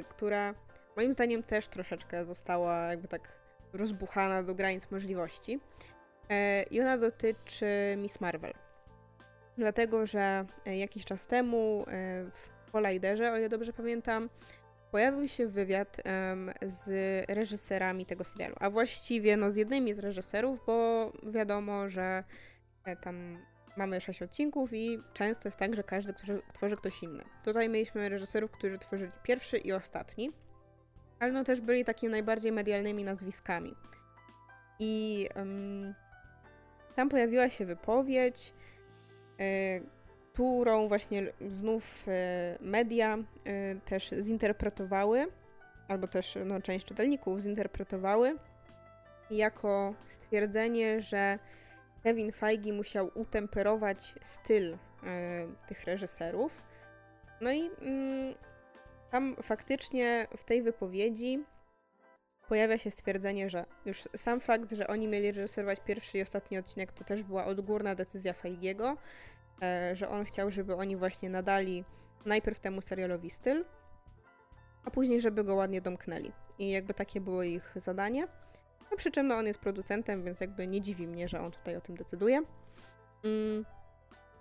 y, 0.00 0.04
która 0.08 0.54
moim 0.98 1.14
zdaniem 1.14 1.42
też 1.42 1.68
troszeczkę 1.68 2.24
została 2.24 2.86
jakby 2.86 3.08
tak 3.08 3.32
rozbuchana 3.72 4.42
do 4.42 4.54
granic 4.54 4.90
możliwości. 4.90 5.60
I 6.70 6.80
ona 6.80 6.98
dotyczy 6.98 7.94
Miss 7.96 8.20
Marvel. 8.20 8.52
Dlatego, 9.58 10.06
że 10.06 10.44
jakiś 10.66 11.04
czas 11.04 11.26
temu 11.26 11.84
w 12.66 12.70
Colliderze, 12.72 13.32
o 13.32 13.36
ile 13.36 13.48
dobrze 13.48 13.72
pamiętam, 13.72 14.28
pojawił 14.90 15.28
się 15.28 15.46
wywiad 15.46 15.96
z 16.62 16.90
reżyserami 17.30 18.06
tego 18.06 18.24
serialu, 18.24 18.56
a 18.60 18.70
właściwie 18.70 19.36
no, 19.36 19.50
z 19.50 19.56
jednymi 19.56 19.94
z 19.94 19.98
reżyserów, 19.98 20.60
bo 20.66 21.12
wiadomo, 21.22 21.88
że 21.88 22.24
e, 22.84 22.96
tam 22.96 23.38
mamy 23.76 24.00
sześć 24.00 24.22
odcinków 24.22 24.72
i 24.72 24.98
często 25.14 25.48
jest 25.48 25.58
tak, 25.58 25.76
że 25.76 25.82
każdy 25.82 26.14
tworzy 26.52 26.76
ktoś 26.76 27.02
inny. 27.02 27.24
Tutaj 27.44 27.68
mieliśmy 27.68 28.08
reżyserów, 28.08 28.50
którzy 28.50 28.78
tworzyli 28.78 29.12
pierwszy 29.22 29.58
i 29.58 29.72
ostatni, 29.72 30.32
ale 31.20 31.32
no 31.32 31.44
też 31.44 31.60
byli 31.60 31.84
takimi 31.84 32.10
najbardziej 32.10 32.52
medialnymi 32.52 33.04
nazwiskami. 33.04 33.74
I 34.78 35.26
um, 35.36 35.94
tam 36.94 37.08
pojawiła 37.08 37.48
się 37.48 37.66
wypowiedź, 37.66 38.54
y, 39.40 39.98
którą 40.38 40.88
właśnie 40.88 41.32
znów 41.48 42.06
e, 42.08 42.58
media 42.60 43.18
e, 43.18 43.74
też 43.74 44.10
zinterpretowały, 44.20 45.26
albo 45.88 46.08
też 46.08 46.38
no, 46.44 46.60
część 46.60 46.86
czytelników 46.86 47.40
zinterpretowały 47.40 48.36
jako 49.30 49.94
stwierdzenie, 50.06 51.00
że 51.00 51.38
Kevin 52.02 52.32
Feige 52.32 52.72
musiał 52.72 53.10
utemperować 53.14 54.14
styl 54.22 54.76
tych 55.66 55.84
reżyserów. 55.84 56.62
No 57.40 57.52
i 57.52 57.70
mm, 57.80 58.34
tam 59.10 59.36
faktycznie 59.42 60.26
w 60.36 60.44
tej 60.44 60.62
wypowiedzi 60.62 61.44
pojawia 62.48 62.78
się 62.78 62.90
stwierdzenie, 62.90 63.48
że 63.48 63.64
już 63.86 64.08
sam 64.16 64.40
fakt, 64.40 64.72
że 64.72 64.86
oni 64.86 65.08
mieli 65.08 65.32
reżyserować 65.32 65.80
pierwszy 65.80 66.18
i 66.18 66.22
ostatni 66.22 66.58
odcinek, 66.58 66.92
to 66.92 67.04
też 67.04 67.22
była 67.22 67.44
odgórna 67.44 67.94
decyzja 67.94 68.32
Feigiego, 68.32 68.96
E, 69.62 69.96
że 69.96 70.08
on 70.08 70.24
chciał, 70.24 70.50
żeby 70.50 70.74
oni 70.76 70.96
właśnie 70.96 71.30
nadali 71.30 71.84
najpierw 72.24 72.60
temu 72.60 72.80
serialowi 72.80 73.30
styl, 73.30 73.64
a 74.84 74.90
później, 74.90 75.20
żeby 75.20 75.44
go 75.44 75.54
ładnie 75.54 75.80
domknęli. 75.80 76.32
I 76.58 76.70
jakby 76.70 76.94
takie 76.94 77.20
było 77.20 77.42
ich 77.42 77.74
zadanie. 77.76 78.28
No 78.90 78.96
przy 78.96 79.10
czym 79.10 79.26
no, 79.26 79.36
on 79.36 79.46
jest 79.46 79.60
producentem, 79.60 80.24
więc 80.24 80.40
jakby 80.40 80.66
nie 80.66 80.80
dziwi 80.80 81.06
mnie, 81.06 81.28
że 81.28 81.40
on 81.40 81.50
tutaj 81.50 81.76
o 81.76 81.80
tym 81.80 81.96
decyduje. 81.96 82.42
Mm. 83.24 83.64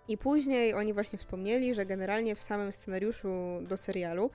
I 0.07 0.17
później 0.17 0.73
oni 0.73 0.93
właśnie 0.93 1.19
wspomnieli, 1.19 1.73
że 1.73 1.85
generalnie 1.85 2.35
w 2.35 2.41
samym 2.41 2.71
scenariuszu 2.71 3.29
do 3.61 3.77
serialu 3.77 4.29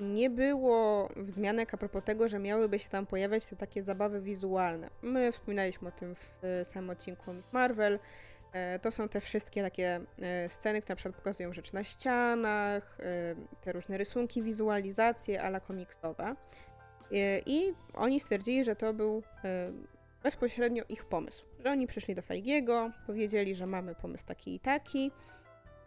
nie 0.00 0.30
było 0.30 1.08
wzmianek 1.16 1.74
a 1.74 1.76
propos 1.76 2.04
tego, 2.04 2.28
że 2.28 2.38
miałyby 2.38 2.78
się 2.78 2.88
tam 2.88 3.06
pojawiać 3.06 3.46
te 3.46 3.56
takie 3.56 3.82
zabawy 3.82 4.20
wizualne. 4.20 4.90
My 5.02 5.32
wspominaliśmy 5.32 5.88
o 5.88 5.92
tym 5.92 6.14
w 6.14 6.60
samym 6.64 6.90
odcinku 6.90 7.32
Miss 7.32 7.52
Marvel, 7.52 7.98
E, 8.52 8.78
to 8.78 8.90
są 8.90 9.08
te 9.08 9.20
wszystkie 9.20 9.62
takie 9.62 10.00
e, 10.22 10.48
sceny, 10.48 10.80
które 10.80 10.92
na 10.92 10.96
przykład 10.96 11.16
pokazują 11.16 11.52
rzeczy 11.52 11.74
na 11.74 11.84
ścianach, 11.84 12.98
e, 13.00 13.34
te 13.60 13.72
różne 13.72 13.98
rysunki, 13.98 14.42
wizualizacje 14.42 15.42
ala 15.42 15.60
komiksowe. 15.60 16.34
I 17.46 17.74
oni 17.94 18.20
stwierdzili, 18.20 18.64
że 18.64 18.76
to 18.76 18.94
był 18.94 19.22
bezpośrednio 20.22 20.84
ich 20.88 21.04
pomysł. 21.04 21.46
Że 21.58 21.70
oni 21.70 21.86
przyszli 21.86 22.14
do 22.14 22.22
Feigiego, 22.22 22.90
powiedzieli, 23.06 23.54
że 23.54 23.66
mamy 23.66 23.94
pomysł 23.94 24.26
taki 24.26 24.54
i 24.54 24.60
taki. 24.60 25.10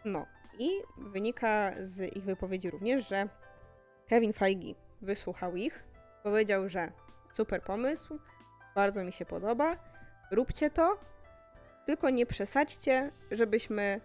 No 0.05 0.25
i 0.59 0.69
wynika 0.97 1.73
z 1.81 2.15
ich 2.15 2.23
wypowiedzi 2.23 2.69
również, 2.69 3.07
że 3.07 3.29
Kevin 4.07 4.33
Feige 4.33 4.75
wysłuchał 5.01 5.55
ich, 5.55 5.83
powiedział, 6.23 6.69
że 6.69 6.91
super 7.31 7.61
pomysł, 7.61 8.19
bardzo 8.75 9.03
mi 9.03 9.11
się 9.11 9.25
podoba, 9.25 9.77
róbcie 10.31 10.69
to, 10.69 10.97
tylko 11.85 12.09
nie 12.09 12.25
przesadźcie, 12.25 13.11
żebyśmy 13.31 14.01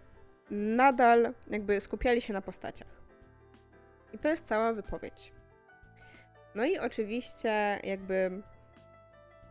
nadal 0.51 1.33
jakby 1.47 1.81
skupiali 1.81 2.21
się 2.21 2.33
na 2.33 2.41
postaciach. 2.41 3.01
I 4.13 4.17
to 4.17 4.29
jest 4.29 4.45
cała 4.45 4.73
wypowiedź. 4.73 5.31
No 6.55 6.65
i 6.65 6.79
oczywiście 6.79 7.79
jakby 7.83 8.41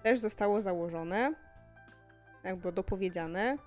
też 0.02 0.18
zostało 0.18 0.60
założone, 0.60 1.34
jakby 2.44 2.72
dopowiedziane, 2.72 3.58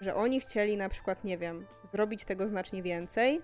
że 0.00 0.14
oni 0.14 0.40
chcieli 0.40 0.76
na 0.76 0.88
przykład, 0.88 1.24
nie 1.24 1.38
wiem, 1.38 1.66
zrobić 1.92 2.24
tego 2.24 2.48
znacznie 2.48 2.82
więcej, 2.82 3.42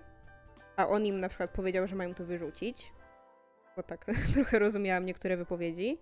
a 0.75 0.87
on 0.87 1.05
im 1.05 1.19
na 1.19 1.29
przykład 1.29 1.51
powiedział, 1.51 1.87
że 1.87 1.95
mają 1.95 2.13
to 2.13 2.25
wyrzucić, 2.25 2.93
bo 3.75 3.83
tak 3.83 4.05
trochę 4.33 4.59
rozumiałam 4.59 5.05
niektóre 5.05 5.37
wypowiedzi. 5.37 5.97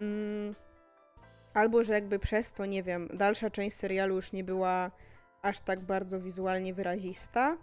Mm, 0.00 0.54
Albo, 1.54 1.84
że 1.84 1.92
jakby 1.92 2.18
przez 2.18 2.52
to, 2.52 2.66
nie 2.66 2.82
wiem, 2.82 3.08
dalsza 3.14 3.50
część 3.50 3.76
serialu 3.76 4.14
już 4.14 4.32
nie 4.32 4.44
była 4.44 4.90
aż 5.42 5.60
tak 5.60 5.80
bardzo 5.80 6.20
wizualnie 6.20 6.74
wyrazista. 6.74 7.56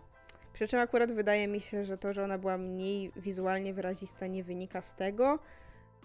Przy 0.54 0.68
czym 0.68 0.80
akurat 0.80 1.12
wydaje 1.12 1.48
mi 1.48 1.60
się, 1.60 1.86
że 1.86 1.98
to, 1.98 2.14
że 2.14 2.24
ona 2.24 2.38
była 2.38 2.58
mniej 2.58 3.12
wizualnie 3.16 3.74
wyrazista, 3.74 4.28
nie 4.28 4.43
wynika 4.43 4.82
z 4.82 4.95
tego, 4.95 5.39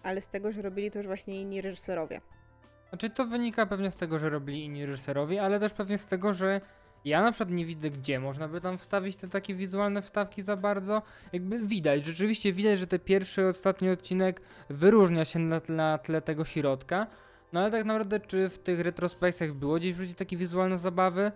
ale 0.03 0.20
z 0.20 0.28
tego, 0.28 0.53
że 0.53 0.62
robili 0.62 0.90
to 0.90 0.98
już 0.98 1.07
właśnie 1.07 1.40
inni 1.40 1.61
reżyserowie. 1.61 2.20
Znaczy, 2.88 3.11
to 3.11 3.26
wynika 3.26 3.66
pewnie 3.66 3.90
z 3.90 3.96
tego, 3.96 4.18
że 4.18 4.30
robili 4.30 4.64
inni 4.64 4.86
reżyserowie, 4.86 5.42
ale 5.42 5.61
też 5.61 5.72
pewnie 5.72 5.98
z 5.98 6.07
tego, 6.07 6.34
że 6.34 6.61
ja 7.05 7.22
na 7.22 7.32
przykład 7.32 7.50
nie 7.50 7.66
widzę, 7.66 7.90
gdzie 7.90 8.20
można 8.20 8.48
by 8.48 8.61
tam 8.61 8.78
wstawić 8.78 9.16
te 9.16 9.28
takie 9.28 9.55
wizualne 9.55 10.03
wstawki 10.03 10.42
za 10.42 10.57
bardzo. 10.57 11.03
Jakby 11.32 11.66
widać, 11.66 12.05
rzeczywiście 12.05 12.53
widać, 12.53 12.78
że 12.78 12.86
ten 12.86 13.00
pierwszy, 13.00 13.46
ostatni 13.46 13.90
odcinek 13.90 14.40
wyróżnia 14.70 15.24
się 15.24 15.38
na 15.38 15.61
tle, 15.61 15.74
na 15.74 15.98
tle 15.98 16.22
tego 16.22 16.44
środka. 16.44 17.07
No 17.53 17.61
ale 17.61 17.70
tak 17.70 17.84
naprawdę, 17.84 18.20
czy 18.20 18.48
w 18.48 18.59
tych 18.59 18.80
retrospekcjach 18.80 19.53
było 19.53 19.76
gdzieś 19.76 19.94
wrzucić 19.94 20.18
takie 20.18 20.36
wizualne 20.36 20.78
zabawy? 20.78 21.32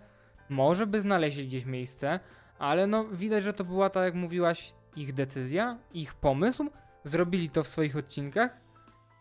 Może 0.49 0.87
by 0.87 1.01
znaleźli 1.01 1.47
gdzieś 1.47 1.64
miejsce, 1.64 2.21
ale 2.59 2.87
no 2.87 3.05
widać, 3.05 3.45
że 3.45 3.53
to 3.53 3.64
była, 3.64 3.91
tak 3.91 4.05
jak 4.05 4.14
mówiłaś, 4.14 4.73
ich 4.97 5.14
decyzja, 5.14 5.79
ich 5.95 6.14
pomysł. 6.14 6.71
Zrobili 7.07 7.51
to 7.51 7.63
w 7.63 7.69
swoich 7.69 7.97
odcinkach, 7.97 8.61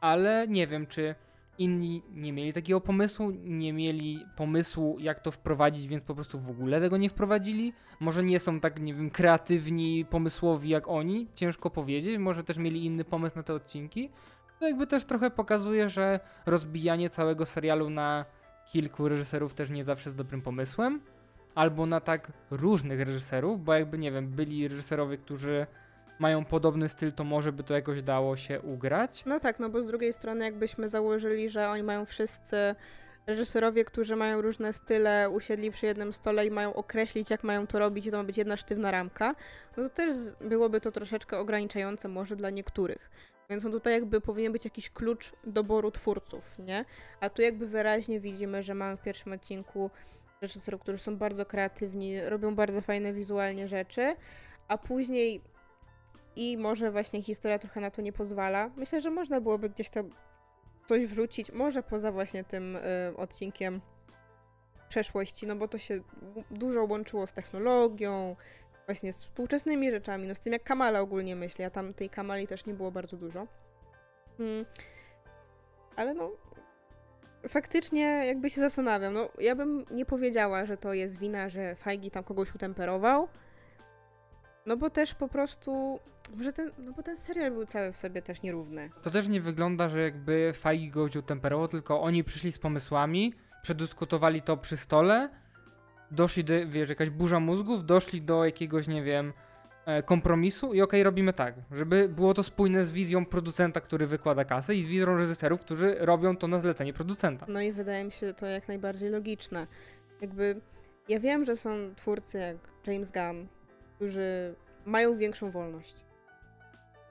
ale 0.02 0.48
nie 0.48 0.68
wiem, 0.68 0.88
czy 0.88 1.16
inni 1.58 2.04
nie 2.14 2.34
mieli 2.34 2.54
takiego 2.54 2.82
pomysłu, 2.82 3.32
nie 3.44 3.74
mieli 3.74 4.26
pomysłu, 4.36 4.98
jak 5.00 5.20
to 5.20 5.32
wprowadzić, 5.32 5.88
więc 5.88 6.04
po 6.04 6.16
prostu 6.16 6.40
w 6.40 6.50
ogóle 6.50 6.82
tego 6.82 6.98
nie 6.98 7.10
wprowadzili. 7.10 7.74
Może 8.00 8.24
nie 8.24 8.40
są 8.40 8.60
tak, 8.60 8.80
nie 8.80 8.94
wiem, 8.94 9.10
kreatywni, 9.10 10.06
pomysłowi 10.06 10.70
jak 10.70 10.88
oni, 10.88 11.28
ciężko 11.36 11.70
powiedzieć. 11.70 12.18
Może 12.18 12.44
też 12.44 12.58
mieli 12.58 12.86
inny 12.86 13.04
pomysł 13.04 13.36
na 13.36 13.44
te 13.44 13.54
odcinki. 13.54 14.10
To 14.60 14.68
jakby 14.68 14.88
też 14.88 15.06
trochę 15.06 15.30
pokazuje, 15.32 15.90
że 15.90 16.20
rozbijanie 16.46 17.10
całego 17.10 17.46
serialu 17.46 17.90
na 17.90 18.26
kilku 18.72 19.08
reżyserów 19.08 19.54
też 19.54 19.70
nie 19.70 19.84
zawsze 19.84 20.10
jest 20.10 20.18
dobrym 20.18 20.42
pomysłem. 20.42 21.02
Albo 21.56 21.86
na 21.86 22.00
tak 22.00 22.32
różnych 22.52 23.02
reżyserów, 23.02 23.64
bo 23.64 23.74
jakby 23.74 23.98
nie 23.98 24.12
wiem, 24.12 24.28
byli 24.28 24.68
reżyserowie, 24.68 25.18
którzy 25.18 25.68
mają 26.20 26.46
podobny 26.46 26.90
styl, 26.90 27.14
to 27.14 27.24
może 27.24 27.52
by 27.52 27.64
to 27.64 27.74
jakoś 27.74 28.02
dało 28.02 28.38
się 28.38 28.62
ugrać. 28.62 29.24
No 29.26 29.40
tak, 29.40 29.60
no 29.60 29.70
bo 29.70 29.84
z 29.84 29.88
drugiej 29.88 30.14
strony 30.14 30.46
jakbyśmy 30.46 30.90
założyli, 30.90 31.50
że 31.50 31.70
oni 31.70 31.84
mają 31.84 32.06
wszyscy 32.06 32.76
reżyserowie, 33.28 33.86
którzy 33.86 34.16
mają 34.16 34.42
różne 34.42 34.74
style, 34.74 35.30
usiedli 35.30 35.72
przy 35.72 35.86
jednym 35.86 36.14
stole 36.14 36.46
i 36.46 36.52
mają 36.52 36.74
określić, 36.74 37.30
jak 37.30 37.44
mają 37.44 37.68
to 37.68 37.80
robić, 37.80 38.06
i 38.06 38.12
to 38.12 38.18
ma 38.18 38.24
być 38.24 38.38
jedna 38.38 38.58
sztywna 38.58 38.92
ramka, 38.92 39.36
no 39.78 39.84
to 39.84 39.90
też 39.90 40.16
byłoby 40.42 40.82
to 40.82 40.92
troszeczkę 40.92 41.40
ograniczające 41.40 42.08
może 42.08 42.36
dla 42.36 42.50
niektórych. 42.50 43.12
Więc 43.50 43.64
no 43.64 43.70
tutaj 43.70 43.94
jakby 43.94 44.22
powinien 44.22 44.52
być 44.52 44.66
jakiś 44.66 44.90
klucz 44.90 45.32
doboru 45.44 45.92
twórców, 45.92 46.60
nie? 46.60 46.86
A 47.22 47.30
tu 47.30 47.42
jakby 47.42 47.68
wyraźnie 47.68 48.20
widzimy, 48.20 48.64
że 48.64 48.74
mamy 48.74 48.98
w 48.98 49.02
pierwszym 49.02 49.34
odcinku 49.34 49.92
reżyserów, 50.42 50.82
którzy 50.82 50.98
są 50.98 51.18
bardzo 51.18 51.46
kreatywni, 51.46 52.22
robią 52.22 52.56
bardzo 52.56 52.82
fajne 52.82 53.14
wizualnie 53.14 53.68
rzeczy, 53.68 54.16
a 54.68 54.78
później 54.78 55.42
i 56.36 56.58
może 56.58 56.92
właśnie 56.92 57.22
historia 57.22 57.60
trochę 57.60 57.82
na 57.82 57.92
to 57.92 58.02
nie 58.02 58.14
pozwala. 58.14 58.70
Myślę, 58.78 59.02
że 59.02 59.12
można 59.12 59.42
byłoby 59.42 59.70
gdzieś 59.70 59.90
tam 59.90 60.10
coś 60.88 61.06
wrzucić, 61.06 61.52
może 61.52 61.84
poza 61.84 62.12
właśnie 62.12 62.44
tym 62.44 62.76
y, 62.76 62.82
odcinkiem 63.18 63.82
przeszłości, 64.90 65.48
no 65.48 65.56
bo 65.56 65.68
to 65.68 65.78
się 65.78 66.00
dużo 66.52 66.84
łączyło 66.84 67.28
z 67.28 67.34
technologią, 67.34 68.36
właśnie 68.86 69.14
z 69.14 69.24
współczesnymi 69.24 69.92
rzeczami, 69.92 70.28
no 70.28 70.36
z 70.36 70.40
tym 70.40 70.54
jak 70.54 70.64
Kamala 70.64 71.00
ogólnie 71.00 71.36
myśli, 71.36 71.64
a 71.64 71.70
tam 71.70 71.94
tej 71.94 72.10
Kamali 72.10 72.48
też 72.48 72.66
nie 72.66 72.74
było 72.74 72.92
bardzo 72.92 73.18
dużo. 73.18 73.48
Hmm. 74.38 74.66
Ale 75.96 76.14
no, 76.14 76.32
faktycznie 77.48 78.02
jakby 78.26 78.50
się 78.50 78.62
zastanawiam, 78.62 79.14
no 79.14 79.30
ja 79.40 79.56
bym 79.56 79.86
nie 79.92 80.06
powiedziała, 80.06 80.66
że 80.66 80.78
to 80.78 80.94
jest 80.94 81.20
wina, 81.20 81.50
że 81.50 81.76
Fajgi 81.76 82.12
tam 82.12 82.24
kogoś 82.24 82.56
utemperował, 82.56 83.28
no 84.66 84.78
bo 84.78 84.90
też 84.90 85.14
po 85.14 85.28
prostu, 85.28 86.00
może 86.36 86.54
ten, 86.54 86.72
no 86.78 86.94
bo 86.94 87.04
ten 87.04 87.18
serial 87.18 87.52
był 87.52 87.66
cały 87.66 87.92
w 87.92 87.98
sobie 87.98 88.22
też 88.22 88.42
nierówny. 88.42 88.90
To 89.02 89.12
też 89.12 89.28
nie 89.28 89.42
wygląda, 89.42 89.90
że 89.90 90.02
jakby 90.02 90.54
Feige 90.56 90.92
go 90.92 91.04
utemperował, 91.20 91.68
tylko 91.68 92.02
oni 92.02 92.24
przyszli 92.24 92.52
z 92.52 92.60
pomysłami, 92.60 93.34
przedyskutowali 93.62 94.42
to 94.42 94.58
przy 94.58 94.78
stole, 94.78 95.30
doszli 96.12 96.44
do, 96.44 96.54
wiesz, 96.68 96.90
jakaś 96.90 97.10
burza 97.10 97.40
mózgów, 97.40 97.86
doszli 97.86 98.22
do 98.22 98.46
jakiegoś, 98.46 98.88
nie 98.88 99.04
wiem, 99.04 99.34
e, 99.86 100.04
kompromisu 100.04 100.66
i 100.66 100.70
okej, 100.70 100.84
okay, 100.84 101.04
robimy 101.04 101.34
tak, 101.34 101.56
żeby 101.72 102.10
było 102.10 102.34
to 102.34 102.44
spójne 102.44 102.86
z 102.86 102.92
wizją 102.92 103.26
producenta, 103.26 103.82
który 103.82 104.08
wykłada 104.08 104.46
kasę 104.46 104.76
i 104.76 104.84
z 104.84 104.88
wizją 104.88 105.18
reżyserów, 105.18 105.62
którzy 105.62 105.96
robią 106.00 106.38
to 106.38 106.48
na 106.48 106.60
zlecenie 106.60 106.94
producenta. 106.94 107.46
No 107.50 107.62
i 107.62 107.72
wydaje 107.72 108.04
mi 108.04 108.12
się 108.12 108.34
to 108.34 108.46
jak 108.46 108.68
najbardziej 108.68 109.10
logiczne. 109.10 109.68
Jakby 110.22 110.62
ja 111.10 111.20
wiem, 111.20 111.46
że 111.46 111.58
są 111.58 111.70
twórcy 111.96 112.38
jak 112.38 112.58
James 112.88 113.12
Gunn, 113.12 113.48
którzy 113.96 114.56
mają 114.86 115.18
większą 115.18 115.52
wolność. 115.52 115.96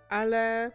Ale. 0.09 0.70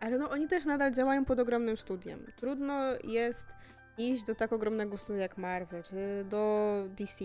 Ale 0.00 0.18
no 0.18 0.30
oni 0.30 0.48
też 0.48 0.64
nadal 0.64 0.92
działają 0.92 1.24
pod 1.24 1.40
ogromnym 1.40 1.76
studiem. 1.76 2.26
Trudno 2.36 2.82
jest 3.04 3.46
iść 3.98 4.24
do 4.24 4.34
tak 4.34 4.52
ogromnego 4.52 4.98
studia 4.98 5.22
jak 5.22 5.38
Marvel, 5.38 5.82
czy 5.82 6.24
do 6.28 6.74
DC 6.88 7.24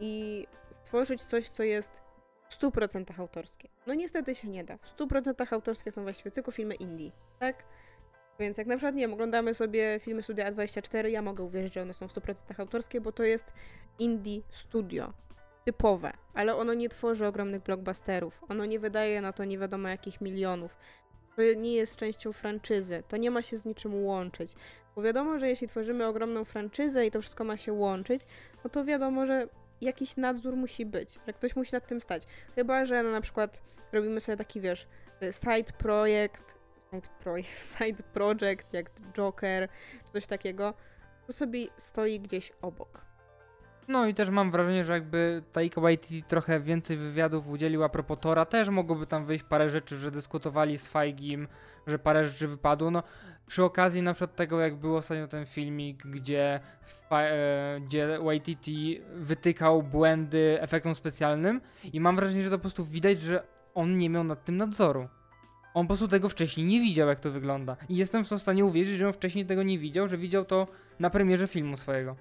i 0.00 0.46
stworzyć 0.70 1.24
coś, 1.24 1.48
co 1.48 1.62
jest 1.62 2.00
w 2.48 2.58
100% 2.58 3.20
autorskie. 3.20 3.68
No 3.86 3.94
niestety 3.94 4.34
się 4.34 4.48
nie 4.48 4.64
da. 4.64 4.76
W 4.76 4.96
100% 4.96 5.54
autorskie 5.54 5.92
są 5.92 6.02
właściwie 6.02 6.30
tylko 6.30 6.50
filmy 6.50 6.74
indie, 6.74 7.10
tak? 7.38 7.64
Więc 8.38 8.58
jak 8.58 8.66
na 8.66 8.76
przykład, 8.76 8.94
nie 8.94 9.00
wiem, 9.00 9.12
oglądamy 9.12 9.54
sobie 9.54 10.00
filmy 10.00 10.22
Studia 10.22 10.52
A24, 10.52 11.06
ja 11.06 11.22
mogę 11.22 11.44
uwierzyć, 11.44 11.74
że 11.74 11.82
one 11.82 11.94
są 11.94 12.08
w 12.08 12.12
100% 12.12 12.34
autorskie, 12.60 13.00
bo 13.00 13.12
to 13.12 13.22
jest 13.22 13.52
indie 13.98 14.40
studio, 14.50 15.12
typowe, 15.64 16.12
ale 16.34 16.56
ono 16.56 16.74
nie 16.74 16.88
tworzy 16.88 17.26
ogromnych 17.26 17.62
blockbusterów, 17.62 18.40
ono 18.48 18.64
nie 18.64 18.78
wydaje 18.78 19.20
na 19.20 19.32
to 19.32 19.44
nie 19.44 19.58
wiadomo 19.58 19.88
jakich 19.88 20.20
milionów. 20.20 20.76
To 21.36 21.42
nie 21.56 21.72
jest 21.72 21.96
częścią 21.96 22.32
franczyzy, 22.32 23.02
to 23.08 23.16
nie 23.16 23.30
ma 23.30 23.42
się 23.42 23.56
z 23.56 23.64
niczym 23.64 24.04
łączyć. 24.04 24.52
Bo 24.96 25.02
wiadomo, 25.02 25.38
że 25.38 25.48
jeśli 25.48 25.68
tworzymy 25.68 26.06
ogromną 26.06 26.44
franczyzę 26.44 27.06
i 27.06 27.10
to 27.10 27.20
wszystko 27.20 27.44
ma 27.44 27.56
się 27.56 27.72
łączyć, 27.72 28.22
no 28.64 28.70
to 28.70 28.84
wiadomo, 28.84 29.26
że 29.26 29.48
jakiś 29.80 30.16
nadzór 30.16 30.56
musi 30.56 30.86
być, 30.86 31.18
że 31.26 31.32
ktoś 31.32 31.56
musi 31.56 31.74
nad 31.74 31.86
tym 31.86 32.00
stać. 32.00 32.26
Chyba, 32.54 32.86
że 32.86 33.02
no 33.02 33.10
na 33.10 33.20
przykład 33.20 33.62
robimy 33.92 34.20
sobie 34.20 34.36
taki, 34.36 34.60
wiesz, 34.60 34.86
side 35.32 35.72
projekt, 35.78 36.55
side, 37.78 38.02
project, 38.12 38.72
jak 38.72 38.90
Joker, 39.12 39.68
czy 40.06 40.12
coś 40.12 40.26
takiego, 40.26 40.74
to 41.26 41.32
sobie 41.32 41.66
stoi 41.76 42.20
gdzieś 42.20 42.52
obok. 42.62 43.06
No 43.88 44.06
i 44.06 44.14
też 44.14 44.30
mam 44.30 44.50
wrażenie, 44.50 44.84
że 44.84 44.92
jakby 44.92 45.42
Taika 45.52 45.80
Waititi 45.80 46.22
trochę 46.22 46.60
więcej 46.60 46.96
wywiadów 46.96 47.48
udzielił 47.48 47.84
a 47.84 47.88
propos 47.88 48.18
Tora, 48.20 48.44
też 48.44 48.68
mogłoby 48.68 49.06
tam 49.06 49.26
wyjść 49.26 49.44
parę 49.44 49.70
rzeczy, 49.70 49.96
że 49.96 50.10
dyskutowali 50.10 50.78
z 50.78 50.88
Feigim, 50.88 51.48
że 51.86 51.98
parę 51.98 52.26
rzeczy 52.26 52.48
wypadło. 52.48 52.90
No 52.90 53.02
przy 53.46 53.64
okazji 53.64 54.02
na 54.02 54.12
przykład 54.12 54.36
tego, 54.36 54.60
jak 54.60 54.76
był 54.76 54.96
ostatnio 54.96 55.28
ten 55.28 55.46
filmik, 55.46 56.06
gdzie, 56.06 56.60
e, 57.12 57.80
gdzie 57.80 58.18
Waititi 58.18 59.00
wytykał 59.14 59.82
błędy 59.82 60.58
efektom 60.60 60.94
specjalnym 60.94 61.60
i 61.92 62.00
mam 62.00 62.16
wrażenie, 62.16 62.42
że 62.42 62.50
to 62.50 62.58
po 62.58 62.62
prostu 62.62 62.84
widać, 62.84 63.20
że 63.20 63.42
on 63.74 63.98
nie 63.98 64.10
miał 64.10 64.24
nad 64.24 64.44
tym 64.44 64.56
nadzoru. 64.56 65.08
On 65.76 65.86
po 65.86 65.88
prostu 65.88 66.08
tego 66.08 66.28
wcześniej 66.28 66.66
nie 66.66 66.80
widział, 66.80 67.08
jak 67.08 67.20
to 67.20 67.30
wygląda. 67.30 67.76
I 67.88 67.96
jestem 67.96 68.24
w 68.24 68.38
stanie 68.38 68.64
uwierzyć, 68.64 68.96
że 68.96 69.06
on 69.06 69.12
wcześniej 69.12 69.46
tego 69.46 69.62
nie 69.62 69.78
widział, 69.78 70.08
że 70.08 70.18
widział 70.18 70.44
to 70.44 70.66
na 71.00 71.10
premierze 71.10 71.46
filmu 71.46 71.76
swojego. 71.76 72.16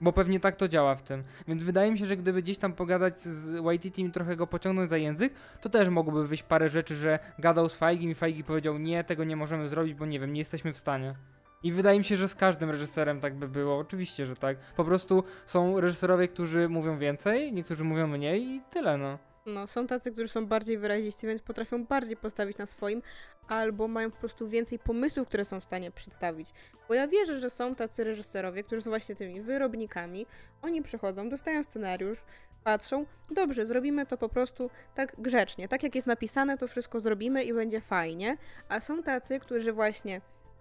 Bo 0.00 0.12
pewnie 0.12 0.40
tak 0.40 0.56
to 0.56 0.68
działa 0.68 0.94
w 0.94 1.02
tym. 1.02 1.24
Więc 1.48 1.62
wydaje 1.62 1.90
mi 1.90 1.98
się, 1.98 2.06
że 2.06 2.16
gdyby 2.16 2.42
gdzieś 2.42 2.58
tam 2.58 2.72
pogadać 2.72 3.22
z 3.22 3.64
YTT 3.74 3.98
i 3.98 4.10
trochę 4.10 4.36
go 4.36 4.46
pociągnąć 4.46 4.90
za 4.90 4.96
język, 4.96 5.32
to 5.60 5.68
też 5.68 5.88
mogłoby 5.88 6.28
wyjść 6.28 6.42
parę 6.42 6.68
rzeczy, 6.68 6.96
że 6.96 7.18
gadał 7.38 7.68
z 7.68 7.76
Feigim 7.76 8.10
i 8.10 8.14
Feigi 8.14 8.44
powiedział 8.44 8.78
nie, 8.78 9.04
tego 9.04 9.24
nie 9.24 9.36
możemy 9.36 9.68
zrobić, 9.68 9.94
bo 9.94 10.06
nie 10.06 10.20
wiem, 10.20 10.32
nie 10.32 10.40
jesteśmy 10.40 10.72
w 10.72 10.78
stanie. 10.78 11.14
I 11.62 11.72
wydaje 11.72 11.98
mi 11.98 12.04
się, 12.04 12.16
że 12.16 12.28
z 12.28 12.34
każdym 12.34 12.70
reżyserem 12.70 13.20
tak 13.20 13.34
by 13.34 13.48
było. 13.48 13.78
Oczywiście, 13.78 14.26
że 14.26 14.36
tak. 14.36 14.56
Po 14.76 14.84
prostu 14.84 15.24
są 15.46 15.80
reżyserowie, 15.80 16.28
którzy 16.28 16.68
mówią 16.68 16.98
więcej, 16.98 17.52
niektórzy 17.52 17.84
mówią 17.84 18.06
mniej 18.06 18.42
i 18.42 18.60
tyle, 18.70 18.98
no. 18.98 19.18
No, 19.46 19.66
są 19.66 19.86
tacy, 19.86 20.12
którzy 20.12 20.28
są 20.28 20.46
bardziej 20.46 20.78
wyraziści, 20.78 21.26
więc 21.26 21.42
potrafią 21.42 21.84
bardziej 21.84 22.16
postawić 22.16 22.58
na 22.58 22.66
swoim, 22.66 23.02
albo 23.48 23.88
mają 23.88 24.10
po 24.10 24.16
prostu 24.16 24.48
więcej 24.48 24.78
pomysłów, 24.78 25.28
które 25.28 25.44
są 25.44 25.60
w 25.60 25.64
stanie 25.64 25.90
przedstawić. 25.90 26.52
Bo 26.88 26.94
ja 26.94 27.08
wierzę, 27.08 27.40
że 27.40 27.50
są 27.50 27.74
tacy 27.74 28.04
reżyserowie, 28.04 28.62
którzy 28.64 28.82
są 28.82 28.90
właśnie 28.90 29.14
tymi 29.14 29.40
wyrobnikami. 29.40 30.26
Oni 30.62 30.82
przychodzą, 30.82 31.28
dostają 31.28 31.62
scenariusz, 31.62 32.18
patrzą, 32.64 33.06
dobrze, 33.30 33.66
zrobimy 33.66 34.06
to 34.06 34.16
po 34.16 34.28
prostu 34.28 34.70
tak 34.94 35.14
grzecznie. 35.18 35.68
Tak 35.68 35.82
jak 35.82 35.94
jest 35.94 36.06
napisane, 36.06 36.58
to 36.58 36.68
wszystko 36.68 37.00
zrobimy 37.00 37.42
i 37.44 37.52
będzie 37.52 37.80
fajnie. 37.80 38.36
A 38.68 38.80
są 38.80 39.02
tacy, 39.02 39.40
którzy 39.40 39.72
właśnie, 39.72 40.20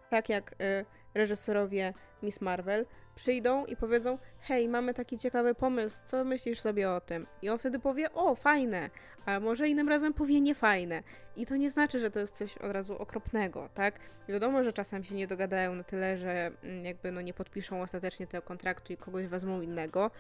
tak 0.10 0.30
jak 0.30 0.52
y, 0.52 0.86
reżyserowie 1.14 1.94
Miss 2.24 2.42
Marvel, 2.42 2.86
przyjdą 3.16 3.66
i 3.66 3.76
powiedzą: 3.76 4.18
Hej, 4.40 4.68
mamy 4.68 4.94
taki 4.94 5.18
ciekawy 5.18 5.56
pomysł, 5.56 6.00
co 6.06 6.24
myślisz 6.24 6.60
sobie 6.60 6.90
o 6.90 7.02
tym? 7.02 7.28
I 7.42 7.50
on 7.50 7.58
wtedy 7.58 7.80
powie: 7.80 8.14
O, 8.14 8.36
fajne, 8.36 8.90
a 9.26 9.40
może 9.40 9.68
innym 9.68 9.90
razem 9.90 10.14
powie 10.14 10.42
niefajne. 10.42 11.04
I 11.36 11.46
to 11.46 11.56
nie 11.56 11.70
znaczy, 11.70 12.00
że 12.00 12.12
to 12.12 12.20
jest 12.20 12.36
coś 12.36 12.58
od 12.58 12.72
razu 12.72 12.98
okropnego, 12.98 13.70
tak? 13.74 14.00
Wiadomo, 14.28 14.64
że 14.64 14.74
czasem 14.74 15.04
się 15.04 15.16
nie 15.16 15.28
dogadają 15.28 15.76
na 15.76 15.84
tyle, 15.84 16.18
że 16.18 16.52
mm, 16.64 16.86
jakby 16.86 17.12
no 17.12 17.22
nie 17.22 17.34
podpiszą 17.34 17.82
ostatecznie 17.82 18.28
tego 18.28 18.42
kontraktu 18.42 18.94
i 18.94 18.98
kogoś 18.98 19.28
wezmą 19.28 19.62
innego. 19.62 20.12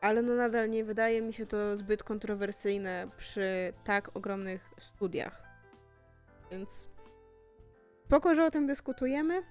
Ale 0.00 0.22
no 0.22 0.34
nadal 0.34 0.70
nie 0.70 0.84
wydaje 0.84 1.22
mi 1.22 1.32
się 1.32 1.46
to 1.46 1.76
zbyt 1.76 2.02
kontrowersyjne 2.02 3.08
przy 3.16 3.72
tak 3.84 4.16
ogromnych 4.16 4.70
studiach. 4.78 5.42
Więc 6.50 6.88
spoko, 8.10 8.34
że 8.34 8.44
o 8.44 8.50
tym 8.50 8.66
dyskutujemy, 8.66 9.42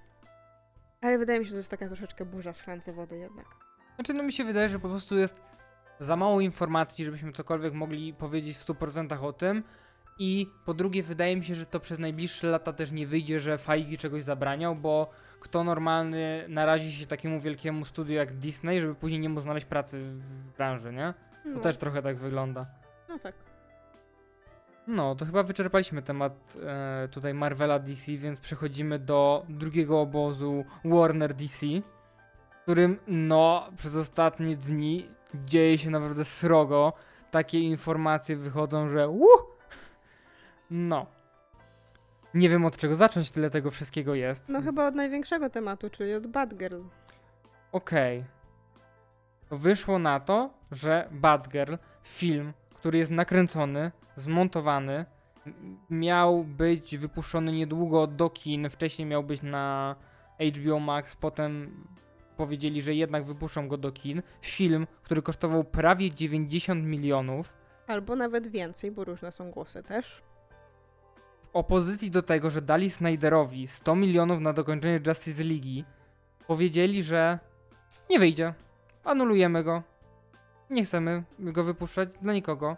ale 1.00 1.18
wydaje 1.18 1.38
mi 1.38 1.44
się, 1.44 1.48
że 1.48 1.54
to 1.54 1.58
jest 1.58 1.70
taka 1.70 1.86
troszeczkę 1.86 2.24
burza 2.24 2.52
w 2.52 2.58
szklance 2.58 2.92
wody 2.92 3.18
jednak. 3.18 3.46
Znaczy, 3.94 4.14
no 4.14 4.22
mi 4.22 4.32
się 4.32 4.44
wydaje, 4.44 4.68
że 4.68 4.78
po 4.78 4.88
prostu 4.88 5.18
jest 5.18 5.40
za 6.00 6.16
mało 6.16 6.40
informacji, 6.40 7.04
żebyśmy 7.04 7.32
cokolwiek 7.32 7.74
mogli 7.74 8.14
powiedzieć 8.14 8.56
w 8.56 8.66
100% 8.66 9.24
o 9.24 9.32
tym. 9.32 9.62
I 10.18 10.46
po 10.64 10.74
drugie, 10.74 11.02
wydaje 11.02 11.36
mi 11.36 11.44
się, 11.44 11.54
że 11.54 11.66
to 11.66 11.80
przez 11.80 11.98
najbliższe 11.98 12.46
lata 12.46 12.72
też 12.72 12.92
nie 12.92 13.06
wyjdzie, 13.06 13.40
że 13.40 13.58
Feige 13.58 13.96
czegoś 13.96 14.22
zabraniał, 14.22 14.76
bo 14.76 15.10
kto 15.40 15.64
normalny 15.64 16.44
narazi 16.48 16.92
się 16.92 17.06
takiemu 17.06 17.40
wielkiemu 17.40 17.84
studiu 17.84 18.14
jak 18.14 18.32
Disney, 18.32 18.80
żeby 18.80 18.94
później 18.94 19.20
nie 19.20 19.28
mógł 19.28 19.40
znaleźć 19.40 19.66
pracy 19.66 20.00
w 20.02 20.56
branży, 20.56 20.92
nie? 20.92 21.14
To 21.44 21.50
no. 21.50 21.60
też 21.60 21.76
trochę 21.76 22.02
tak 22.02 22.16
wygląda. 22.16 22.66
No 23.08 23.18
tak. 23.18 23.49
No, 24.90 25.14
to 25.14 25.24
chyba 25.24 25.42
wyczerpaliśmy 25.42 26.02
temat 26.02 26.56
e, 26.66 27.08
tutaj 27.08 27.34
Marvela 27.34 27.78
DC, 27.78 28.12
więc 28.12 28.40
przechodzimy 28.40 28.98
do 28.98 29.46
drugiego 29.48 30.00
obozu 30.00 30.64
Warner 30.84 31.34
DC, 31.34 31.66
w 32.50 32.62
którym 32.62 32.98
no 33.06 33.68
przez 33.76 33.96
ostatnie 33.96 34.56
dni 34.56 35.08
dzieje 35.34 35.78
się 35.78 35.90
naprawdę 35.90 36.24
srogo. 36.24 36.92
Takie 37.30 37.60
informacje 37.60 38.36
wychodzą, 38.36 38.88
że 38.88 39.08
uh! 39.08 39.42
No. 40.70 41.06
Nie 42.34 42.48
wiem 42.48 42.64
od 42.64 42.76
czego 42.76 42.94
zacząć, 42.94 43.30
tyle 43.30 43.50
tego 43.50 43.70
wszystkiego 43.70 44.14
jest. 44.14 44.48
No 44.48 44.62
chyba 44.62 44.86
od 44.86 44.94
największego 44.94 45.50
tematu, 45.50 45.90
czyli 45.90 46.14
od 46.14 46.26
Batgirl. 46.26 46.80
Okej. 47.72 48.24
To 49.48 49.58
Wyszło 49.58 49.98
na 49.98 50.20
to, 50.20 50.50
że 50.72 51.08
Batgirl, 51.10 51.74
film, 52.02 52.52
który 52.74 52.98
jest 52.98 53.10
nakręcony, 53.10 53.92
zmontowany, 54.20 55.04
miał 55.90 56.44
być 56.44 56.96
wypuszczony 56.96 57.52
niedługo 57.52 58.06
do 58.06 58.30
kin. 58.30 58.70
Wcześniej 58.70 59.08
miał 59.08 59.22
być 59.22 59.42
na 59.42 59.96
HBO 60.56 60.80
Max, 60.80 61.16
potem 61.16 61.84
powiedzieli, 62.36 62.82
że 62.82 62.94
jednak 62.94 63.24
wypuszczą 63.24 63.68
go 63.68 63.76
do 63.76 63.92
kin. 63.92 64.22
Film, 64.42 64.86
który 65.02 65.22
kosztował 65.22 65.64
prawie 65.64 66.14
90 66.14 66.84
milionów. 66.84 67.52
Albo 67.86 68.16
nawet 68.16 68.48
więcej, 68.48 68.90
bo 68.90 69.04
różne 69.04 69.32
są 69.32 69.50
głosy 69.50 69.82
też. 69.82 70.22
W 71.42 71.48
opozycji 71.52 72.10
do 72.10 72.22
tego, 72.22 72.50
że 72.50 72.62
dali 72.62 72.90
Snyderowi 72.90 73.66
100 73.66 73.96
milionów 73.96 74.40
na 74.40 74.52
dokończenie 74.52 75.00
Justice 75.06 75.44
League, 75.44 75.88
powiedzieli, 76.46 77.02
że 77.02 77.38
nie 78.10 78.18
wyjdzie. 78.18 78.54
Anulujemy 79.04 79.64
go. 79.64 79.82
Nie 80.70 80.84
chcemy 80.84 81.24
go 81.38 81.64
wypuszczać 81.64 82.08
dla 82.22 82.32
nikogo. 82.32 82.76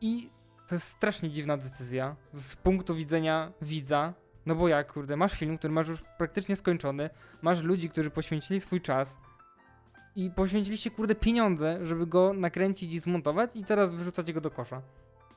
I 0.00 0.30
to 0.72 0.76
jest 0.76 0.88
strasznie 0.88 1.30
dziwna 1.30 1.56
decyzja 1.56 2.16
z 2.34 2.56
punktu 2.56 2.94
widzenia 2.94 3.52
widza. 3.62 4.14
No 4.46 4.54
bo 4.54 4.68
jak, 4.68 4.92
kurde, 4.92 5.16
masz 5.16 5.32
film, 5.32 5.58
który 5.58 5.72
masz 5.72 5.88
już 5.88 6.02
praktycznie 6.18 6.56
skończony, 6.56 7.10
masz 7.42 7.62
ludzi, 7.62 7.90
którzy 7.90 8.10
poświęcili 8.10 8.60
swój 8.60 8.80
czas 8.80 9.18
i 10.16 10.30
poświęciliście, 10.30 10.90
kurde, 10.90 11.14
pieniądze, 11.14 11.86
żeby 11.86 12.06
go 12.06 12.32
nakręcić 12.32 12.94
i 12.94 13.00
zmontować 13.00 13.56
i 13.56 13.64
teraz 13.64 13.90
wyrzucacie 13.90 14.32
go 14.32 14.40
do 14.40 14.50
kosza. 14.50 14.82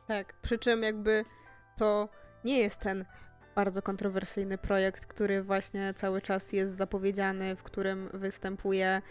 Tak, 0.08 0.34
przy 0.42 0.60
czym 0.60 0.84
jakby 0.84 1.26
to 1.78 2.10
nie 2.44 2.60
jest 2.60 2.80
ten 2.80 3.06
bardzo 3.56 3.82
kontrowersyjny 3.82 4.58
projekt, 4.58 5.06
który 5.06 5.44
właśnie 5.44 5.94
cały 5.94 6.22
czas 6.22 6.54
jest 6.54 6.76
zapowiedziany, 6.76 7.56
w 7.56 7.64
którym 7.64 8.10
występuje 8.14 9.02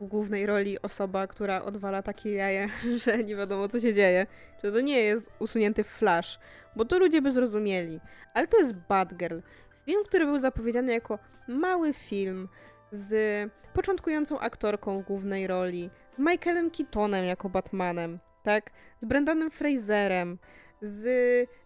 głównej 0.00 0.46
roli 0.46 0.82
osoba, 0.82 1.26
która 1.26 1.62
odwala 1.62 2.02
takie 2.02 2.32
jaje, 2.32 2.68
że 3.04 3.24
nie 3.24 3.36
wiadomo 3.36 3.68
co 3.68 3.80
się 3.80 3.94
dzieje. 3.94 4.26
Czy 4.60 4.72
to 4.72 4.80
nie 4.80 5.00
jest 5.00 5.30
usunięty 5.38 5.84
flash, 5.84 6.38
bo 6.76 6.84
to 6.84 6.98
ludzie 6.98 7.22
by 7.22 7.32
zrozumieli. 7.32 8.00
Ale 8.34 8.46
to 8.46 8.58
jest 8.58 8.74
Batgirl. 8.74 9.38
Film, 9.84 10.04
który 10.04 10.26
był 10.26 10.38
zapowiedziany 10.38 10.92
jako 10.92 11.18
mały 11.48 11.92
film 11.92 12.48
z 12.90 13.50
początkującą 13.74 14.40
aktorką 14.40 15.02
głównej 15.02 15.46
roli, 15.46 15.90
z 16.12 16.18
Michaelem 16.18 16.70
Keatonem 16.70 17.24
jako 17.24 17.48
Batmanem, 17.48 18.18
tak? 18.42 18.70
Z 19.00 19.04
Brendanem 19.04 19.50
Fraserem, 19.50 20.38
z 20.80 21.04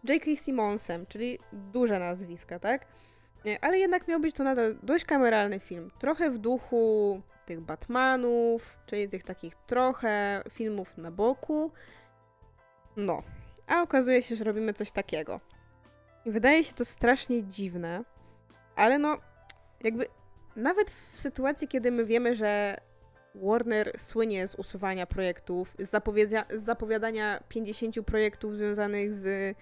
J.K. 0.09 0.37
Simmonsem, 0.37 1.07
czyli 1.07 1.39
duże 1.53 1.99
nazwiska, 1.99 2.59
tak? 2.59 2.87
Nie, 3.45 3.65
Ale 3.65 3.79
jednak 3.79 4.09
miał 4.09 4.21
być 4.21 4.35
to 4.35 4.45
nadal 4.45 4.77
dość 4.83 5.05
kameralny 5.05 5.61
film. 5.61 5.91
Trochę 5.99 6.31
w 6.31 6.39
duchu 6.39 7.23
tych 7.51 7.61
Batmanów, 7.61 8.79
czyli 8.87 9.09
tych 9.09 9.23
takich 9.23 9.55
trochę 9.55 10.43
filmów 10.51 10.99
na 10.99 11.11
boku. 11.11 11.73
No. 12.97 13.23
A 13.67 13.83
okazuje 13.83 14.23
się, 14.23 14.37
że 14.37 14.45
robimy 14.45 14.73
coś 14.73 14.91
takiego. 14.93 15.41
Wydaje 16.27 16.65
się 16.65 16.73
to 16.73 16.85
strasznie 16.85 17.45
dziwne, 17.45 18.05
ale 18.77 18.99
no, 18.99 19.19
jakby 19.81 20.07
nawet 20.57 20.91
w 20.91 21.21
sytuacji, 21.21 21.69
kiedy 21.69 21.91
my 21.91 22.05
wiemy, 22.05 22.37
że 22.37 22.77
Warner 23.35 23.93
słynie 23.99 24.49
z 24.49 24.55
usuwania 24.55 25.07
projektów, 25.07 25.75
z, 25.79 25.91
z 26.51 26.63
zapowiadania 26.65 27.43
50 27.49 27.95
projektów 28.07 28.57
związanych 28.57 29.13
z 29.13 29.57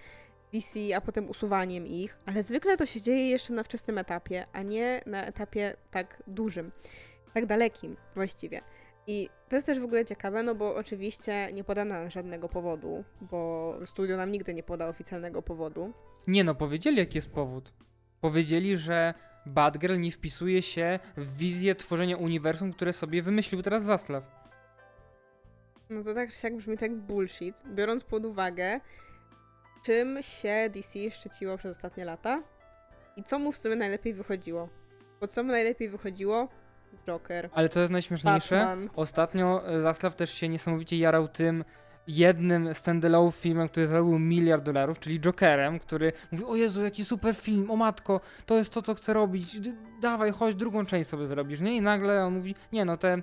DC, 0.53 0.79
a 0.95 1.01
potem 1.01 1.29
usuwaniem 1.29 1.87
ich, 1.87 2.17
ale 2.25 2.43
zwykle 2.43 2.77
to 2.77 2.85
się 2.85 3.01
dzieje 3.01 3.29
jeszcze 3.29 3.53
na 3.53 3.63
wczesnym 3.63 3.97
etapie, 3.97 4.45
a 4.53 4.61
nie 4.61 5.01
na 5.05 5.25
etapie 5.25 5.75
tak 5.91 6.23
dużym, 6.27 6.71
tak 7.33 7.45
dalekim 7.45 7.97
właściwie. 8.15 8.61
I 9.07 9.29
to 9.49 9.55
jest 9.55 9.65
też 9.65 9.79
w 9.79 9.83
ogóle 9.83 10.05
ciekawe, 10.05 10.43
no 10.43 10.55
bo 10.55 10.75
oczywiście 10.75 11.49
nie 11.53 11.63
podano 11.63 11.93
nam 11.95 12.09
żadnego 12.09 12.49
powodu, 12.49 13.03
bo 13.21 13.73
studio 13.85 14.17
nam 14.17 14.31
nigdy 14.31 14.53
nie 14.53 14.63
poda 14.63 14.87
oficjalnego 14.87 15.41
powodu. 15.41 15.93
Nie 16.27 16.43
no, 16.43 16.55
powiedzieli 16.55 16.97
jaki 16.97 17.17
jest 17.17 17.29
powód. 17.29 17.73
Powiedzieli, 18.21 18.77
że 18.77 19.13
Batgirl 19.45 19.99
nie 19.99 20.11
wpisuje 20.11 20.61
się 20.61 20.99
w 21.17 21.37
wizję 21.37 21.75
tworzenia 21.75 22.17
uniwersum, 22.17 22.73
które 22.73 22.93
sobie 22.93 23.21
wymyślił 23.21 23.61
teraz 23.61 23.83
Zaslav. 23.83 24.23
No 25.89 26.03
to 26.03 26.13
tak 26.13 26.31
siak 26.31 26.57
brzmi 26.57 26.77
tak 26.77 26.95
bullshit, 26.95 27.63
biorąc 27.65 28.03
pod 28.03 28.25
uwagę, 28.25 28.79
czym 29.85 30.23
się 30.23 30.69
DC 30.73 31.11
szczyciło 31.11 31.57
przez 31.57 31.77
ostatnie 31.77 32.05
lata 32.05 32.43
i 33.15 33.23
co 33.23 33.39
mu 33.39 33.51
w 33.51 33.57
sumie 33.57 33.75
najlepiej 33.75 34.13
wychodziło. 34.13 34.69
Bo 35.21 35.27
co 35.27 35.43
mu 35.43 35.51
najlepiej 35.51 35.89
wychodziło? 35.89 36.47
Joker. 37.07 37.49
Ale 37.53 37.69
co 37.69 37.79
jest 37.79 37.91
najśmieszniejsze, 37.91 38.55
Batman. 38.55 38.89
ostatnio 38.95 39.67
e, 39.67 39.81
Zaslav 39.81 40.15
też 40.15 40.33
się 40.33 40.49
niesamowicie 40.49 40.97
jarał 40.97 41.27
tym 41.27 41.63
jednym 42.07 42.73
standalone 42.73 43.31
filmem, 43.31 43.69
który 43.69 43.87
zarobił 43.87 44.19
miliard 44.19 44.63
dolarów, 44.63 44.99
czyli 44.99 45.19
Jokerem, 45.19 45.79
który 45.79 46.13
mówi, 46.31 46.43
o 46.43 46.55
Jezu, 46.55 46.83
jaki 46.83 47.05
super 47.05 47.35
film, 47.35 47.71
o 47.71 47.75
matko, 47.75 48.21
to 48.45 48.57
jest 48.57 48.73
to, 48.73 48.81
co 48.81 48.95
chcę 48.95 49.13
robić, 49.13 49.57
dawaj, 50.01 50.31
chodź, 50.31 50.55
drugą 50.55 50.85
część 50.85 51.09
sobie 51.09 51.27
zrobisz, 51.27 51.61
nie? 51.61 51.75
I 51.75 51.81
nagle 51.81 52.25
on 52.25 52.33
mówi, 52.33 52.55
nie 52.71 52.85
no, 52.85 52.97
te 52.97 53.21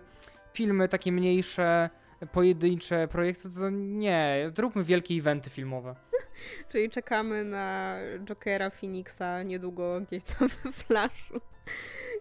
filmy 0.52 0.88
takie 0.88 1.12
mniejsze, 1.12 1.90
pojedyncze 2.32 3.08
projekty, 3.08 3.50
to 3.50 3.70
nie, 3.70 4.50
zróbmy 4.56 4.84
wielkie 4.84 5.14
eventy 5.14 5.50
filmowe. 5.50 5.94
Czyli 6.72 6.90
czekamy 6.90 7.44
na 7.44 7.96
Jokera 8.24 8.70
Phoenixa 8.70 9.42
niedługo 9.44 10.00
gdzieś 10.00 10.24
tam 10.24 10.48
we 10.48 10.72
Flashu, 10.72 11.40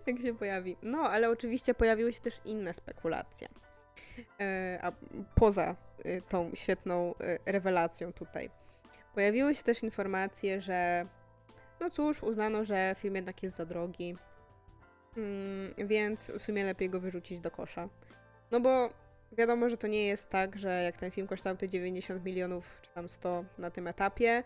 jak 0.07 0.19
się 0.19 0.37
pojawi. 0.37 0.77
No, 0.83 0.99
ale 0.99 1.29
oczywiście 1.29 1.73
pojawiły 1.73 2.13
się 2.13 2.21
też 2.21 2.41
inne 2.45 2.73
spekulacje. 2.73 3.47
E, 4.39 4.79
a 4.81 4.91
poza 5.35 5.75
e, 6.05 6.21
tą 6.21 6.51
świetną 6.53 7.15
e, 7.19 7.51
rewelacją 7.51 8.13
tutaj. 8.13 8.49
Pojawiły 9.13 9.55
się 9.55 9.63
też 9.63 9.83
informacje, 9.83 10.61
że 10.61 11.05
no 11.79 11.89
cóż, 11.89 12.23
uznano, 12.23 12.63
że 12.63 12.95
film 12.97 13.15
jednak 13.15 13.43
jest 13.43 13.55
za 13.55 13.65
drogi, 13.65 14.17
mm, 15.17 15.73
więc 15.77 16.31
w 16.31 16.41
sumie 16.41 16.65
lepiej 16.65 16.89
go 16.89 16.99
wyrzucić 16.99 17.39
do 17.39 17.51
kosza. 17.51 17.89
No 18.51 18.59
bo 18.59 18.89
wiadomo, 19.31 19.69
że 19.69 19.77
to 19.77 19.87
nie 19.87 20.07
jest 20.07 20.29
tak, 20.29 20.59
że 20.59 20.83
jak 20.83 20.97
ten 20.97 21.11
film 21.11 21.27
kosztował 21.27 21.57
te 21.57 21.67
90 21.67 22.25
milionów, 22.25 22.79
czy 22.81 22.89
tam 22.89 23.09
100 23.09 23.45
na 23.57 23.71
tym 23.71 23.87
etapie, 23.87 24.43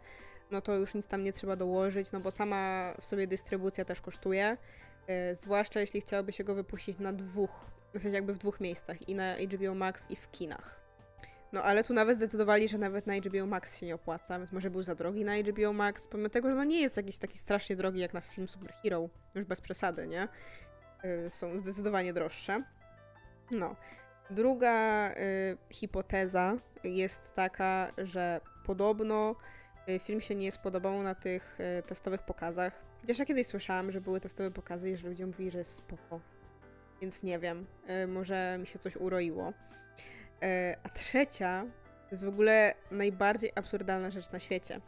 no 0.51 0.62
to 0.62 0.76
już 0.76 0.93
nic 0.93 1.07
tam 1.07 1.24
nie 1.24 1.34
trzeba 1.34 1.55
dołożyć, 1.55 2.12
no 2.12 2.20
bo 2.20 2.32
sama 2.32 2.93
w 3.01 3.05
sobie 3.05 3.28
dystrybucja 3.28 3.86
też 3.86 4.01
kosztuje. 4.01 4.57
Yy, 5.10 5.36
zwłaszcza 5.36 5.80
jeśli 5.80 6.01
chciałoby 6.01 6.32
się 6.32 6.43
go 6.43 6.55
wypuścić 6.55 6.99
na 6.99 7.14
dwóch, 7.14 7.66
w 7.93 8.01
sensie 8.01 8.16
jakby 8.16 8.34
w 8.34 8.38
dwóch 8.38 8.60
miejscach, 8.60 9.10
i 9.10 9.16
na 9.16 9.36
HBO 9.36 9.76
Max, 9.76 10.12
i 10.12 10.16
w 10.16 10.32
kinach. 10.32 10.80
No 11.53 11.64
ale 11.64 11.84
tu 11.84 11.93
nawet 11.93 12.18
zdecydowali, 12.18 12.68
że 12.68 12.78
nawet 12.78 13.07
na 13.07 13.16
HBO 13.16 13.45
Max 13.45 13.78
się 13.78 13.86
nie 13.86 13.95
opłaca, 13.95 14.38
więc 14.38 14.51
może 14.51 14.70
był 14.70 14.84
za 14.84 14.95
drogi 14.95 15.26
na 15.26 15.38
HBO 15.38 15.74
Max, 15.74 16.07
pomimo 16.07 16.30
tego, 16.30 16.49
że 16.49 16.55
no 16.55 16.64
nie 16.64 16.82
jest 16.82 16.97
jakiś 16.97 17.18
taki 17.18 17.38
strasznie 17.38 17.76
drogi 17.76 17.99
jak 17.99 18.14
na 18.14 18.22
film 18.22 18.47
Superhero, 18.47 19.10
już 19.36 19.45
bez 19.45 19.62
przesady, 19.62 20.07
nie? 20.07 20.28
Yy, 21.03 21.30
są 21.30 21.57
zdecydowanie 21.57 22.14
droższe. 22.14 22.64
No. 23.51 23.76
Druga 24.30 25.10
y, 25.12 25.57
hipoteza 25.70 26.55
jest 26.84 27.36
taka, 27.36 27.91
że 27.97 28.41
podobno 28.66 29.36
film 29.99 30.22
się 30.22 30.36
nie 30.36 30.51
spodobał 30.51 31.03
na 31.03 31.16
tych 31.16 31.57
testowych 31.88 32.22
pokazach. 32.22 32.89
Chociaż 33.02 33.20
ja 33.20 33.26
kiedyś 33.26 33.47
słyszałam, 33.47 33.91
że 33.91 34.02
były 34.02 34.20
testowe 34.20 34.52
pokazy 34.52 34.89
i 34.89 34.97
że 34.97 35.08
ludzie 35.08 35.26
mówili, 35.26 35.52
że 35.52 35.58
jest 35.58 35.76
spoko. 35.76 36.20
Więc 37.02 37.24
nie 37.24 37.39
wiem, 37.39 37.66
y, 38.04 38.08
może 38.08 38.58
mi 38.60 38.68
się 38.68 38.80
coś 38.80 38.95
uroiło. 38.95 39.50
Y, 39.50 39.54
a 40.84 40.89
trzecia 40.89 41.66
to 42.10 42.16
jest 42.16 42.26
w 42.26 42.30
ogóle 42.30 42.74
najbardziej 42.91 43.52
absurdalna 43.56 44.12
rzecz 44.12 44.32
na 44.32 44.39
świecie. 44.39 44.82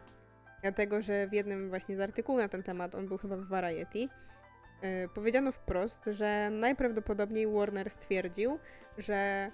Dlatego, 0.62 1.01
że 1.01 1.28
w 1.28 1.34
jednym 1.34 1.70
właśnie 1.70 1.95
z 1.95 1.99
artykułów 1.99 2.41
na 2.41 2.49
ten 2.49 2.64
temat, 2.64 2.95
on 2.95 3.07
był 3.07 3.18
chyba 3.18 3.38
w 3.38 3.47
Variety, 3.47 3.99
y, 3.99 5.09
powiedziano 5.16 5.51
wprost, 5.51 6.05
że 6.05 6.49
najprawdopodobniej 6.49 7.47
Warner 7.47 7.89
stwierdził, 7.89 8.59
że 8.97 9.51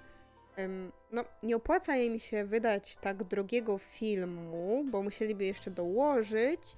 no, 1.12 1.24
nie 1.42 1.56
opłaca 1.56 1.96
im 1.96 2.18
się 2.18 2.44
wydać 2.44 2.96
tak 2.96 3.24
drogiego 3.24 3.78
filmu, 3.78 4.84
bo 4.90 5.02
musieliby 5.02 5.44
jeszcze 5.44 5.70
dołożyć, 5.70 6.76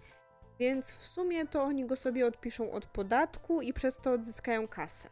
więc 0.61 0.93
w 0.93 1.07
sumie 1.07 1.47
to 1.47 1.63
oni 1.63 1.87
go 1.87 1.97
sobie 1.97 2.27
odpiszą 2.27 2.73
od 2.73 2.87
podatku 2.87 3.63
i 3.63 3.73
przez 3.73 3.99
to 3.99 4.13
odzyskają 4.13 4.69
kasę. 4.69 5.09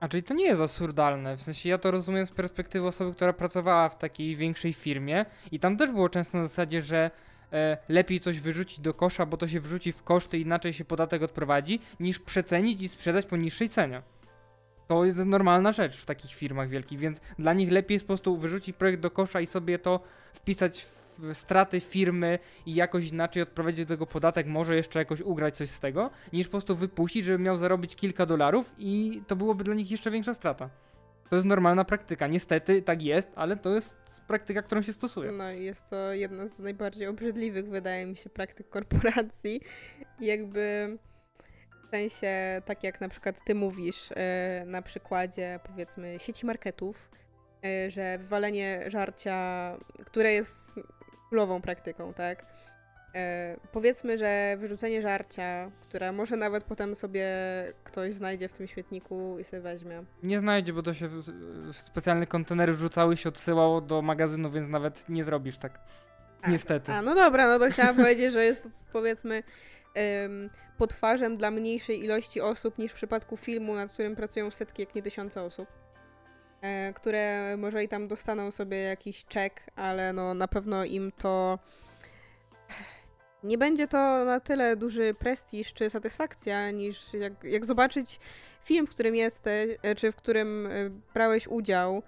A 0.00 0.08
czyli 0.08 0.22
to 0.22 0.34
nie 0.34 0.44
jest 0.44 0.60
absurdalne, 0.60 1.36
w 1.36 1.42
sensie 1.42 1.68
ja 1.68 1.78
to 1.78 1.90
rozumiem 1.90 2.26
z 2.26 2.30
perspektywy 2.30 2.86
osoby, 2.86 3.14
która 3.14 3.32
pracowała 3.32 3.88
w 3.88 3.98
takiej 3.98 4.36
większej 4.36 4.72
firmie 4.72 5.26
i 5.52 5.58
tam 5.58 5.76
też 5.76 5.90
było 5.90 6.08
często 6.08 6.38
na 6.38 6.46
zasadzie, 6.46 6.82
że 6.82 7.10
e, 7.52 7.78
lepiej 7.88 8.20
coś 8.20 8.40
wyrzucić 8.40 8.80
do 8.80 8.94
kosza, 8.94 9.26
bo 9.26 9.36
to 9.36 9.48
się 9.48 9.60
wrzuci 9.60 9.92
w 9.92 10.02
koszty, 10.02 10.38
inaczej 10.38 10.72
się 10.72 10.84
podatek 10.84 11.22
odprowadzi, 11.22 11.80
niż 12.00 12.18
przecenić 12.18 12.82
i 12.82 12.88
sprzedać 12.88 13.26
po 13.26 13.36
niższej 13.36 13.68
cenie. 13.68 14.02
To 14.88 15.04
jest 15.04 15.18
normalna 15.18 15.72
rzecz 15.72 15.96
w 15.96 16.06
takich 16.06 16.34
firmach 16.34 16.68
wielkich, 16.68 16.98
więc 16.98 17.20
dla 17.38 17.52
nich 17.52 17.72
lepiej 17.72 17.94
jest 17.94 18.04
po 18.04 18.08
prostu 18.08 18.36
wyrzucić 18.36 18.76
projekt 18.76 19.02
do 19.02 19.10
kosza 19.10 19.40
i 19.40 19.46
sobie 19.46 19.78
to 19.78 20.00
wpisać 20.32 20.82
w 20.82 21.01
straty 21.32 21.80
firmy 21.80 22.38
i 22.66 22.74
jakoś 22.74 23.08
inaczej 23.08 23.42
odprowadzić 23.42 23.86
do 23.86 23.94
tego 23.94 24.06
podatek, 24.06 24.46
może 24.46 24.76
jeszcze 24.76 24.98
jakoś 24.98 25.20
ugrać 25.20 25.56
coś 25.56 25.70
z 25.70 25.80
tego, 25.80 26.10
niż 26.32 26.46
po 26.46 26.50
prostu 26.50 26.76
wypuścić, 26.76 27.24
żeby 27.24 27.38
miał 27.38 27.56
zarobić 27.56 27.96
kilka 27.96 28.26
dolarów 28.26 28.72
i 28.78 29.22
to 29.26 29.36
byłoby 29.36 29.64
dla 29.64 29.74
nich 29.74 29.90
jeszcze 29.90 30.10
większa 30.10 30.34
strata. 30.34 30.70
To 31.28 31.36
jest 31.36 31.48
normalna 31.48 31.84
praktyka. 31.84 32.26
Niestety 32.26 32.82
tak 32.82 33.02
jest, 33.02 33.28
ale 33.34 33.56
to 33.56 33.74
jest 33.74 33.94
praktyka, 34.26 34.62
którą 34.62 34.82
się 34.82 34.92
stosuje. 34.92 35.32
No 35.32 35.50
jest 35.50 35.90
to 35.90 36.12
jedna 36.12 36.48
z 36.48 36.58
najbardziej 36.58 37.06
obrzydliwych, 37.06 37.68
wydaje 37.68 38.06
mi 38.06 38.16
się, 38.16 38.30
praktyk 38.30 38.68
korporacji. 38.68 39.60
Jakby 40.20 40.98
w 41.86 41.90
sensie, 41.90 42.62
tak 42.64 42.84
jak 42.84 43.00
na 43.00 43.08
przykład 43.08 43.44
ty 43.44 43.54
mówisz 43.54 44.12
e, 44.16 44.64
na 44.66 44.82
przykładzie 44.82 45.60
powiedzmy 45.64 46.16
sieci 46.18 46.46
marketów, 46.46 47.10
e, 47.64 47.90
że 47.90 48.18
wywalenie 48.18 48.84
żarcia, 48.86 49.76
które 50.06 50.32
jest 50.32 50.74
królową 51.32 51.62
praktyką, 51.62 52.14
tak? 52.14 52.44
E, 53.14 53.56
powiedzmy, 53.72 54.18
że 54.18 54.56
wyrzucenie 54.60 55.02
żarcia, 55.02 55.70
które 55.80 56.12
może 56.12 56.36
nawet 56.36 56.64
potem 56.64 56.94
sobie 56.94 57.26
ktoś 57.84 58.14
znajdzie 58.14 58.48
w 58.48 58.52
tym 58.52 58.66
świetniku 58.66 59.38
i 59.38 59.44
sobie 59.44 59.62
weźmie. 59.62 60.04
Nie 60.22 60.38
znajdzie, 60.38 60.72
bo 60.72 60.82
to 60.82 60.94
się 60.94 61.08
w, 61.08 61.22
w 61.72 61.76
specjalne 61.76 62.26
kontenery 62.26 62.72
wrzucały 62.72 63.16
się 63.16 63.28
odsyłało 63.28 63.80
do 63.80 64.02
magazynu, 64.02 64.50
więc 64.50 64.68
nawet 64.68 65.08
nie 65.08 65.24
zrobisz 65.24 65.58
tak. 65.58 65.80
A, 66.42 66.50
Niestety. 66.50 66.92
A, 66.92 67.02
no 67.02 67.14
dobra, 67.14 67.48
no 67.48 67.58
to 67.58 67.72
chciałam 67.72 67.96
powiedzieć, 67.96 68.32
że 68.32 68.44
jest 68.44 68.82
powiedzmy 68.92 69.42
um, 69.94 70.50
potwarzem 70.78 71.36
dla 71.36 71.50
mniejszej 71.50 72.04
ilości 72.04 72.40
osób 72.40 72.78
niż 72.78 72.92
w 72.92 72.94
przypadku 72.94 73.36
filmu, 73.36 73.74
nad 73.74 73.92
którym 73.92 74.16
pracują 74.16 74.50
setki, 74.50 74.82
jak 74.82 74.94
nie 74.94 75.02
tysiące 75.02 75.42
osób. 75.42 75.68
E, 76.62 76.92
które 76.92 77.56
może 77.56 77.84
i 77.84 77.88
tam 77.88 78.08
dostaną 78.08 78.50
sobie 78.50 78.82
jakiś 78.82 79.24
czek, 79.24 79.62
ale 79.76 80.12
no 80.12 80.34
na 80.34 80.48
pewno 80.48 80.84
im 80.84 81.12
to 81.18 81.58
nie 83.44 83.58
będzie 83.58 83.88
to 83.88 84.24
na 84.24 84.40
tyle 84.40 84.76
duży 84.76 85.14
prestiż 85.14 85.72
czy 85.72 85.90
satysfakcja, 85.90 86.70
niż 86.70 87.14
jak, 87.14 87.44
jak 87.44 87.64
zobaczyć 87.64 88.20
film, 88.64 88.86
w 88.86 88.90
którym 88.90 89.14
jesteś, 89.14 89.78
e, 89.82 89.94
czy 89.94 90.12
w 90.12 90.16
którym 90.16 90.66
e, 90.66 90.70
brałeś 91.14 91.48
udział, 91.48 92.02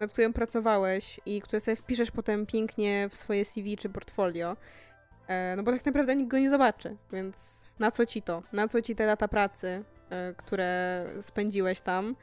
nad 0.00 0.12
którym 0.12 0.32
pracowałeś 0.32 1.20
i 1.26 1.40
który 1.40 1.60
sobie 1.60 1.76
wpiszesz 1.76 2.10
potem 2.10 2.46
pięknie 2.46 3.08
w 3.08 3.16
swoje 3.16 3.44
CV 3.44 3.76
czy 3.76 3.88
portfolio. 3.88 4.56
No 5.56 5.62
bo 5.62 5.72
tak 5.72 5.86
naprawdę 5.86 6.16
nikt 6.16 6.30
go 6.30 6.38
nie 6.38 6.50
zobaczy, 6.50 6.96
więc 7.12 7.64
na 7.78 7.90
co 7.90 8.06
ci 8.06 8.22
to? 8.22 8.42
Na 8.52 8.68
co 8.68 8.82
ci 8.82 8.96
te 8.96 9.06
lata 9.06 9.28
pracy, 9.28 9.84
które 10.36 11.06
spędziłeś 11.20 11.80
tam, 11.80 12.16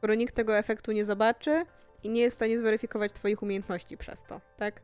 skoro 0.00 0.14
nikt 0.14 0.34
tego 0.34 0.58
efektu 0.58 0.92
nie 0.92 1.06
zobaczy 1.06 1.64
i 2.02 2.08
nie 2.08 2.20
jest 2.20 2.36
w 2.36 2.38
stanie 2.38 2.58
zweryfikować 2.58 3.12
twoich 3.12 3.42
umiejętności 3.42 3.96
przez 3.96 4.24
to, 4.24 4.40
tak? 4.56 4.80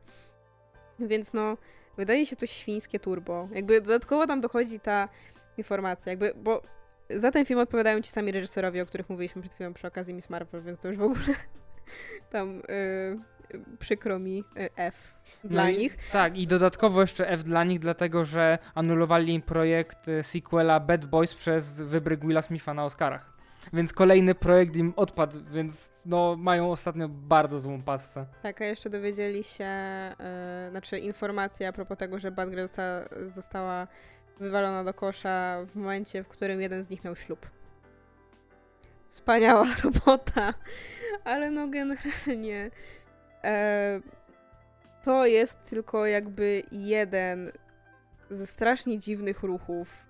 Więc 0.99 1.33
no, 1.33 1.57
wydaje 1.97 2.25
się 2.25 2.35
to 2.35 2.45
świńskie 2.45 2.99
turbo. 2.99 3.49
Jakby 3.51 3.81
dodatkowo 3.81 4.27
tam 4.27 4.41
dochodzi 4.41 4.79
ta 4.79 5.09
informacja, 5.57 6.09
jakby, 6.09 6.33
bo 6.35 6.61
za 7.09 7.31
ten 7.31 7.45
film 7.45 7.59
odpowiadają 7.59 8.01
ci 8.01 8.11
sami 8.11 8.31
reżyserowie, 8.31 8.83
o 8.83 8.85
których 8.85 9.09
mówiliśmy 9.09 9.41
przed 9.41 9.53
chwilą 9.53 9.73
przy 9.73 9.87
okazji 9.87 10.13
Miss 10.13 10.29
Marvel, 10.29 10.63
więc 10.63 10.79
to 10.79 10.87
już 10.87 10.97
w 10.97 11.03
ogóle 11.03 11.25
tam 12.31 12.55
yy, 12.55 13.59
przykro 13.79 14.19
mi 14.19 14.43
yy, 14.55 14.69
F 14.75 15.15
dla 15.43 15.63
no 15.63 15.71
nich. 15.71 15.93
I, 15.93 16.11
tak, 16.11 16.37
i 16.37 16.47
dodatkowo 16.47 17.01
jeszcze 17.01 17.29
F 17.29 17.43
dla 17.43 17.63
nich, 17.63 17.79
dlatego 17.79 18.25
że 18.25 18.57
anulowali 18.75 19.33
im 19.33 19.41
projekt 19.41 20.07
y, 20.07 20.23
sequela 20.23 20.79
Bad 20.79 21.05
Boys 21.05 21.33
przez 21.33 21.81
wybryk 21.81 22.25
Willa 22.25 22.41
Smitha 22.41 22.73
na 22.73 22.85
Oscarach. 22.85 23.36
Więc 23.73 23.93
kolejny 23.93 24.35
projekt 24.35 24.75
im 24.75 24.93
odpadł, 24.95 25.39
więc 25.51 25.91
no 26.05 26.35
mają 26.35 26.71
ostatnio 26.71 27.09
bardzo 27.09 27.59
złą 27.59 27.81
passę. 27.81 28.25
Tak, 28.43 28.61
a 28.61 28.65
jeszcze 28.65 28.89
dowiedzieli 28.89 29.43
się, 29.43 29.69
yy, 30.65 30.69
znaczy 30.71 30.99
informacja 30.99 31.69
a 31.69 31.71
propos 31.71 31.97
tego, 31.97 32.19
że 32.19 32.31
Batgirl 32.31 32.61
została, 32.61 33.05
została 33.27 33.87
wywalona 34.39 34.83
do 34.83 34.93
kosza 34.93 35.65
w 35.65 35.75
momencie, 35.75 36.23
w 36.23 36.27
którym 36.27 36.61
jeden 36.61 36.83
z 36.83 36.89
nich 36.89 37.03
miał 37.03 37.15
ślub. 37.15 37.49
Wspaniała 39.09 39.67
robota, 39.83 40.53
ale 41.23 41.51
no 41.51 41.67
generalnie 41.67 42.71
e, 43.43 43.99
to 45.03 45.25
jest 45.25 45.63
tylko 45.63 46.05
jakby 46.05 46.63
jeden 46.71 47.51
ze 48.29 48.47
strasznie 48.47 48.99
dziwnych 48.99 49.43
ruchów, 49.43 50.05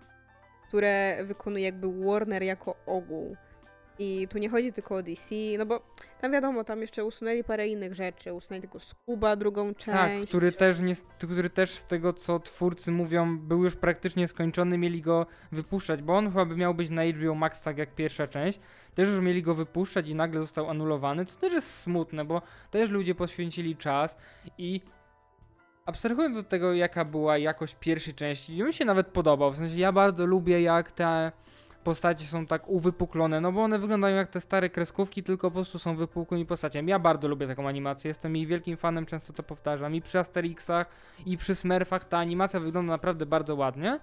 które 0.67 1.23
wykonuje 1.23 1.65
jakby 1.65 2.05
Warner 2.05 2.43
jako 2.43 2.75
ogół. 2.85 3.35
I 3.99 4.27
tu 4.29 4.37
nie 4.37 4.49
chodzi 4.49 4.73
tylko 4.73 4.95
o 4.95 5.03
DC, 5.03 5.35
no 5.57 5.65
bo 5.65 5.81
tam 6.21 6.31
wiadomo, 6.31 6.63
tam 6.63 6.81
jeszcze 6.81 7.05
usunęli 7.05 7.43
parę 7.43 7.67
innych 7.67 7.95
rzeczy. 7.95 8.33
Usunęli 8.33 8.61
tylko 8.61 8.79
Scuba, 8.79 9.35
drugą 9.35 9.73
Tak, 9.73 9.85
część. 9.85 10.29
który 10.29 10.51
też, 10.51 10.79
nie, 10.79 10.95
który 11.19 11.49
też 11.49 11.71
z 11.71 11.85
tego, 11.85 12.13
co 12.13 12.39
twórcy 12.39 12.91
mówią, 12.91 13.37
był 13.39 13.63
już 13.63 13.75
praktycznie 13.75 14.27
skończony, 14.27 14.77
mieli 14.77 15.01
go 15.01 15.25
wypuszczać, 15.51 16.01
bo 16.01 16.17
on 16.17 16.29
chyba 16.29 16.45
by 16.45 16.55
miał 16.55 16.73
być 16.73 16.89
na 16.89 17.03
HBO 17.05 17.35
Max 17.35 17.61
tak 17.61 17.77
jak 17.77 17.95
pierwsza 17.95 18.27
część. 18.27 18.59
Też 18.95 19.09
już 19.09 19.19
mieli 19.19 19.41
go 19.41 19.55
wypuszczać 19.55 20.09
i 20.09 20.15
nagle 20.15 20.41
został 20.41 20.69
anulowany, 20.69 21.25
co 21.25 21.39
też 21.39 21.53
jest 21.53 21.73
smutne, 21.73 22.25
bo 22.25 22.41
też 22.71 22.89
ludzie 22.89 23.15
poświęcili 23.15 23.75
czas 23.75 24.17
i 24.57 24.81
abstrahując 25.85 26.37
od 26.37 26.49
tego, 26.49 26.73
jaka 26.73 27.05
była 27.05 27.37
jakość 27.37 27.75
pierwszej 27.79 28.13
części, 28.13 28.63
mi 28.63 28.73
się 28.73 28.85
nawet 28.85 29.07
podobał. 29.07 29.51
W 29.51 29.57
sensie 29.57 29.77
ja 29.77 29.91
bardzo 29.91 30.25
lubię, 30.25 30.61
jak 30.61 30.91
te 30.91 31.31
postacie 31.87 32.25
są 32.25 32.45
tak 32.45 32.69
uwypuklone, 32.69 33.41
no 33.41 33.51
bo 33.51 33.63
one 33.63 33.79
wyglądają 33.79 34.15
jak 34.15 34.29
te 34.29 34.41
stare 34.41 34.69
kreskówki, 34.69 35.23
tylko 35.23 35.51
po 35.51 35.55
prostu 35.55 35.79
są 35.79 35.95
wypukłymi 35.95 36.45
postaciami. 36.45 36.89
Ja 36.89 36.99
bardzo 36.99 37.27
lubię 37.27 37.47
taką 37.47 37.67
animację, 37.67 38.07
jestem 38.09 38.35
jej 38.35 38.47
wielkim 38.47 38.77
fanem, 38.77 39.05
często 39.05 39.33
to 39.33 39.43
powtarzam. 39.43 39.95
I 39.95 40.01
przy 40.01 40.19
Asterixach, 40.19 40.89
i 41.25 41.37
przy 41.37 41.55
Smurfach 41.55 42.05
ta 42.05 42.17
animacja 42.17 42.59
wygląda 42.59 42.91
naprawdę 42.91 43.25
bardzo 43.25 43.55
ładnie. 43.55 43.99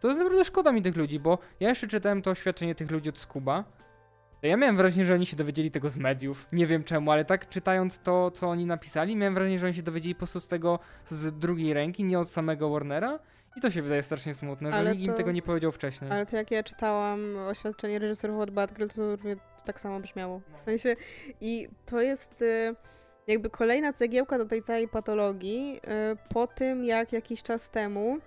To 0.00 0.08
jest 0.08 0.20
naprawdę 0.20 0.44
szkoda 0.44 0.72
mi 0.72 0.82
tych 0.82 0.96
ludzi, 0.96 1.20
bo 1.20 1.38
ja 1.60 1.68
jeszcze 1.68 1.88
czytałem 1.88 2.22
to 2.22 2.30
oświadczenie 2.30 2.74
tych 2.74 2.90
ludzi 2.90 3.08
od 3.08 3.18
Skuba. 3.18 3.64
Ja 4.42 4.56
miałem 4.56 4.76
wrażenie, 4.76 5.04
że 5.04 5.14
oni 5.14 5.26
się 5.26 5.36
dowiedzieli 5.36 5.70
tego 5.70 5.90
z 5.90 5.96
mediów. 5.96 6.46
Nie 6.52 6.66
wiem 6.66 6.84
czemu, 6.84 7.10
ale 7.10 7.24
tak 7.24 7.48
czytając 7.48 7.98
to, 7.98 8.30
co 8.30 8.48
oni 8.48 8.66
napisali, 8.66 9.16
miałem 9.16 9.34
wrażenie, 9.34 9.58
że 9.58 9.66
oni 9.66 9.74
się 9.74 9.82
dowiedzieli 9.82 10.14
po 10.14 10.18
prostu 10.18 10.40
z 10.40 10.48
tego 10.48 10.78
z 11.06 11.38
drugiej 11.38 11.74
ręki, 11.74 12.04
nie 12.04 12.18
od 12.18 12.30
samego 12.30 12.70
Warnera. 12.70 13.18
I 13.56 13.60
to 13.60 13.70
się 13.70 13.82
wydaje 13.82 14.02
strasznie 14.02 14.34
smutne, 14.34 14.72
że 14.72 14.78
Ale 14.78 14.90
nikt 14.90 15.02
im 15.02 15.10
to- 15.10 15.16
tego 15.16 15.32
nie 15.32 15.42
powiedział 15.42 15.72
wcześniej. 15.72 16.10
Ale 16.10 16.26
to 16.26 16.36
jak 16.36 16.50
ja 16.50 16.62
czytałam 16.62 17.36
oświadczenie 17.36 17.98
reżyserów 17.98 18.40
od 18.40 18.50
Batgirl, 18.50 18.88
to, 18.88 19.16
to 19.16 19.64
tak 19.64 19.80
samo 19.80 20.00
brzmiało. 20.00 20.40
W 20.54 20.60
sensie 20.60 20.96
i 21.40 21.68
to 21.86 22.00
jest 22.00 22.42
y, 22.42 22.74
jakby 23.26 23.50
kolejna 23.50 23.92
cegiełka 23.92 24.38
do 24.38 24.44
tej 24.46 24.62
całej 24.62 24.88
patologii 24.88 25.80
y, 26.12 26.16
po 26.28 26.46
tym, 26.46 26.84
jak 26.84 27.12
jakiś 27.12 27.42
czas 27.42 27.70
temu 27.70 28.18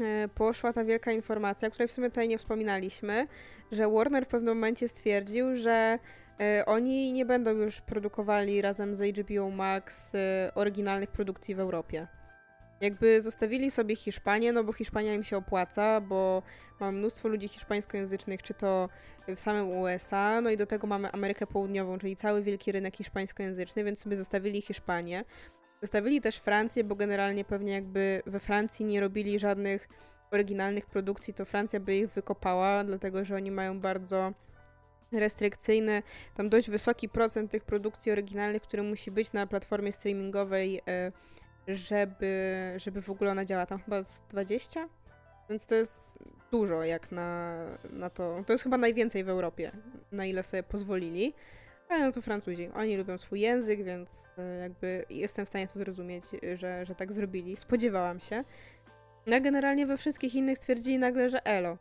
y, 0.00 0.28
poszła 0.34 0.72
ta 0.72 0.84
wielka 0.84 1.12
informacja, 1.12 1.68
o 1.68 1.70
której 1.70 1.88
w 1.88 1.92
sumie 1.92 2.08
tutaj 2.08 2.28
nie 2.28 2.38
wspominaliśmy, 2.38 3.26
że 3.72 3.88
Warner 3.88 4.24
w 4.24 4.28
pewnym 4.28 4.54
momencie 4.54 4.88
stwierdził, 4.88 5.56
że 5.56 5.98
oni 6.66 7.12
nie 7.12 7.24
będą 7.26 7.50
już 7.50 7.80
produkowali 7.80 8.62
razem 8.62 8.94
z 8.94 9.16
HBO 9.16 9.50
Max 9.50 10.12
oryginalnych 10.54 11.10
produkcji 11.10 11.54
w 11.54 11.60
Europie. 11.60 12.06
Jakby 12.80 13.20
zostawili 13.20 13.70
sobie 13.70 13.96
Hiszpanię, 13.96 14.52
no 14.52 14.64
bo 14.64 14.72
Hiszpania 14.72 15.14
im 15.14 15.24
się 15.24 15.36
opłaca, 15.36 16.00
bo 16.00 16.42
mamy 16.80 16.98
mnóstwo 16.98 17.28
ludzi 17.28 17.48
hiszpańskojęzycznych, 17.48 18.42
czy 18.42 18.54
to 18.54 18.88
w 19.36 19.40
samym 19.40 19.70
USA, 19.70 20.40
no 20.40 20.50
i 20.50 20.56
do 20.56 20.66
tego 20.66 20.86
mamy 20.86 21.12
Amerykę 21.12 21.46
Południową, 21.46 21.98
czyli 21.98 22.16
cały 22.16 22.42
wielki 22.42 22.72
rynek 22.72 22.96
hiszpańskojęzyczny, 22.96 23.84
więc 23.84 23.98
sobie 23.98 24.16
zostawili 24.16 24.62
Hiszpanię. 24.62 25.24
Zostawili 25.82 26.20
też 26.20 26.36
Francję, 26.36 26.84
bo 26.84 26.94
generalnie 26.94 27.44
pewnie 27.44 27.72
jakby 27.72 28.22
we 28.26 28.40
Francji 28.40 28.84
nie 28.84 29.00
robili 29.00 29.38
żadnych 29.38 29.88
oryginalnych 30.30 30.86
produkcji, 30.86 31.34
to 31.34 31.44
Francja 31.44 31.80
by 31.80 31.96
ich 31.96 32.10
wykopała, 32.10 32.84
dlatego 32.84 33.24
że 33.24 33.36
oni 33.36 33.50
mają 33.50 33.80
bardzo 33.80 34.32
restrykcyjny, 35.12 36.02
tam 36.34 36.48
dość 36.48 36.70
wysoki 36.70 37.08
procent 37.08 37.50
tych 37.50 37.64
produkcji 37.64 38.12
oryginalnych, 38.12 38.62
który 38.62 38.82
musi 38.82 39.10
być 39.10 39.32
na 39.32 39.46
platformie 39.46 39.92
streamingowej, 39.92 40.80
e, 40.88 41.12
żeby, 41.68 42.72
żeby 42.76 43.02
w 43.02 43.10
ogóle 43.10 43.30
ona 43.30 43.44
działała. 43.44 43.66
Tam 43.66 43.78
chyba 43.78 44.02
z 44.02 44.22
20? 44.28 44.88
Więc 45.50 45.66
to 45.66 45.74
jest 45.74 46.18
dużo 46.50 46.84
jak 46.84 47.12
na, 47.12 47.56
na 47.90 48.10
to. 48.10 48.42
To 48.46 48.52
jest 48.52 48.64
chyba 48.64 48.78
najwięcej 48.78 49.24
w 49.24 49.28
Europie, 49.28 49.72
na 50.12 50.26
ile 50.26 50.42
sobie 50.42 50.62
pozwolili. 50.62 51.34
Ale 51.88 52.06
no 52.06 52.12
to 52.12 52.22
Francuzi. 52.22 52.70
Oni 52.74 52.96
lubią 52.96 53.18
swój 53.18 53.40
język, 53.40 53.84
więc 53.84 54.26
e, 54.38 54.58
jakby 54.58 55.04
jestem 55.10 55.46
w 55.46 55.48
stanie 55.48 55.66
to 55.66 55.78
zrozumieć, 55.78 56.24
że, 56.54 56.86
że 56.86 56.94
tak 56.94 57.12
zrobili. 57.12 57.56
Spodziewałam 57.56 58.20
się. 58.20 58.44
No 59.26 59.40
generalnie 59.40 59.86
we 59.86 59.96
wszystkich 59.96 60.34
innych 60.34 60.58
stwierdzili 60.58 60.98
nagle, 60.98 61.30
że 61.30 61.46
elo. 61.46 61.78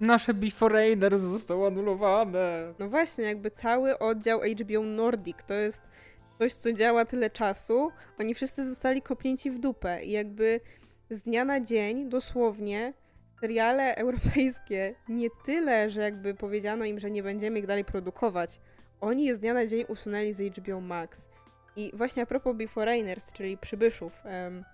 Nasze 0.00 0.34
Beforeigner 0.34 1.18
zostało 1.18 1.66
anulowane. 1.66 2.74
No 2.78 2.88
właśnie, 2.88 3.24
jakby 3.24 3.50
cały 3.50 3.98
oddział 3.98 4.40
HBO 4.40 4.82
Nordic 4.82 5.36
to 5.46 5.54
jest 5.54 5.82
coś, 6.38 6.52
co 6.52 6.72
działa 6.72 7.04
tyle 7.04 7.30
czasu. 7.30 7.90
Oni 8.18 8.34
wszyscy 8.34 8.68
zostali 8.68 9.02
kopnięci 9.02 9.50
w 9.50 9.58
dupę 9.58 10.04
i 10.04 10.10
jakby 10.10 10.60
z 11.10 11.22
dnia 11.22 11.44
na 11.44 11.60
dzień, 11.60 12.08
dosłownie, 12.08 12.92
seriale 13.40 13.94
europejskie 14.04 14.94
nie 15.08 15.28
tyle, 15.44 15.90
że 15.90 16.02
jakby 16.02 16.34
powiedziano 16.34 16.84
im, 16.84 17.00
że 17.00 17.10
nie 17.10 17.22
będziemy 17.22 17.58
ich 17.58 17.66
dalej 17.66 17.84
produkować. 17.84 18.60
Oni 19.00 19.24
je 19.24 19.34
z 19.34 19.38
dnia 19.38 19.54
na 19.54 19.66
dzień 19.66 19.84
usunęli 19.88 20.32
z 20.32 20.58
HBO 20.58 20.80
Max. 20.80 21.28
I 21.76 21.90
właśnie 21.94 22.22
a 22.22 22.26
propos 22.26 22.56
Beforeigners, 22.56 23.32
czyli 23.32 23.58
Przybyszów, 23.58 24.12
em, 24.24 24.64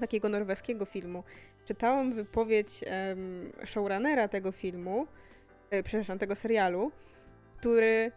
takiego 0.00 0.28
norweskiego 0.28 0.84
filmu, 0.84 1.24
czytałam 1.64 2.12
wypowiedź 2.12 2.84
em, 2.86 3.52
showrunnera 3.64 4.28
tego 4.28 4.52
filmu, 4.52 5.06
e, 5.70 5.82
przepraszam, 5.82 6.18
tego 6.18 6.34
serialu, 6.34 6.92
który 7.58 8.12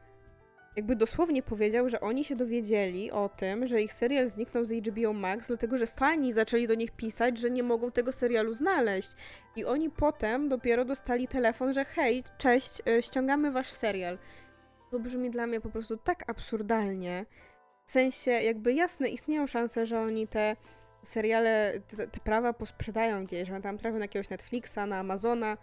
jakby 0.76 0.96
dosłownie 0.96 1.44
powiedział, 1.44 1.90
że 1.90 2.02
oni 2.02 2.24
się 2.24 2.36
dowiedzieli 2.36 3.12
o 3.12 3.30
tym, 3.30 3.68
że 3.68 3.82
ich 3.82 3.94
serial 3.94 4.28
zniknął 4.30 4.66
z 4.66 4.72
HBO 4.72 5.14
Max, 5.14 5.48
dlatego 5.48 5.78
że 5.78 5.88
fani 5.88 6.34
zaczęli 6.34 6.68
do 6.68 6.76
nich 6.76 6.92
pisać, 6.92 7.38
że 7.38 7.52
nie 7.52 7.64
mogą 7.64 7.92
tego 7.92 8.12
serialu 8.12 8.54
znaleźć. 8.54 9.12
I 9.56 9.66
oni 9.66 9.90
potem 9.90 10.50
dopiero 10.50 10.86
dostali 10.86 11.28
telefon, 11.28 11.74
że 11.74 11.86
hej, 11.86 12.24
cześć, 12.38 12.82
e, 12.88 13.02
ściągamy 13.02 13.52
wasz 13.52 13.72
serial. 13.72 14.18
To 14.92 15.00
brzmi 15.00 15.30
dla 15.30 15.48
mnie 15.48 15.62
po 15.62 15.70
prostu 15.70 15.98
tak 15.98 16.30
absurdalnie. 16.30 17.26
W 17.86 17.92
sensie, 17.92 18.32
jakby 18.32 18.74
jasne, 18.74 19.10
istnieją 19.10 19.48
szanse, 19.48 19.86
że 19.86 20.00
oni 20.00 20.28
te 20.28 20.56
seriale, 21.04 21.74
te, 21.88 22.08
te 22.08 22.20
prawa 22.20 22.54
posprzedają 22.54 23.26
gdzieś, 23.26 23.48
że 23.48 23.62
tam 23.62 23.78
trafią 23.78 23.98
na 23.98 24.04
jakiegoś 24.04 24.30
Netflixa, 24.30 24.78
na 24.88 25.00
Amazona, 25.00 25.58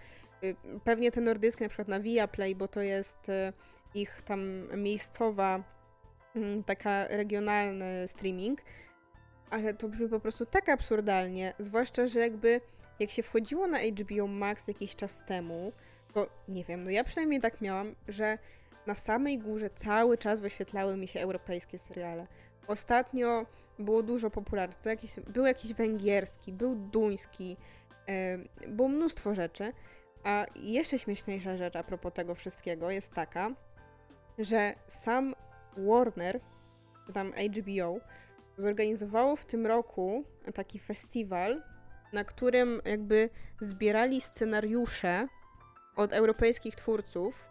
y, 0.45 0.57
pewnie 0.85 1.13
te 1.13 1.21
nordyckie 1.21 1.65
na 1.65 1.69
przykład 1.69 1.89
na 1.89 2.01
Viaplay, 2.01 2.55
bo 2.55 2.69
to 2.69 2.83
jest 2.83 3.29
y, 3.29 3.53
ich 3.95 4.23
tam 4.23 4.69
miejscowa, 4.83 5.63
mm, 6.37 6.65
taka 6.65 7.09
regionalny 7.09 8.09
streaming, 8.09 8.63
ale 9.51 9.75
to 9.75 9.89
brzmi 9.89 10.09
po 10.09 10.21
prostu 10.21 10.47
tak 10.47 10.69
absurdalnie, 10.69 11.55
zwłaszcza, 11.59 12.07
że 12.07 12.21
jakby 12.21 12.61
jak 13.01 13.11
się 13.11 13.23
wchodziło 13.23 13.67
na 13.67 13.79
HBO 13.79 14.27
Max 14.27 14.69
jakiś 14.69 14.97
czas 14.97 15.25
temu, 15.25 15.73
to 16.15 16.27
nie 16.49 16.65
wiem, 16.65 16.85
no 16.85 16.91
ja 16.91 17.05
przynajmniej 17.05 17.41
tak 17.41 17.61
miałam, 17.61 17.95
że 18.09 18.39
na 18.87 18.95
samej 18.95 19.39
górze 19.39 19.71
cały 19.71 20.19
czas 20.19 20.41
wyświetlały 20.41 20.97
mi 20.97 21.09
się 21.09 21.21
europejskie 21.21 21.79
seriale. 21.79 22.27
Ostatnio 22.67 23.47
było 23.79 24.03
dużo 24.03 24.31
popularnych. 24.31 24.77
To 24.77 24.89
jakiś, 24.89 25.21
był 25.21 25.47
jakiś 25.47 25.75
węgierski, 25.75 26.53
był 26.53 26.75
duński, 26.75 27.57
yy, 28.61 28.69
było 28.69 28.89
mnóstwo 28.89 29.35
rzeczy. 29.35 29.73
A 30.25 30.47
jeszcze 30.57 30.99
śmieszniejsza 30.99 31.57
rzecz 31.57 31.77
a 31.77 31.83
propos 31.83 32.13
tego 32.13 32.35
wszystkiego 32.35 32.91
jest 32.91 33.13
taka, 33.13 33.51
że 34.39 34.75
sam 34.87 35.35
Warner, 35.77 36.41
czy 37.07 37.13
tam 37.13 37.33
HBO, 37.33 37.99
zorganizowało 38.57 39.37
w 39.37 39.47
tym 39.47 39.67
roku 39.67 40.25
taki 40.55 40.79
festiwal, 40.79 41.63
na 42.13 42.25
którym 42.25 42.81
jakby 42.85 43.31
zbierali 43.61 44.21
scenariusze 44.21 45.29
od 45.97 46.13
europejskich 46.13 46.77
twórców, 46.77 47.45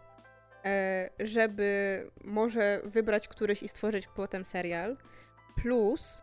e, 0.64 1.10
żeby 1.18 2.10
może 2.24 2.80
wybrać 2.84 3.28
któryś 3.28 3.62
i 3.62 3.68
stworzyć 3.68 4.08
potem 4.08 4.44
serial. 4.44 4.96
Plus 5.62 6.22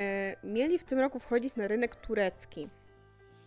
e, 0.00 0.36
mieli 0.44 0.78
w 0.78 0.84
tym 0.84 0.98
roku 0.98 1.18
wchodzić 1.18 1.56
na 1.56 1.68
rynek 1.68 1.96
turecki. 1.96 2.68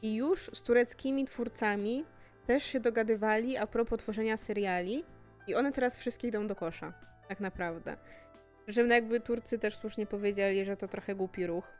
I 0.01 0.15
już 0.15 0.49
z 0.53 0.61
tureckimi 0.61 1.25
twórcami 1.25 2.05
też 2.45 2.63
się 2.63 2.79
dogadywali 2.79 3.57
a 3.57 3.67
propos 3.67 3.99
tworzenia 3.99 4.37
seriali. 4.37 5.05
I 5.47 5.55
one 5.55 5.71
teraz 5.71 5.97
wszystkie 5.97 6.27
idą 6.27 6.47
do 6.47 6.55
kosza, 6.55 6.93
tak 7.27 7.39
naprawdę. 7.39 7.97
Że 8.67 8.87
jakby 8.87 9.19
Turcy 9.19 9.59
też 9.59 9.77
słusznie 9.77 10.05
powiedzieli, 10.05 10.65
że 10.65 10.77
to 10.77 10.87
trochę 10.87 11.15
głupi 11.15 11.47
ruch. 11.47 11.73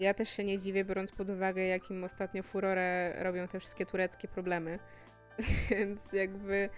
Ja 0.00 0.14
też 0.14 0.28
się 0.28 0.44
nie 0.44 0.58
dziwię, 0.58 0.84
biorąc 0.84 1.12
pod 1.12 1.30
uwagę, 1.30 1.62
jakim 1.62 2.04
ostatnio 2.04 2.42
furorę 2.42 3.12
robią 3.22 3.48
te 3.48 3.60
wszystkie 3.60 3.86
tureckie 3.86 4.28
problemy. 4.28 4.78
Więc 5.70 6.12
jakby 6.12 6.68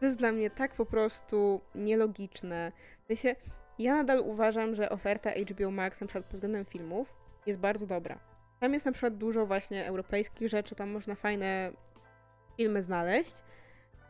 to 0.00 0.06
jest 0.06 0.18
dla 0.18 0.32
mnie 0.32 0.50
tak 0.50 0.74
po 0.74 0.86
prostu 0.86 1.60
nielogiczne. 1.74 2.72
W 3.04 3.06
sensie, 3.06 3.36
ja 3.78 3.94
nadal 3.94 4.20
uważam, 4.20 4.74
że 4.74 4.90
oferta 4.90 5.30
HBO 5.30 5.70
Max 5.70 6.00
na 6.00 6.06
przykład 6.06 6.24
pod 6.24 6.34
względem 6.34 6.64
filmów 6.64 7.14
jest 7.46 7.58
bardzo 7.58 7.86
dobra. 7.86 8.18
Tam 8.60 8.72
jest 8.72 8.86
na 8.86 8.92
przykład 8.92 9.16
dużo 9.16 9.46
właśnie 9.46 9.86
europejskich 9.86 10.48
rzeczy, 10.48 10.74
tam 10.74 10.90
można 10.90 11.14
fajne 11.14 11.72
filmy 12.56 12.82
znaleźć, 12.82 13.34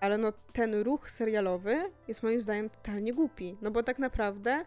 ale 0.00 0.18
no 0.18 0.32
ten 0.52 0.74
ruch 0.74 1.10
serialowy 1.10 1.90
jest 2.08 2.22
moim 2.22 2.40
zdaniem 2.40 2.70
totalnie 2.70 3.14
głupi, 3.14 3.56
no 3.62 3.70
bo 3.70 3.82
tak 3.82 3.98
naprawdę 3.98 4.64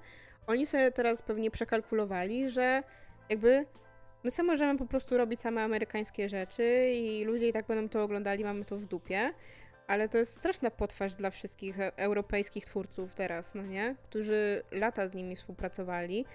oni 0.47 0.65
sobie 0.65 0.91
teraz 0.91 1.21
pewnie 1.21 1.51
przekalkulowali, 1.51 2.49
że 2.49 2.83
jakby 3.29 3.65
my 4.23 4.31
sobie 4.31 4.47
możemy 4.47 4.79
po 4.79 4.85
prostu 4.85 5.17
robić 5.17 5.41
same 5.41 5.63
amerykańskie 5.63 6.29
rzeczy 6.29 6.91
i 6.93 7.23
ludzie 7.23 7.47
i 7.47 7.53
tak 7.53 7.65
będą 7.65 7.89
to 7.89 8.03
oglądali, 8.03 8.43
mamy 8.43 8.65
to 8.65 8.77
w 8.77 8.85
dupie, 8.85 9.33
ale 9.87 10.09
to 10.09 10.17
jest 10.17 10.37
straszna 10.37 10.71
potwarz 10.71 11.15
dla 11.15 11.29
wszystkich 11.29 11.79
e- 11.79 11.97
europejskich 11.97 12.65
twórców 12.65 13.15
teraz, 13.15 13.55
no 13.55 13.63
nie? 13.63 13.95
Którzy 14.03 14.63
lata 14.71 15.07
z 15.07 15.13
nimi 15.13 15.35
współpracowali. 15.35 16.25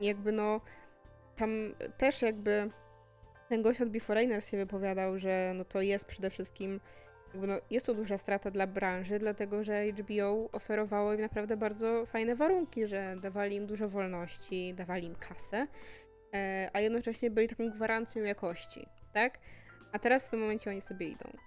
Jakby 0.00 0.32
no, 0.32 0.60
tam 1.36 1.74
też 1.98 2.22
jakby 2.22 2.70
ten 3.48 3.62
gość 3.62 3.80
od 3.80 3.88
Beforeigners 3.88 4.50
się 4.50 4.56
wypowiadał, 4.56 5.18
że 5.18 5.52
no 5.54 5.64
to 5.64 5.80
jest 5.80 6.04
przede 6.04 6.30
wszystkim 6.30 6.80
no, 7.36 7.54
jest 7.70 7.86
to 7.86 7.94
duża 7.94 8.18
strata 8.18 8.50
dla 8.50 8.66
branży, 8.66 9.18
dlatego 9.18 9.64
że 9.64 9.84
HBO 9.86 10.48
oferowało 10.52 11.14
im 11.14 11.20
naprawdę 11.20 11.56
bardzo 11.56 12.06
fajne 12.06 12.36
warunki, 12.36 12.86
że 12.86 13.16
dawali 13.22 13.56
im 13.56 13.66
dużo 13.66 13.88
wolności, 13.88 14.74
dawali 14.74 15.06
im 15.06 15.14
kasę, 15.14 15.66
e, 16.34 16.70
a 16.72 16.80
jednocześnie 16.80 17.30
byli 17.30 17.48
taką 17.48 17.70
gwarancją 17.70 18.22
jakości, 18.22 18.86
tak? 19.12 19.38
A 19.92 19.98
teraz 19.98 20.26
w 20.26 20.30
tym 20.30 20.40
momencie 20.40 20.70
oni 20.70 20.80
sobie 20.80 21.08
idą. 21.08 21.45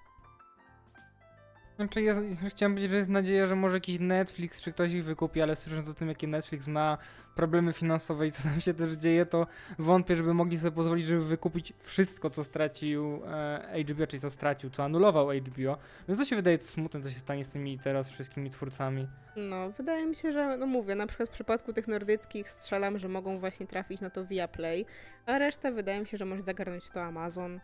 Znaczy, 1.80 2.02
ja 2.02 2.14
chciałem 2.50 2.74
powiedzieć, 2.74 2.92
że 2.92 2.98
jest 2.98 3.10
nadzieja, 3.10 3.48
że 3.48 3.56
może 3.56 3.76
jakiś 3.76 4.00
Netflix 4.00 4.62
czy 4.62 4.72
ktoś 4.72 4.94
ich 4.94 5.04
wykupi, 5.04 5.42
ale 5.42 5.56
słysząc 5.56 5.90
o 5.90 5.94
tym, 5.94 6.08
jakie 6.08 6.28
Netflix 6.28 6.68
ma 6.68 6.98
problemy 7.36 7.74
finansowe 7.74 8.28
i 8.28 8.32
co 8.32 8.44
tam 8.44 8.62
się 8.62 8.74
też 8.74 8.92
dzieje, 8.92 9.26
to 9.26 9.48
wątpię, 9.80 10.16
żeby 10.16 10.34
mogli 10.34 10.58
sobie 10.58 10.72
pozwolić, 10.72 11.08
żeby 11.08 11.26
wykupić 11.26 11.74
wszystko, 11.80 12.30
co 12.30 12.44
stracił 12.44 13.22
e, 13.26 13.84
HBO, 13.84 14.08
czyli 14.08 14.22
co 14.22 14.30
stracił, 14.30 14.70
co 14.70 14.84
anulował 14.84 15.28
HBO. 15.32 15.78
Więc 16.08 16.20
to 16.20 16.26
się 16.26 16.36
wydaje 16.36 16.58
smutne, 16.58 17.02
co 17.02 17.12
się 17.12 17.20
stanie 17.20 17.44
z 17.44 17.50
tymi 17.50 17.80
teraz 17.80 18.10
wszystkimi 18.10 18.50
twórcami. 18.50 19.08
No, 19.36 19.72
wydaje 19.72 20.06
mi 20.06 20.16
się, 20.16 20.32
że, 20.32 20.58
no 20.58 20.66
mówię, 20.66 20.96
na 20.96 21.08
przykład 21.08 21.30
w 21.30 21.32
przypadku 21.32 21.74
tych 21.74 21.88
nordyckich 21.88 22.50
strzelam, 22.50 22.98
że 22.98 23.08
mogą 23.08 23.40
właśnie 23.40 23.68
trafić 23.68 24.02
na 24.02 24.10
to 24.10 24.26
via 24.26 24.48
Play, 24.48 24.86
a 25.26 25.38
reszta 25.38 25.72
wydaje 25.72 26.00
mi 26.00 26.08
się, 26.08 26.18
że 26.18 26.26
może 26.26 26.42
zagarnąć 26.42 26.92
to 26.92 27.04
Amazon 27.04 27.60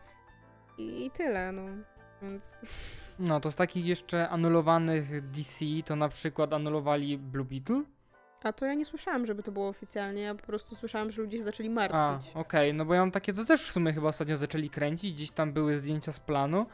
i, 0.78 1.06
i 1.06 1.12
tyle, 1.12 1.52
no. 1.52 1.95
Więc... 2.22 2.62
No, 3.20 3.40
to 3.40 3.52
z 3.52 3.56
takich 3.56 3.86
jeszcze 3.86 4.30
anulowanych 4.30 5.30
DC, 5.32 5.66
to 5.86 5.96
na 5.96 6.10
przykład 6.10 6.54
anulowali 6.54 7.18
Blue 7.18 7.46
Beetle. 7.46 7.84
A 8.44 8.54
to 8.54 8.66
ja 8.66 8.74
nie 8.74 8.86
słyszałam, 8.86 9.26
żeby 9.26 9.44
to 9.44 9.52
było 9.52 9.68
oficjalnie, 9.68 10.22
ja 10.22 10.36
po 10.36 10.46
prostu 10.46 10.76
słyszałam, 10.76 11.12
że 11.12 11.22
ludzie 11.22 11.38
się 11.38 11.44
zaczęli 11.44 11.70
A, 11.70 11.72
martwić. 11.72 12.32
okej, 12.36 12.74
no 12.74 12.86
bo 12.86 12.94
ja 12.94 13.00
mam 13.00 13.12
takie, 13.12 13.34
to 13.34 13.46
też 13.46 13.64
w 13.68 13.72
sumie 13.72 13.94
chyba 13.94 14.08
ostatnio 14.08 14.38
zaczęli 14.38 14.70
kręcić, 14.70 15.14
gdzieś 15.14 15.32
tam 15.32 15.54
były 15.54 15.78
zdjęcia 15.78 16.12
z 16.12 16.20
planu, 16.20 16.66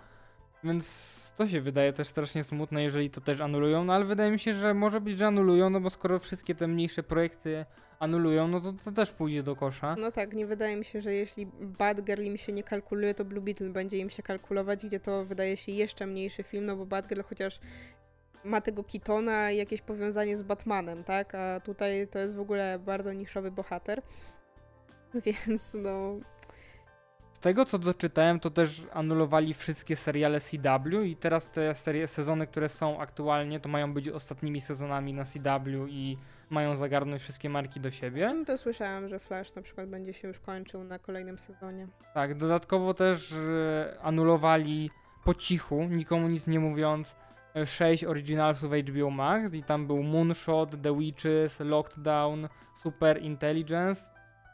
więc 0.63 1.11
to 1.35 1.47
się 1.47 1.61
wydaje 1.61 1.93
też 1.93 2.07
strasznie 2.07 2.43
smutne, 2.43 2.83
jeżeli 2.83 3.09
to 3.09 3.21
też 3.21 3.39
anulują, 3.39 3.83
no 3.83 3.93
ale 3.93 4.05
wydaje 4.05 4.31
mi 4.31 4.39
się, 4.39 4.53
że 4.53 4.73
może 4.73 5.01
być, 5.01 5.17
że 5.17 5.27
anulują, 5.27 5.69
no 5.69 5.79
bo 5.79 5.89
skoro 5.89 6.19
wszystkie 6.19 6.55
te 6.55 6.67
mniejsze 6.67 7.03
projekty 7.03 7.65
anulują, 7.99 8.47
no 8.47 8.61
to 8.61 8.73
to 8.73 8.91
też 8.91 9.11
pójdzie 9.11 9.43
do 9.43 9.55
kosza. 9.55 9.95
No 9.99 10.11
tak, 10.11 10.33
nie 10.33 10.45
wydaje 10.45 10.75
mi 10.75 10.85
się, 10.85 11.01
że 11.01 11.13
jeśli 11.13 11.45
Bad 11.61 12.01
Girl 12.01 12.23
im 12.23 12.37
się 12.37 12.53
nie 12.53 12.63
kalkuluje, 12.63 13.13
to 13.13 13.25
Blue 13.25 13.41
Beetle 13.41 13.69
będzie 13.69 13.97
im 13.97 14.09
się 14.09 14.23
kalkulować, 14.23 14.85
gdzie 14.85 14.99
to 14.99 15.25
wydaje 15.25 15.57
się 15.57 15.71
jeszcze 15.71 16.07
mniejszy 16.07 16.43
film, 16.43 16.65
no 16.65 16.75
bo 16.75 16.85
Bad 16.85 17.07
Girl 17.07 17.21
chociaż 17.21 17.59
ma 18.43 18.61
tego 18.61 18.83
Kitona 18.83 19.51
i 19.51 19.57
jakieś 19.57 19.81
powiązanie 19.81 20.37
z 20.37 20.43
Batmanem, 20.43 21.03
tak? 21.03 21.35
A 21.35 21.59
tutaj 21.59 22.07
to 22.07 22.19
jest 22.19 22.35
w 22.35 22.39
ogóle 22.39 22.79
bardzo 22.79 23.13
niszowy 23.13 23.51
bohater. 23.51 24.01
Więc 25.25 25.73
no, 25.73 26.19
tego 27.41 27.65
co 27.65 27.79
doczytałem, 27.79 28.39
to 28.39 28.49
też 28.49 28.83
anulowali 28.93 29.53
wszystkie 29.53 29.95
seriale 29.95 30.39
CW 30.39 31.01
i 31.03 31.15
teraz 31.15 31.51
te 31.51 31.75
serie, 31.75 32.07
sezony, 32.07 32.47
które 32.47 32.69
są 32.69 32.99
aktualnie, 32.99 33.59
to 33.59 33.69
mają 33.69 33.93
być 33.93 34.09
ostatnimi 34.09 34.61
sezonami 34.61 35.13
na 35.13 35.25
CW 35.25 35.87
i 35.87 36.17
mają 36.49 36.75
zagarnąć 36.75 37.21
wszystkie 37.21 37.49
marki 37.49 37.79
do 37.79 37.91
siebie. 37.91 38.33
no 38.33 38.45
to 38.45 38.57
słyszałam, 38.57 39.07
że 39.07 39.19
Flash 39.19 39.55
na 39.55 39.61
przykład 39.61 39.89
będzie 39.89 40.13
się 40.13 40.27
już 40.27 40.39
kończył 40.39 40.83
na 40.83 40.99
kolejnym 40.99 41.37
sezonie. 41.37 41.87
Tak, 42.13 42.37
dodatkowo 42.37 42.93
też 42.93 43.31
e, 43.31 43.97
anulowali 44.01 44.89
po 45.23 45.33
cichu, 45.33 45.83
nikomu 45.83 46.27
nic 46.27 46.47
nie 46.47 46.59
mówiąc, 46.59 47.15
e, 47.55 47.65
6 47.65 48.03
originalsów 48.03 48.71
HBO 48.71 49.09
Max 49.09 49.53
i 49.53 49.63
tam 49.63 49.87
był 49.87 50.03
Moonshot, 50.03 50.81
The 50.81 50.97
Witches, 50.97 51.59
Locked 51.59 51.99
Down, 51.99 52.47
Super 52.83 53.21
Intelligence, 53.21 54.01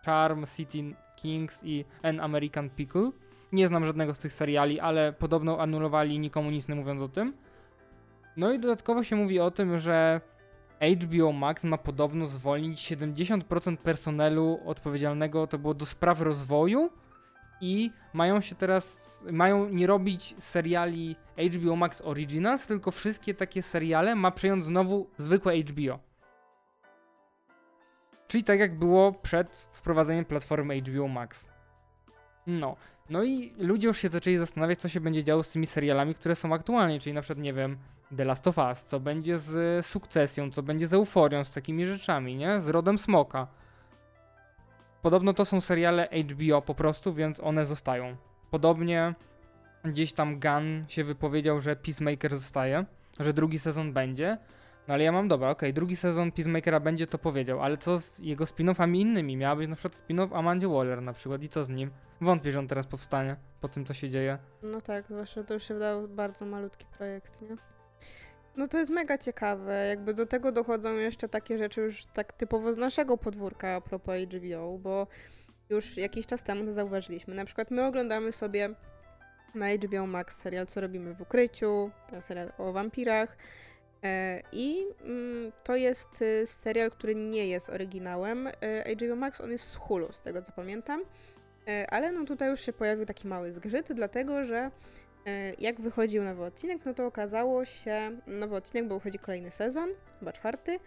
Charm, 0.05 0.45
City 0.55 0.95
Kings 1.17 1.63
i 1.63 1.85
An 2.03 2.19
American 2.19 2.69
Pickle. 2.69 3.11
Nie 3.51 3.67
znam 3.67 3.85
żadnego 3.85 4.13
z 4.13 4.19
tych 4.19 4.33
seriali, 4.33 4.79
ale 4.79 5.13
podobno 5.13 5.59
anulowali 5.59 6.19
nikomu 6.19 6.51
nic 6.51 6.67
nie 6.67 6.75
mówiąc 6.75 7.01
o 7.01 7.07
tym. 7.07 7.33
No 8.37 8.51
i 8.51 8.59
dodatkowo 8.59 9.03
się 9.03 9.15
mówi 9.15 9.39
o 9.39 9.51
tym, 9.51 9.77
że 9.77 10.21
HBO 11.01 11.31
Max 11.31 11.63
ma 11.63 11.77
podobno 11.77 12.25
zwolnić 12.25 12.91
70% 12.91 13.77
personelu 13.77 14.59
odpowiedzialnego 14.65 15.47
to 15.47 15.57
było 15.57 15.73
do 15.73 15.85
spraw 15.85 16.21
rozwoju 16.21 16.89
i 17.61 17.91
mają 18.13 18.41
się 18.41 18.55
teraz, 18.55 19.01
mają 19.31 19.69
nie 19.69 19.87
robić 19.87 20.35
seriali 20.39 21.15
HBO 21.53 21.75
Max 21.75 22.01
Originals, 22.01 22.67
tylko 22.67 22.91
wszystkie 22.91 23.33
takie 23.33 23.61
seriale 23.61 24.15
ma 24.15 24.31
przejąć 24.31 24.65
znowu 24.65 25.07
zwykłe 25.17 25.57
HBO. 25.61 26.06
Czyli 28.27 28.43
tak 28.43 28.59
jak 28.59 28.79
było 28.79 29.13
przed 29.13 29.67
wprowadzeniem 29.71 30.25
platformy 30.25 30.81
HBO 30.81 31.07
Max. 31.07 31.49
No. 32.47 32.75
No 33.09 33.23
i 33.23 33.53
ludzie 33.57 33.87
już 33.87 33.97
się 33.97 34.09
zaczęli 34.09 34.37
zastanawiać, 34.37 34.79
co 34.79 34.89
się 34.89 34.99
będzie 34.99 35.23
działo 35.23 35.43
z 35.43 35.51
tymi 35.51 35.67
serialami, 35.67 36.15
które 36.15 36.35
są 36.35 36.53
aktualnie, 36.53 36.99
czyli 36.99 37.13
na 37.13 37.21
przykład, 37.21 37.43
nie 37.43 37.53
wiem, 37.53 37.77
The 38.17 38.25
Last 38.25 38.47
of 38.47 38.57
Us, 38.57 38.85
co 38.85 38.99
będzie 38.99 39.37
z 39.39 39.85
sukcesją, 39.85 40.51
co 40.51 40.63
będzie 40.63 40.87
z 40.87 40.93
euforią, 40.93 41.43
z 41.43 41.53
takimi 41.53 41.85
rzeczami, 41.85 42.35
nie? 42.35 42.61
Z 42.61 42.67
rodem 42.67 42.97
smoka. 42.97 43.47
Podobno 45.01 45.33
to 45.33 45.45
są 45.45 45.61
seriale 45.61 46.07
HBO 46.29 46.61
po 46.61 46.75
prostu, 46.75 47.13
więc 47.13 47.39
one 47.39 47.65
zostają. 47.65 48.15
Podobnie 48.51 49.15
gdzieś 49.83 50.13
tam 50.13 50.39
Gunn 50.39 50.85
się 50.87 51.03
wypowiedział, 51.03 51.61
że 51.61 51.75
Peacemaker 51.75 52.37
zostaje, 52.37 52.85
że 53.19 53.33
drugi 53.33 53.59
sezon 53.59 53.93
będzie. 53.93 54.37
No 54.87 54.93
ale 54.93 55.03
ja 55.03 55.11
mam 55.11 55.27
dobra, 55.27 55.49
okej, 55.49 55.69
okay, 55.69 55.73
drugi 55.73 55.95
sezon 55.95 56.31
Peacemakera 56.31 56.79
będzie, 56.79 57.07
to 57.07 57.17
powiedział, 57.17 57.63
ale 57.63 57.77
co 57.77 57.99
z 57.99 58.19
jego 58.19 58.45
spin-offami 58.45 58.99
innymi? 58.99 59.37
Miała 59.37 59.55
być 59.55 59.69
na 59.69 59.75
przykład 59.75 60.01
spin-off 60.01 60.37
Amandzie 60.37 60.67
Waller 60.67 61.01
na 61.01 61.13
przykład 61.13 61.43
i 61.43 61.49
co 61.49 61.65
z 61.65 61.69
nim? 61.69 61.91
Wątpię, 62.21 62.51
że 62.51 62.59
on 62.59 62.67
teraz 62.67 62.87
powstanie 62.87 63.35
po 63.61 63.67
tym, 63.67 63.85
co 63.85 63.93
się 63.93 64.09
dzieje. 64.09 64.37
No 64.63 64.81
tak, 64.81 65.05
zwłaszcza 65.05 65.43
to 65.43 65.53
już 65.53 65.63
się 65.63 65.73
wydał 65.73 66.07
bardzo 66.07 66.45
malutki 66.45 66.85
projekt, 66.97 67.41
nie? 67.41 67.55
No 68.57 68.67
to 68.67 68.77
jest 68.77 68.91
mega 68.91 69.17
ciekawe. 69.17 69.87
Jakby 69.87 70.13
do 70.13 70.25
tego 70.25 70.51
dochodzą 70.51 70.93
jeszcze 70.93 71.29
takie 71.29 71.57
rzeczy 71.57 71.81
już 71.81 72.05
tak 72.05 72.33
typowo 72.33 72.73
z 72.73 72.77
naszego 72.77 73.17
podwórka 73.17 73.75
a 73.75 73.81
propos 73.81 74.15
HBO, 74.15 74.77
bo 74.77 75.07
już 75.69 75.97
jakiś 75.97 76.27
czas 76.27 76.43
temu 76.43 76.65
to 76.65 76.73
zauważyliśmy. 76.73 77.35
Na 77.35 77.45
przykład 77.45 77.71
my 77.71 77.85
oglądamy 77.85 78.31
sobie 78.31 78.69
na 79.55 79.65
HBO 79.69 80.07
Max 80.07 80.37
serial 80.37 80.65
Co 80.65 80.81
robimy 80.81 81.13
w 81.13 81.21
ukryciu, 81.21 81.91
ten 82.09 82.21
serial 82.21 82.51
o 82.57 82.71
wampirach. 82.73 83.37
E, 84.03 84.41
I 84.51 84.85
mm, 85.03 85.51
to 85.63 85.75
jest 85.75 86.21
y, 86.21 86.47
serial, 86.47 86.91
który 86.91 87.15
nie 87.15 87.47
jest 87.47 87.69
oryginałem 87.69 88.47
e, 88.47 88.95
HBO 88.95 89.15
Max, 89.15 89.41
on 89.41 89.51
jest 89.51 89.65
z 89.65 89.75
Hulu, 89.75 90.11
z 90.11 90.21
tego 90.21 90.41
co 90.41 90.51
pamiętam. 90.51 91.03
E, 91.67 91.87
ale 91.89 92.11
no 92.11 92.25
tutaj 92.25 92.49
już 92.49 92.61
się 92.61 92.73
pojawił 92.73 93.05
taki 93.05 93.27
mały 93.27 93.53
zgrzyt, 93.53 93.93
dlatego 93.93 94.45
że 94.45 94.71
jak 95.59 95.81
wychodził 95.81 96.23
nowy 96.23 96.43
odcinek, 96.43 96.85
no 96.85 96.93
to 96.93 97.05
okazało 97.05 97.65
się, 97.65 98.17
nowy 98.27 98.55
odcinek, 98.55 98.87
bo 98.87 98.95
wychodzi 98.95 99.19
kolejny 99.19 99.51
sezon, 99.51 99.89
chyba 100.19 100.31
czwarty, 100.31 100.79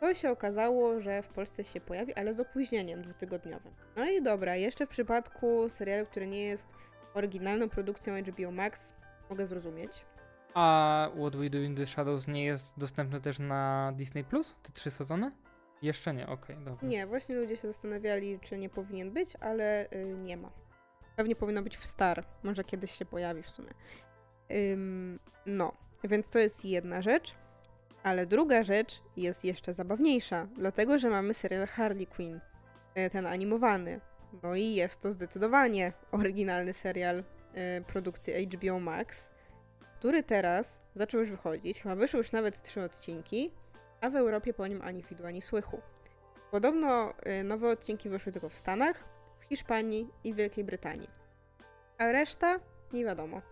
to 0.00 0.14
się 0.14 0.30
okazało, 0.30 1.00
że 1.00 1.22
w 1.22 1.28
Polsce 1.28 1.64
się 1.64 1.80
pojawi, 1.80 2.14
ale 2.14 2.34
z 2.34 2.40
opóźnieniem 2.40 3.02
dwutygodniowym. 3.02 3.72
No 3.96 4.10
i 4.10 4.22
dobra, 4.22 4.56
jeszcze 4.56 4.86
w 4.86 4.88
przypadku 4.88 5.68
serialu, 5.68 6.06
który 6.06 6.26
nie 6.26 6.44
jest 6.46 6.68
oryginalną 7.14 7.68
produkcją 7.68 8.14
HBO 8.16 8.50
Max, 8.50 8.94
mogę 9.30 9.46
zrozumieć. 9.46 10.04
A 10.56 11.10
What 11.18 11.36
We 11.36 11.50
Do 11.50 11.58
in 11.58 11.76
the 11.76 11.86
Shadows 11.86 12.26
nie 12.26 12.44
jest 12.44 12.78
dostępny 12.78 13.20
też 13.20 13.38
na 13.38 13.92
Disney 13.96 14.24
Plus? 14.24 14.56
Te 14.62 14.72
trzy 14.72 14.90
sezony? 14.90 15.32
Jeszcze 15.82 16.14
nie, 16.14 16.26
okej, 16.26 16.56
okay, 16.56 16.64
dobra. 16.64 16.88
Nie, 16.88 17.06
właśnie 17.06 17.34
ludzie 17.34 17.56
się 17.56 17.68
zastanawiali, 17.68 18.40
czy 18.40 18.58
nie 18.58 18.68
powinien 18.68 19.10
być, 19.10 19.28
ale 19.40 19.90
y, 19.92 20.16
nie 20.24 20.36
ma. 20.36 20.50
Pewnie 21.16 21.36
powinno 21.36 21.62
być 21.62 21.76
w 21.76 21.86
Star. 21.86 22.24
Może 22.42 22.64
kiedyś 22.64 22.90
się 22.90 23.04
pojawi 23.04 23.42
w 23.42 23.50
sumie. 23.50 23.68
Ym, 24.50 25.18
no, 25.46 25.72
więc 26.04 26.28
to 26.28 26.38
jest 26.38 26.64
jedna 26.64 27.02
rzecz. 27.02 27.34
Ale 28.02 28.26
druga 28.26 28.62
rzecz 28.62 29.02
jest 29.16 29.44
jeszcze 29.44 29.72
zabawniejsza, 29.72 30.46
dlatego 30.54 30.98
że 30.98 31.10
mamy 31.10 31.34
serial 31.34 31.66
Harley 31.66 32.06
Quinn, 32.06 32.40
y, 32.98 33.10
ten 33.10 33.26
animowany. 33.26 34.00
No 34.42 34.54
i 34.54 34.74
jest 34.74 35.00
to 35.00 35.12
zdecydowanie 35.12 35.92
oryginalny 36.12 36.72
serial 36.72 37.18
y, 37.18 37.24
produkcji 37.86 38.46
HBO 38.46 38.80
Max, 38.80 39.35
który 39.98 40.22
teraz 40.22 40.80
zaczął 40.94 41.20
już 41.20 41.30
wychodzić. 41.30 41.82
Chyba 41.82 41.94
wyszły 41.94 42.18
już 42.18 42.32
nawet 42.32 42.62
trzy 42.62 42.82
odcinki, 42.82 43.50
a 44.00 44.10
w 44.10 44.16
Europie 44.16 44.54
po 44.54 44.66
nim 44.66 44.82
ani 44.82 45.02
widu, 45.02 45.26
ani 45.26 45.42
słychu. 45.42 45.80
Podobno 46.50 47.14
y, 47.40 47.44
nowe 47.44 47.70
odcinki 47.70 48.08
wyszły 48.08 48.32
tylko 48.32 48.48
w 48.48 48.56
Stanach, 48.56 49.04
w 49.40 49.44
Hiszpanii 49.44 50.08
i 50.24 50.32
w 50.32 50.36
Wielkiej 50.36 50.64
Brytanii. 50.64 51.08
A 51.98 52.12
reszta 52.12 52.60
nie 52.92 53.04
wiadomo. 53.04 53.42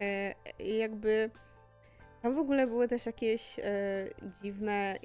E, 0.00 0.34
jakby 0.58 1.30
tam 2.22 2.34
w 2.34 2.38
ogóle 2.38 2.66
były 2.66 2.88
też 2.88 3.06
jakieś 3.06 3.58
e, 3.58 3.64
dziwne 4.42 4.98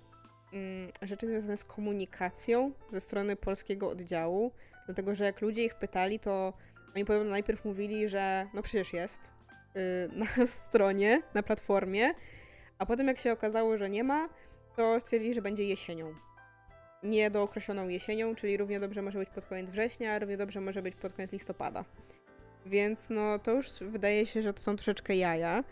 mm, 0.54 0.92
rzeczy 1.02 1.28
związane 1.28 1.58
z 1.58 1.64
komunikacją 1.64 2.72
ze 2.90 3.02
strony 3.02 3.36
polskiego 3.36 3.90
oddziału, 3.90 4.52
dlatego 4.86 5.16
że 5.16 5.26
jak 5.26 5.42
ludzie 5.42 5.64
ich 5.64 5.76
pytali, 5.76 6.20
to 6.20 6.54
oni 6.96 7.06
podobno 7.06 7.30
najpierw 7.30 7.66
mówili, 7.66 8.10
że 8.10 8.48
no 8.54 8.62
przecież 8.62 8.94
jest 8.94 9.33
na 10.38 10.48
stronie, 10.48 11.22
na 11.34 11.44
platformie, 11.44 12.14
a 12.78 12.86
potem 12.86 13.08
jak 13.08 13.20
się 13.20 13.32
okazało, 13.32 13.78
że 13.78 13.90
nie 13.90 14.04
ma, 14.04 14.30
to 14.76 15.00
stwierdzili, 15.00 15.34
że 15.34 15.42
będzie 15.42 15.64
jesienią. 15.64 16.14
Nie 17.04 17.32
dookreśloną 17.32 17.88
jesienią, 17.88 18.36
czyli 18.36 18.58
równie 18.58 18.80
dobrze 18.80 19.02
może 19.02 19.20
być 19.20 19.30
pod 19.30 19.46
koniec 19.46 19.70
września, 19.70 20.20
równie 20.20 20.38
dobrze 20.38 20.62
może 20.62 20.82
być 20.82 20.96
pod 20.96 21.14
koniec 21.14 21.32
listopada. 21.32 21.86
Więc 22.66 23.10
no 23.10 23.40
to 23.40 23.52
już 23.52 23.68
wydaje 23.82 24.26
się, 24.26 24.42
że 24.42 24.54
to 24.54 24.62
są 24.62 24.76
troszeczkę 24.76 25.16
jaja, 25.16 25.64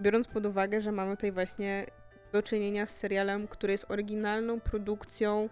biorąc 0.00 0.28
pod 0.28 0.46
uwagę, 0.46 0.80
że 0.80 0.92
mamy 0.92 1.16
tutaj 1.16 1.32
właśnie 1.32 1.86
do 2.32 2.42
czynienia 2.42 2.86
z 2.86 2.96
serialem, 2.96 3.48
który 3.48 3.72
jest 3.72 3.90
oryginalną 3.90 4.60
produkcją 4.60 5.48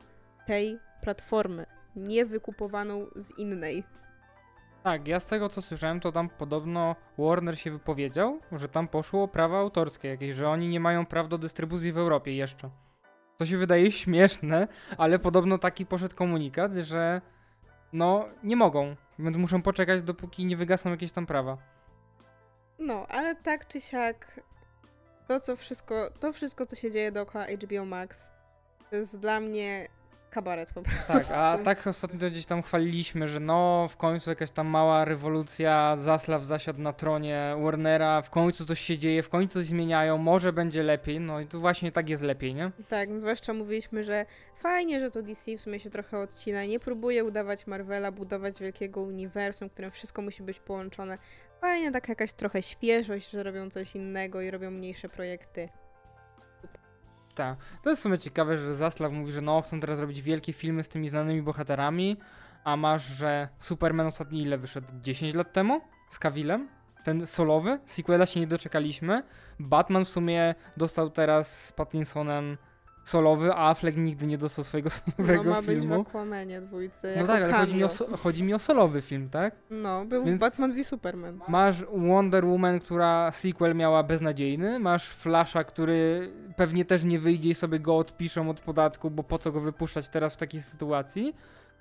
tej 0.47 0.78
platformy, 1.03 1.66
nie 1.97 2.26
wykupowaną 2.26 3.07
z 3.16 3.39
innej. 3.39 3.85
Tak, 4.85 5.09
ja 5.09 5.20
z 5.20 5.26
tego 5.26 5.49
co 5.49 5.62
słyszałem, 5.62 6.01
to 6.01 6.12
tam 6.12 6.28
podobno 6.28 6.97
Warner 7.18 7.59
się 7.59 7.70
wypowiedział, 7.70 8.41
że 8.53 8.68
tam 8.68 8.89
poszło 8.89 9.28
prawa 9.28 9.59
autorskie 9.59 10.09
jakieś, 10.09 10.35
że 10.35 10.49
oni 10.49 10.68
nie 10.68 10.80
mają 10.80 11.07
praw 11.07 11.28
do 11.28 11.39
dystrybucji 11.39 11.93
w 11.93 11.99
Europie 11.99 12.37
jeszcze. 12.37 12.70
To 13.39 13.47
się 13.47 13.59
wydaje 13.59 13.93
śmieszne, 14.03 14.68
ale 14.99 15.18
podobno 15.18 15.59
taki 15.59 15.87
poszedł 15.87 16.16
komunikat, 16.16 16.72
że 16.74 17.20
no 17.93 18.28
nie 18.43 18.57
mogą, 18.57 18.97
więc 19.18 19.37
muszą 19.37 19.62
poczekać 19.62 20.03
dopóki 20.03 20.47
nie 20.47 20.57
wygasną 20.57 20.91
jakieś 20.91 21.12
tam 21.12 21.26
prawa. 21.26 21.59
No, 22.78 23.07
ale 23.07 23.35
tak 23.35 23.68
czy 23.68 23.80
siak 23.80 24.41
to 25.28 25.41
co 25.41 25.57
wszystko, 25.57 26.11
to 26.20 26.32
wszystko 26.32 26.66
co 26.66 26.76
się 26.76 26.91
dzieje 26.91 27.12
dookoła 27.12 27.47
HBO 27.47 27.85
Max 27.85 28.30
to 28.91 28.97
jest 28.97 29.18
dla 29.18 29.41
mnie 29.41 29.89
kabaret 30.35 30.72
po 30.72 30.82
prostu. 30.82 31.12
Tak, 31.12 31.26
a 31.30 31.59
tak 31.59 31.87
ostatnio 31.87 32.30
gdzieś 32.30 32.47
tam 32.47 32.62
chwaliliśmy, 32.62 33.28
że 33.28 33.41
no 33.41 33.89
w 33.89 33.97
końcu 33.97 34.30
jakaś 34.30 34.51
tam 34.51 34.66
mała 34.66 35.05
rewolucja, 35.05 35.97
Zaslaw 35.97 36.45
zasiadł 36.45 36.80
na 36.80 36.93
tronie 36.93 37.57
Warnera, 37.62 38.22
w 38.22 38.30
końcu 38.30 38.66
coś 38.66 38.80
się 38.80 38.99
dzieje, 38.99 39.22
w 39.22 39.28
końcu 39.28 39.55
coś 39.55 39.66
zmieniają, 39.66 40.18
może 40.18 40.53
będzie 40.53 40.82
lepiej, 40.82 41.20
no 41.20 41.41
i 41.41 41.47
tu 41.47 41.61
właśnie 41.61 41.93
tak 41.93 42.09
jest 42.09 42.22
lepiej, 42.22 42.55
nie? 42.55 42.70
Tak, 42.89 43.09
no 43.09 43.18
zwłaszcza 43.18 43.53
mówiliśmy, 43.53 44.05
że 44.05 44.26
fajnie, 44.57 45.01
że 45.01 45.11
to 45.11 45.22
DC 45.22 45.57
w 45.57 45.61
sumie 45.61 45.80
się 45.80 45.91
trochę 45.91 46.18
odcina, 46.18 46.64
nie 46.64 46.80
próbuje 46.80 47.24
udawać 47.24 47.66
Marvela, 47.66 48.12
budować 48.12 48.61
wielkiego 48.61 49.03
uniwersum, 49.03 49.68
w 49.68 49.72
którym 49.72 49.91
wszystko 49.91 50.22
musi 50.22 50.43
być 50.43 50.61
połączone. 50.61 51.18
Fajnie, 51.61 51.93
tak 51.93 52.09
jakaś 52.09 52.32
trochę 52.32 52.62
świeżość, 52.62 53.30
że 53.30 53.43
robią 53.43 53.70
coś 53.70 53.97
innego 53.97 54.41
i 54.41 54.51
robią 54.51 54.70
mniejsze 54.70 55.09
projekty. 55.09 55.68
Tak. 57.35 57.59
To 57.82 57.91
jest 57.91 58.01
w 58.01 58.03
sumie 58.03 58.18
ciekawe, 58.18 58.59
że 58.59 58.74
Zaslav 58.74 59.12
mówi, 59.12 59.32
że 59.32 59.41
no, 59.41 59.62
chcą 59.62 59.80
teraz 59.80 60.01
robić 60.01 60.22
wielkie 60.22 60.53
filmy 60.53 60.82
z 60.82 60.89
tymi 60.89 61.09
znanymi 61.09 61.43
bohaterami, 61.43 62.16
a 62.64 62.76
masz, 62.76 63.05
że 63.07 63.49
Superman 63.59 64.07
ostatni 64.07 64.43
ile 64.43 64.59
wyszedł? 64.59 64.87
10 65.01 65.35
lat 65.35 65.53
temu? 65.53 65.80
Z 66.11 66.18
Kawilem? 66.18 66.68
Ten 67.05 67.26
solowy? 67.26 67.78
Sequela 67.87 68.26
się 68.26 68.41
nie 68.41 68.47
doczekaliśmy. 68.47 69.22
Batman 69.61 70.05
w 70.05 70.09
sumie 70.09 70.55
dostał 70.76 71.11
teraz 71.11 71.64
z 71.64 71.72
Pattinsonem 71.72 72.57
solowy, 73.05 73.53
a 73.53 73.71
Affleck 73.71 73.97
nigdy 73.97 74.27
nie 74.27 74.39
dostał 74.39 74.65
swojego 74.65 74.91
solowego 74.91 75.45
no, 75.45 75.51
ma 75.51 75.63
filmu. 75.63 75.99
być 75.99 76.07
w 76.07 76.09
Aquamanie 76.09 76.61
dwójce, 76.61 77.15
No 77.21 77.27
tak, 77.27 77.43
ale 77.43 77.53
chodzi 77.53 77.75
mi, 77.75 77.85
o, 77.85 77.89
chodzi 78.23 78.43
mi, 78.43 78.55
o, 78.55 78.59
solowy 78.59 79.03
film, 79.03 79.31
tak? 79.31 79.55
No, 79.71 80.05
był 80.05 80.25
Więc 80.25 80.41
Batman 80.41 80.73
v 80.73 80.85
Superman. 80.85 81.41
Masz 81.49 81.85
Wonder 81.85 82.45
Woman, 82.45 82.81
która 82.81 83.33
sequel 83.33 83.75
miała 83.75 84.03
beznadziejny, 84.03 84.79
masz 84.79 85.09
Flasha, 85.09 85.65
który 85.65 86.31
pewnie 86.57 86.85
też 86.85 87.05
nie 87.05 87.19
wyjdzie 87.19 87.51
i 87.51 87.55
sobie 87.55 87.81
go 87.81 87.97
odpiszą 87.97 88.51
od 88.51 88.61
podatku, 88.61 89.11
bo 89.11 89.23
po 89.23 89.39
co 89.39 89.53
go 89.53 89.61
wypuszczać 89.61 90.09
teraz 90.09 90.35
w 90.35 90.37
takiej 90.37 90.63
sytuacji. 90.63 91.35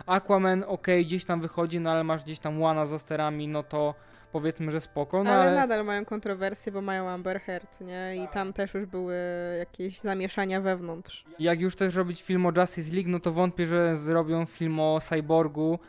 Aquaman, 0.05 0.63
ok, 0.67 0.87
gdzieś 1.01 1.25
tam 1.25 1.41
wychodzi, 1.41 1.79
no 1.79 1.91
ale 1.91 2.03
masz 2.03 2.23
gdzieś 2.23 2.39
tam 2.39 2.61
Łana 2.61 2.85
za 2.85 2.99
sterami, 2.99 3.47
no 3.47 3.63
to 3.63 3.95
powiedzmy, 4.33 4.71
że 4.71 4.81
spoko. 4.81 5.23
No 5.23 5.31
ale, 5.31 5.41
ale, 5.41 5.55
nadal 5.55 5.85
mają 5.85 6.05
kontrowersje, 6.05 6.71
bo 6.71 6.81
mają 6.81 7.09
Amber 7.09 7.41
Heard, 7.41 7.81
nie? 7.81 8.23
I 8.23 8.27
tam 8.27 8.53
też 8.53 8.73
już 8.73 8.85
były 8.85 9.15
jakieś 9.59 9.99
zamieszania 9.99 10.61
wewnątrz. 10.61 11.25
Jak 11.39 11.61
już 11.61 11.75
też 11.75 11.95
robić 11.95 12.21
film 12.21 12.45
o 12.45 12.51
Justice 12.57 12.95
League, 12.95 13.09
no 13.09 13.19
to 13.19 13.31
wątpię, 13.31 13.65
że 13.65 13.97
zrobią 13.97 14.45
film 14.45 14.79
o 14.79 14.99
Cyborgu, 15.01 15.79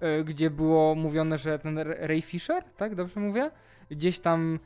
yy, 0.00 0.24
gdzie 0.24 0.50
było 0.50 0.94
mówione, 0.94 1.38
że 1.38 1.58
ten 1.58 1.78
Ray 1.78 2.22
Fisher, 2.22 2.64
tak? 2.76 2.94
Dobrze 2.94 3.20
mówię? 3.20 3.50
Gdzieś 3.90 4.18
tam 4.18 4.58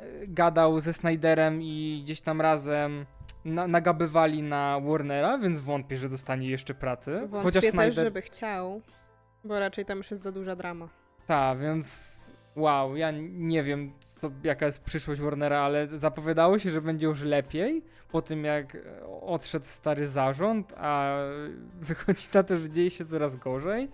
yy, 0.00 0.26
gadał 0.28 0.80
ze 0.80 0.92
Snyderem 0.92 1.62
i 1.62 2.00
gdzieś 2.04 2.20
tam 2.20 2.40
razem 2.40 3.06
na, 3.44 3.66
nagabywali 3.66 4.42
na 4.42 4.80
Warnera, 4.80 5.38
więc 5.38 5.60
wątpię, 5.60 5.96
że 5.96 6.08
dostanie 6.08 6.48
jeszcze 6.48 6.74
pracy. 6.74 7.18
Wątpię 7.20 7.42
Chociaż 7.42 7.64
Snyder... 7.64 7.94
też, 7.94 8.04
żeby 8.04 8.22
chciał, 8.22 8.82
bo 9.44 9.60
raczej 9.60 9.84
tam 9.84 9.98
już 9.98 10.10
jest 10.10 10.22
za 10.22 10.32
duża 10.32 10.56
drama. 10.56 10.88
Tak, 11.26 11.58
więc 11.58 12.17
wow, 12.58 12.96
ja 12.96 13.10
nie 13.30 13.62
wiem, 13.62 13.92
co, 14.20 14.30
jaka 14.44 14.66
jest 14.66 14.82
przyszłość 14.82 15.20
Warnera, 15.20 15.60
ale 15.60 15.86
zapowiadało 15.86 16.58
się, 16.58 16.70
że 16.70 16.82
będzie 16.82 17.06
już 17.06 17.22
lepiej 17.22 17.82
po 18.08 18.22
tym, 18.22 18.44
jak 18.44 18.76
odszedł 19.20 19.64
stary 19.64 20.08
zarząd, 20.08 20.74
a 20.76 21.18
wychodzi 21.80 22.28
na 22.34 22.42
to, 22.42 22.56
że 22.56 22.70
dzieje 22.70 22.90
się 22.90 23.04
coraz 23.04 23.36
gorzej. 23.36 23.88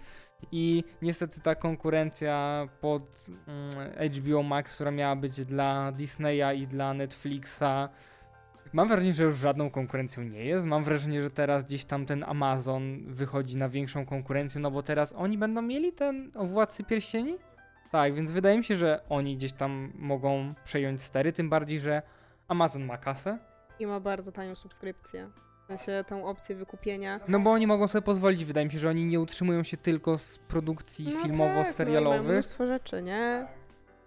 I 0.52 0.84
niestety 1.02 1.40
ta 1.40 1.54
konkurencja 1.54 2.68
pod 2.80 3.26
mm, 3.48 4.12
HBO 4.12 4.42
Max, 4.42 4.74
która 4.74 4.90
miała 4.90 5.16
być 5.16 5.44
dla 5.44 5.92
Disneya 5.92 6.58
i 6.58 6.66
dla 6.66 6.94
Netflixa, 6.94 7.88
mam 8.72 8.88
wrażenie, 8.88 9.14
że 9.14 9.24
już 9.24 9.36
żadną 9.36 9.70
konkurencją 9.70 10.22
nie 10.22 10.44
jest. 10.44 10.66
Mam 10.66 10.84
wrażenie, 10.84 11.22
że 11.22 11.30
teraz 11.30 11.64
gdzieś 11.64 11.84
tam 11.84 12.06
ten 12.06 12.24
Amazon 12.24 13.04
wychodzi 13.06 13.56
na 13.56 13.68
większą 13.68 14.06
konkurencję, 14.06 14.60
no 14.60 14.70
bo 14.70 14.82
teraz 14.82 15.12
oni 15.16 15.38
będą 15.38 15.62
mieli 15.62 15.92
ten 15.92 16.30
Władcy 16.30 16.84
Pierścieni? 16.84 17.36
Tak, 17.94 18.14
więc 18.14 18.30
wydaje 18.30 18.58
mi 18.58 18.64
się, 18.64 18.76
że 18.76 19.00
oni 19.08 19.36
gdzieś 19.36 19.52
tam 19.52 19.92
mogą 19.94 20.54
przejąć 20.64 21.02
stery, 21.02 21.32
tym 21.32 21.50
bardziej, 21.50 21.80
że 21.80 22.02
Amazon 22.48 22.84
ma 22.84 22.98
kasę. 22.98 23.38
I 23.78 23.86
ma 23.86 24.00
bardzo 24.00 24.32
tanią 24.32 24.54
subskrypcję. 24.54 25.30
W 25.64 25.66
sensie 25.66 26.04
tą 26.06 26.26
opcję 26.26 26.56
wykupienia. 26.56 27.20
No 27.28 27.40
bo 27.40 27.52
oni 27.52 27.66
mogą 27.66 27.88
sobie 27.88 28.02
pozwolić, 28.02 28.44
wydaje 28.44 28.66
mi 28.66 28.72
się, 28.72 28.78
że 28.78 28.88
oni 28.90 29.06
nie 29.06 29.20
utrzymują 29.20 29.62
się 29.62 29.76
tylko 29.76 30.18
z 30.18 30.38
produkcji 30.38 31.04
No 31.04 31.10
tak, 31.10 31.20
no 31.20 31.26
filmowo-serialowych. 31.28 32.32
mnóstwo 32.32 32.66
rzeczy, 32.66 33.02
nie? 33.02 33.46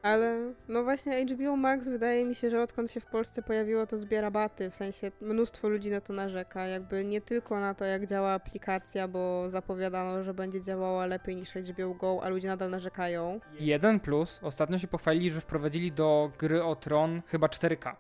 Ale 0.08 0.54
no 0.68 0.84
właśnie 0.84 1.26
HBO 1.26 1.58
Max 1.58 1.88
wydaje 1.90 2.26
mi 2.26 2.36
się, 2.36 2.50
że 2.50 2.62
odkąd 2.62 2.92
się 2.92 3.00
w 3.00 3.06
Polsce 3.06 3.42
pojawiło, 3.42 3.88
to 3.88 3.98
zbiera 3.98 4.32
baty. 4.32 4.70
W 4.70 4.76
sensie 4.76 5.12
mnóstwo 5.22 5.70
ludzi 5.70 5.92
na 5.92 6.02
to 6.02 6.14
narzeka. 6.14 6.68
Jakby 6.68 7.06
nie 7.06 7.22
tylko 7.22 7.60
na 7.60 7.74
to, 7.74 7.86
jak 7.86 8.06
działa 8.06 8.32
aplikacja, 8.32 9.08
bo 9.08 9.50
zapowiadano, 9.50 10.24
że 10.24 10.34
będzie 10.34 10.62
działała 10.62 11.06
lepiej 11.06 11.36
niż 11.36 11.54
HBO 11.54 11.94
Go, 11.94 12.20
a 12.24 12.30
ludzie 12.30 12.48
nadal 12.48 12.70
narzekają. 12.70 13.40
Jeden 13.60 14.00
plus, 14.00 14.40
ostatnio 14.44 14.80
się 14.80 14.88
pochwalili, 14.88 15.32
że 15.32 15.42
wprowadzili 15.42 15.92
do 15.92 16.32
gry 16.40 16.64
o 16.64 16.76
Tron 16.76 17.22
chyba 17.28 17.48
4K. 17.48 17.96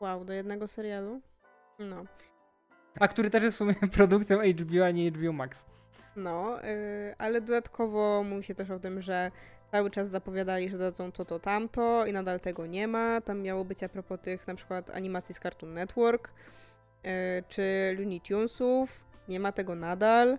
Wow, 0.00 0.24
do 0.24 0.32
jednego 0.32 0.68
serialu? 0.68 1.20
No. 1.78 2.04
A 3.00 3.08
który 3.08 3.30
też 3.30 3.42
jest 3.42 3.56
w 3.56 3.58
sumie 3.58 3.74
produkcją 3.96 4.38
HBO, 4.38 4.84
a 4.84 4.90
nie 4.90 5.10
HBO 5.10 5.32
Max. 5.32 5.64
No, 6.16 6.56
yy, 6.56 7.14
ale 7.18 7.40
dodatkowo 7.40 8.24
mówi 8.24 8.42
się 8.42 8.54
też 8.54 8.70
o 8.70 8.78
tym, 8.78 9.00
że 9.00 9.30
cały 9.72 9.90
czas 9.90 10.08
zapowiadali, 10.08 10.68
że 10.68 10.78
dadzą 10.78 11.12
to, 11.12 11.24
to, 11.24 11.38
tamto 11.38 12.06
i 12.06 12.12
nadal 12.12 12.40
tego 12.40 12.66
nie 12.66 12.88
ma. 12.88 13.20
Tam 13.20 13.40
miało 13.40 13.64
być 13.64 13.82
a 13.82 13.88
propos 13.88 14.20
tych 14.20 14.46
na 14.46 14.54
przykład 14.54 14.90
animacji 14.90 15.34
z 15.34 15.38
Cartoon 15.38 15.74
Network 15.74 16.32
yy, 17.04 17.10
czy 17.48 17.96
Looney 17.98 18.20
Tunesów. 18.20 19.00
Nie 19.28 19.40
ma 19.40 19.52
tego 19.52 19.74
nadal. 19.74 20.38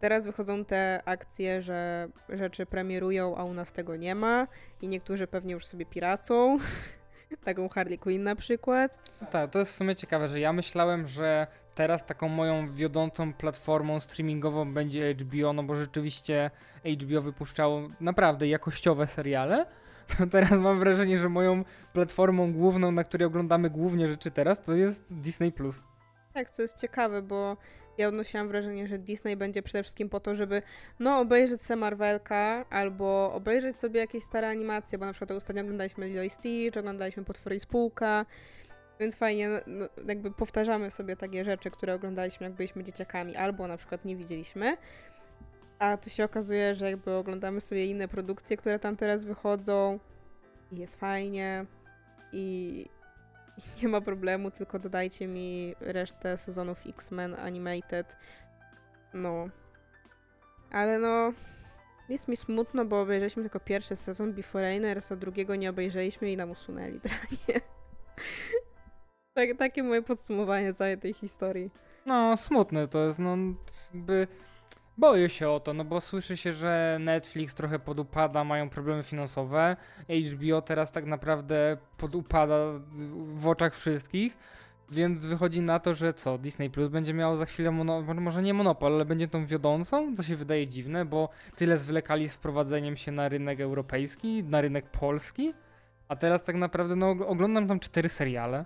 Teraz 0.00 0.26
wychodzą 0.26 0.64
te 0.64 1.02
akcje, 1.04 1.62
że 1.62 2.08
rzeczy 2.28 2.66
premierują, 2.66 3.36
a 3.36 3.44
u 3.44 3.54
nas 3.54 3.72
tego 3.72 3.96
nie 3.96 4.14
ma 4.14 4.46
i 4.82 4.88
niektórzy 4.88 5.26
pewnie 5.26 5.52
już 5.52 5.66
sobie 5.66 5.86
piracą. 5.86 6.58
Taką 7.44 7.68
Harley 7.68 7.98
Quinn 7.98 8.22
na 8.22 8.36
przykład. 8.36 8.98
Tak, 9.30 9.50
to 9.50 9.58
jest 9.58 9.72
w 9.72 9.74
sumie 9.74 9.96
ciekawe, 9.96 10.28
że 10.28 10.40
ja 10.40 10.52
myślałem, 10.52 11.06
że 11.06 11.46
teraz 11.76 12.06
taką 12.06 12.28
moją 12.28 12.74
wiodącą 12.74 13.32
platformą 13.32 14.00
streamingową 14.00 14.74
będzie 14.74 15.14
HBO, 15.14 15.52
no 15.52 15.62
bo 15.62 15.74
rzeczywiście 15.74 16.50
HBO 17.02 17.22
wypuszczało 17.22 17.88
naprawdę 18.00 18.48
jakościowe 18.48 19.06
seriale. 19.06 19.66
To 20.18 20.26
teraz 20.26 20.52
mam 20.52 20.78
wrażenie, 20.78 21.18
że 21.18 21.28
moją 21.28 21.64
platformą 21.92 22.52
główną, 22.52 22.90
na 22.90 23.04
której 23.04 23.26
oglądamy 23.26 23.70
głównie 23.70 24.08
rzeczy 24.08 24.30
teraz, 24.30 24.62
to 24.62 24.74
jest 24.74 25.14
Disney+. 25.20 25.52
Tak, 26.34 26.50
co 26.50 26.62
jest 26.62 26.80
ciekawe, 26.80 27.22
bo 27.22 27.56
ja 27.98 28.08
odnosiłam 28.08 28.48
wrażenie, 28.48 28.86
że 28.86 28.98
Disney 28.98 29.36
będzie 29.36 29.62
przede 29.62 29.82
wszystkim 29.82 30.08
po 30.08 30.20
to, 30.20 30.34
żeby 30.34 30.62
no 30.98 31.18
obejrzeć 31.18 31.62
sobie 31.62 31.80
Marvelka 31.80 32.64
albo 32.70 33.32
obejrzeć 33.32 33.76
sobie 33.76 34.00
jakieś 34.00 34.24
stare 34.24 34.48
animacje, 34.48 34.98
bo 34.98 35.06
na 35.06 35.12
przykład 35.12 35.30
ostatnio 35.30 35.62
oglądaliśmy 35.62 36.08
Lilo 36.08 36.22
i 36.22 36.30
Stitch, 36.30 36.76
oglądaliśmy 36.78 37.24
Potwory 37.24 37.56
i 37.56 37.60
Spółka, 37.60 38.26
więc 39.00 39.16
fajnie, 39.16 39.48
no, 39.66 39.88
jakby 40.08 40.30
powtarzamy 40.30 40.90
sobie 40.90 41.16
takie 41.16 41.44
rzeczy, 41.44 41.70
które 41.70 41.94
oglądaliśmy 41.94 42.46
jak 42.46 42.52
byliśmy 42.52 42.84
dzieciakami, 42.84 43.36
albo 43.36 43.66
na 43.66 43.76
przykład 43.76 44.04
nie 44.04 44.16
widzieliśmy. 44.16 44.76
A 45.78 45.96
tu 45.96 46.10
się 46.10 46.24
okazuje, 46.24 46.74
że 46.74 46.90
jakby 46.90 47.14
oglądamy 47.14 47.60
sobie 47.60 47.86
inne 47.86 48.08
produkcje, 48.08 48.56
które 48.56 48.78
tam 48.78 48.96
teraz 48.96 49.24
wychodzą 49.24 49.98
i 50.72 50.76
jest 50.76 51.00
fajnie 51.00 51.66
i, 52.32 52.86
i 53.58 53.60
nie 53.82 53.88
ma 53.88 54.00
problemu, 54.00 54.50
tylko 54.50 54.78
dodajcie 54.78 55.26
mi 55.26 55.74
resztę 55.80 56.38
sezonów 56.38 56.78
X-Men 56.86 57.34
Animated. 57.34 58.16
No. 59.14 59.48
Ale 60.70 60.98
no, 60.98 61.32
jest 62.08 62.28
mi 62.28 62.36
smutno, 62.36 62.84
bo 62.84 63.00
obejrzeliśmy 63.00 63.42
tylko 63.42 63.60
pierwszy 63.60 63.96
sezon 63.96 64.32
Beforeigners, 64.32 65.12
a 65.12 65.16
drugiego 65.16 65.56
nie 65.56 65.70
obejrzeliśmy 65.70 66.30
i 66.30 66.36
nam 66.36 66.50
usunęli 66.50 67.00
dranie. 67.06 67.60
Tak, 69.36 69.56
takie 69.58 69.82
moje 69.82 70.02
podsumowanie 70.02 70.74
całej 70.74 70.98
tej 70.98 71.12
historii. 71.14 71.70
No, 72.06 72.36
smutne 72.36 72.88
to 72.88 73.06
jest, 73.06 73.18
no 73.18 73.36
jakby 73.94 74.28
boję 74.98 75.28
się 75.28 75.48
o 75.48 75.60
to, 75.60 75.74
no 75.74 75.84
bo 75.84 76.00
słyszy 76.00 76.36
się, 76.36 76.52
że 76.52 76.98
Netflix 77.00 77.54
trochę 77.54 77.78
podupada, 77.78 78.44
mają 78.44 78.68
problemy 78.68 79.02
finansowe, 79.02 79.76
HBO 80.08 80.62
teraz 80.62 80.92
tak 80.92 81.06
naprawdę 81.06 81.76
podupada 81.96 82.56
w 83.34 83.48
oczach 83.48 83.76
wszystkich, 83.76 84.38
więc 84.90 85.26
wychodzi 85.26 85.62
na 85.62 85.78
to, 85.80 85.94
że 85.94 86.14
co, 86.14 86.38
Disney 86.38 86.70
Plus 86.70 86.88
będzie 86.88 87.14
miało 87.14 87.36
za 87.36 87.46
chwilę, 87.46 87.70
mono, 87.70 88.02
może 88.02 88.42
nie 88.42 88.54
monopol, 88.54 88.94
ale 88.94 89.04
będzie 89.04 89.28
tą 89.28 89.46
wiodącą, 89.46 90.16
co 90.16 90.22
się 90.22 90.36
wydaje 90.36 90.68
dziwne, 90.68 91.04
bo 91.04 91.28
tyle 91.56 91.78
zwlekali 91.78 92.28
z 92.28 92.34
wprowadzeniem 92.34 92.96
się 92.96 93.12
na 93.12 93.28
rynek 93.28 93.60
europejski, 93.60 94.44
na 94.44 94.60
rynek 94.60 94.90
polski, 94.90 95.54
a 96.08 96.16
teraz 96.16 96.44
tak 96.44 96.56
naprawdę, 96.56 96.96
no 96.96 97.10
oglądam 97.10 97.68
tam 97.68 97.80
cztery 97.80 98.08
seriale, 98.08 98.64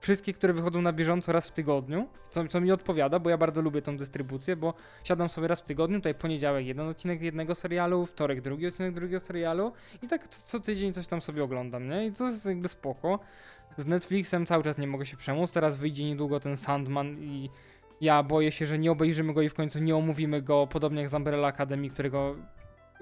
wszystkie, 0.00 0.32
które 0.32 0.52
wychodzą 0.52 0.82
na 0.82 0.92
bieżąco 0.92 1.32
raz 1.32 1.48
w 1.48 1.52
tygodniu, 1.52 2.08
co, 2.30 2.48
co 2.48 2.60
mi 2.60 2.72
odpowiada, 2.72 3.18
bo 3.18 3.30
ja 3.30 3.38
bardzo 3.38 3.62
lubię 3.62 3.82
tą 3.82 3.96
dystrybucję, 3.96 4.56
bo 4.56 4.74
siadam 5.04 5.28
sobie 5.28 5.48
raz 5.48 5.60
w 5.60 5.64
tygodniu, 5.64 5.98
tutaj 5.98 6.14
poniedziałek 6.14 6.66
jeden 6.66 6.88
odcinek 6.88 7.22
jednego 7.22 7.54
serialu, 7.54 8.06
wtorek 8.06 8.40
drugi 8.40 8.66
odcinek 8.66 8.94
drugiego 8.94 9.20
serialu 9.20 9.72
i 10.02 10.08
tak 10.08 10.28
co, 10.28 10.42
co 10.46 10.60
tydzień 10.60 10.92
coś 10.92 11.06
tam 11.06 11.22
sobie 11.22 11.44
oglądam, 11.44 11.88
nie? 11.88 12.06
I 12.06 12.12
to 12.12 12.26
jest 12.26 12.46
jakby 12.46 12.68
spoko. 12.68 13.18
Z 13.76 13.86
Netflixem 13.86 14.46
cały 14.46 14.64
czas 14.64 14.78
nie 14.78 14.86
mogę 14.86 15.06
się 15.06 15.16
przemóc, 15.16 15.52
teraz 15.52 15.76
wyjdzie 15.76 16.04
niedługo 16.04 16.40
ten 16.40 16.56
Sandman 16.56 17.18
i 17.18 17.50
ja 18.00 18.22
boję 18.22 18.52
się, 18.52 18.66
że 18.66 18.78
nie 18.78 18.92
obejrzymy 18.92 19.34
go 19.34 19.42
i 19.42 19.48
w 19.48 19.54
końcu 19.54 19.78
nie 19.78 19.96
omówimy 19.96 20.42
go, 20.42 20.66
podobnie 20.66 21.00
jak 21.00 21.10
z 21.10 21.14
Umbrella 21.14 21.48
Academy, 21.48 21.90
którego 21.90 22.36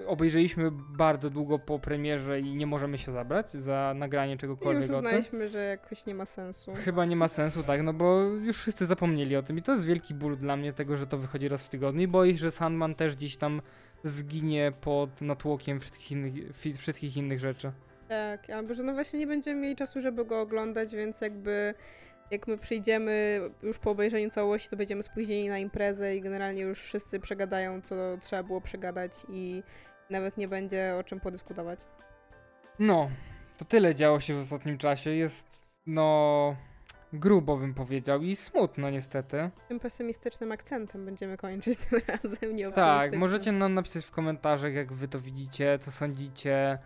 obejrzeliśmy 0.05 0.71
bardzo 0.71 1.29
długo 1.29 1.59
po 1.59 1.79
premierze 1.79 2.39
i 2.39 2.55
nie 2.55 2.67
możemy 2.67 2.97
się 2.97 3.11
zabrać 3.11 3.51
za 3.51 3.93
nagranie 3.95 4.33
I 4.33 4.37
czegokolwiek 4.37 4.81
już 4.81 4.91
o 4.91 4.93
tym. 4.93 5.05
uznaliśmy, 5.05 5.47
że 5.47 5.59
jakoś 5.63 6.05
nie 6.05 6.15
ma 6.15 6.25
sensu. 6.25 6.73
Chyba 6.75 7.05
nie 7.05 7.15
ma 7.15 7.27
sensu, 7.27 7.63
tak, 7.63 7.83
no 7.83 7.93
bo 7.93 8.21
już 8.21 8.57
wszyscy 8.57 8.85
zapomnieli 8.85 9.35
o 9.35 9.43
tym 9.43 9.57
i 9.57 9.61
to 9.61 9.71
jest 9.71 9.85
wielki 9.85 10.13
ból 10.13 10.37
dla 10.37 10.57
mnie 10.57 10.73
tego, 10.73 10.97
że 10.97 11.07
to 11.07 11.17
wychodzi 11.17 11.47
raz 11.47 11.63
w 11.63 11.69
tygodniu 11.69 12.01
i 12.01 12.07
boję 12.07 12.31
się, 12.31 12.37
że 12.37 12.51
Sandman 12.51 12.95
też 12.95 13.15
gdzieś 13.15 13.37
tam 13.37 13.61
zginie 14.03 14.71
pod 14.81 15.21
natłokiem 15.21 15.79
wszystkich 15.79 16.11
innych, 16.11 16.33
wszystkich 16.77 17.17
innych 17.17 17.39
rzeczy. 17.39 17.71
Tak, 18.07 18.49
albo 18.49 18.73
że 18.73 18.83
no 18.83 18.93
właśnie 18.93 19.19
nie 19.19 19.27
będziemy 19.27 19.61
mieli 19.61 19.75
czasu, 19.75 20.01
żeby 20.01 20.25
go 20.25 20.41
oglądać, 20.41 20.95
więc 20.95 21.21
jakby 21.21 21.73
jak 22.31 22.47
my 22.47 22.57
przyjdziemy 22.57 23.41
już 23.63 23.79
po 23.79 23.91
obejrzeniu 23.91 24.29
całości, 24.29 24.69
to 24.69 24.77
będziemy 24.77 25.03
spóźnieni 25.03 25.49
na 25.49 25.59
imprezę 25.59 26.15
i 26.15 26.21
generalnie 26.21 26.61
już 26.61 26.79
wszyscy 26.81 27.19
przegadają, 27.19 27.81
co 27.81 27.95
trzeba 28.21 28.43
było 28.43 28.61
przegadać 28.61 29.11
i 29.29 29.63
nawet 30.09 30.37
nie 30.37 30.47
będzie 30.47 30.95
o 30.99 31.03
czym 31.03 31.19
podyskutować. 31.19 31.79
No, 32.79 33.09
to 33.57 33.65
tyle 33.65 33.95
działo 33.95 34.19
się 34.19 34.33
w 34.35 34.41
ostatnim 34.41 34.77
czasie, 34.77 35.09
jest 35.09 35.61
no 35.87 36.55
grubo 37.13 37.57
bym 37.57 37.73
powiedział 37.73 38.21
i 38.21 38.35
smutno 38.35 38.89
niestety. 38.89 39.49
Tym 39.67 39.79
pesymistycznym 39.79 40.51
akcentem 40.51 41.05
będziemy 41.05 41.37
kończyć 41.37 41.79
tym 41.89 42.01
razem, 42.07 42.55
nie 42.55 42.71
Tak, 42.71 43.15
możecie 43.15 43.51
nam 43.51 43.73
napisać 43.73 44.05
w 44.05 44.11
komentarzach, 44.11 44.73
jak 44.73 44.93
wy 44.93 45.07
to 45.07 45.19
widzicie, 45.19 45.79
co 45.79 45.91
sądzicie, 45.91 46.77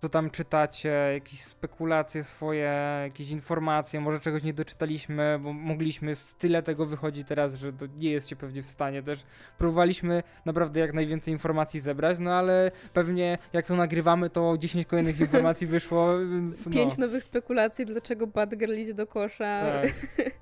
co 0.00 0.08
tam 0.08 0.30
czytacie, 0.30 0.88
jakieś 1.14 1.42
spekulacje 1.42 2.24
swoje, 2.24 2.72
jakieś 3.02 3.30
informacje, 3.30 4.00
może 4.00 4.20
czegoś 4.20 4.42
nie 4.42 4.52
doczytaliśmy, 4.52 5.38
bo 5.42 5.52
mogliśmy, 5.52 6.14
z 6.14 6.34
tyle 6.34 6.62
tego 6.62 6.86
wychodzi 6.86 7.24
teraz, 7.24 7.54
że 7.54 7.72
to 7.72 7.86
nie 7.86 8.10
jesteście 8.10 8.36
pewnie 8.36 8.62
w 8.62 8.68
stanie 8.68 9.02
też. 9.02 9.24
Próbowaliśmy 9.58 10.22
naprawdę 10.44 10.80
jak 10.80 10.92
najwięcej 10.92 11.34
informacji 11.34 11.80
zebrać, 11.80 12.18
no 12.18 12.34
ale 12.34 12.70
pewnie 12.92 13.38
jak 13.52 13.66
to 13.66 13.76
nagrywamy, 13.76 14.30
to 14.30 14.58
10 14.58 14.86
kolejnych 14.86 15.20
informacji 15.26 15.66
wyszło, 15.66 16.18
więc 16.18 16.66
no. 16.66 16.72
Pięć 16.72 16.98
nowych 16.98 17.24
spekulacji, 17.24 17.86
dlaczego 17.86 18.26
Batgirl 18.26 18.74
idzie 18.74 18.94
do 18.94 19.06
kosza. 19.06 19.62
Tak. 19.62 19.92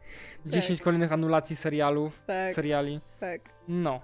10 0.46 0.80
kolejnych 0.80 1.12
anulacji 1.12 1.56
serialów, 1.56 2.22
tak, 2.26 2.54
seriali. 2.54 3.00
tak. 3.20 3.40
No. 3.68 4.00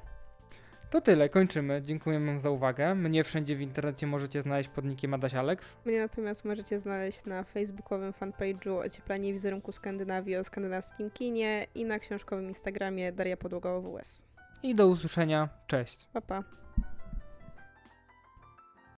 To 0.95 1.01
tyle, 1.01 1.29
kończymy. 1.29 1.83
Dziękujemy 1.83 2.39
za 2.39 2.51
uwagę. 2.51 2.95
Mnie 2.95 3.25
wszędzie 3.25 3.57
w 3.57 3.61
internecie 3.61 4.07
możecie 4.07 4.43
znaleźć 4.43 4.69
pod 4.69 4.85
nickiem 4.85 5.15
Adaś 5.15 5.35
Alex. 5.35 5.77
Mnie 5.85 6.01
natomiast 6.01 6.45
możecie 6.45 6.79
znaleźć 6.79 7.25
na 7.25 7.45
facebookowym 7.45 8.13
fanpage'u 8.13 8.87
Ocieplanie 8.87 9.33
wizerunku 9.33 9.73
Skandynawii 9.73 10.37
o 10.37 10.45
skandynawskim 10.45 11.11
kinie 11.11 11.67
i 11.75 11.85
na 11.85 11.99
książkowym 11.99 12.45
Instagramie 12.45 13.13
Daria 13.13 13.37
Podłoga 13.37 13.71
OWS. 13.71 14.25
I 14.63 14.75
do 14.75 14.89
usłyszenia. 14.89 15.49
Cześć. 15.67 16.07
Pa, 16.13 16.21
pa. 16.21 16.64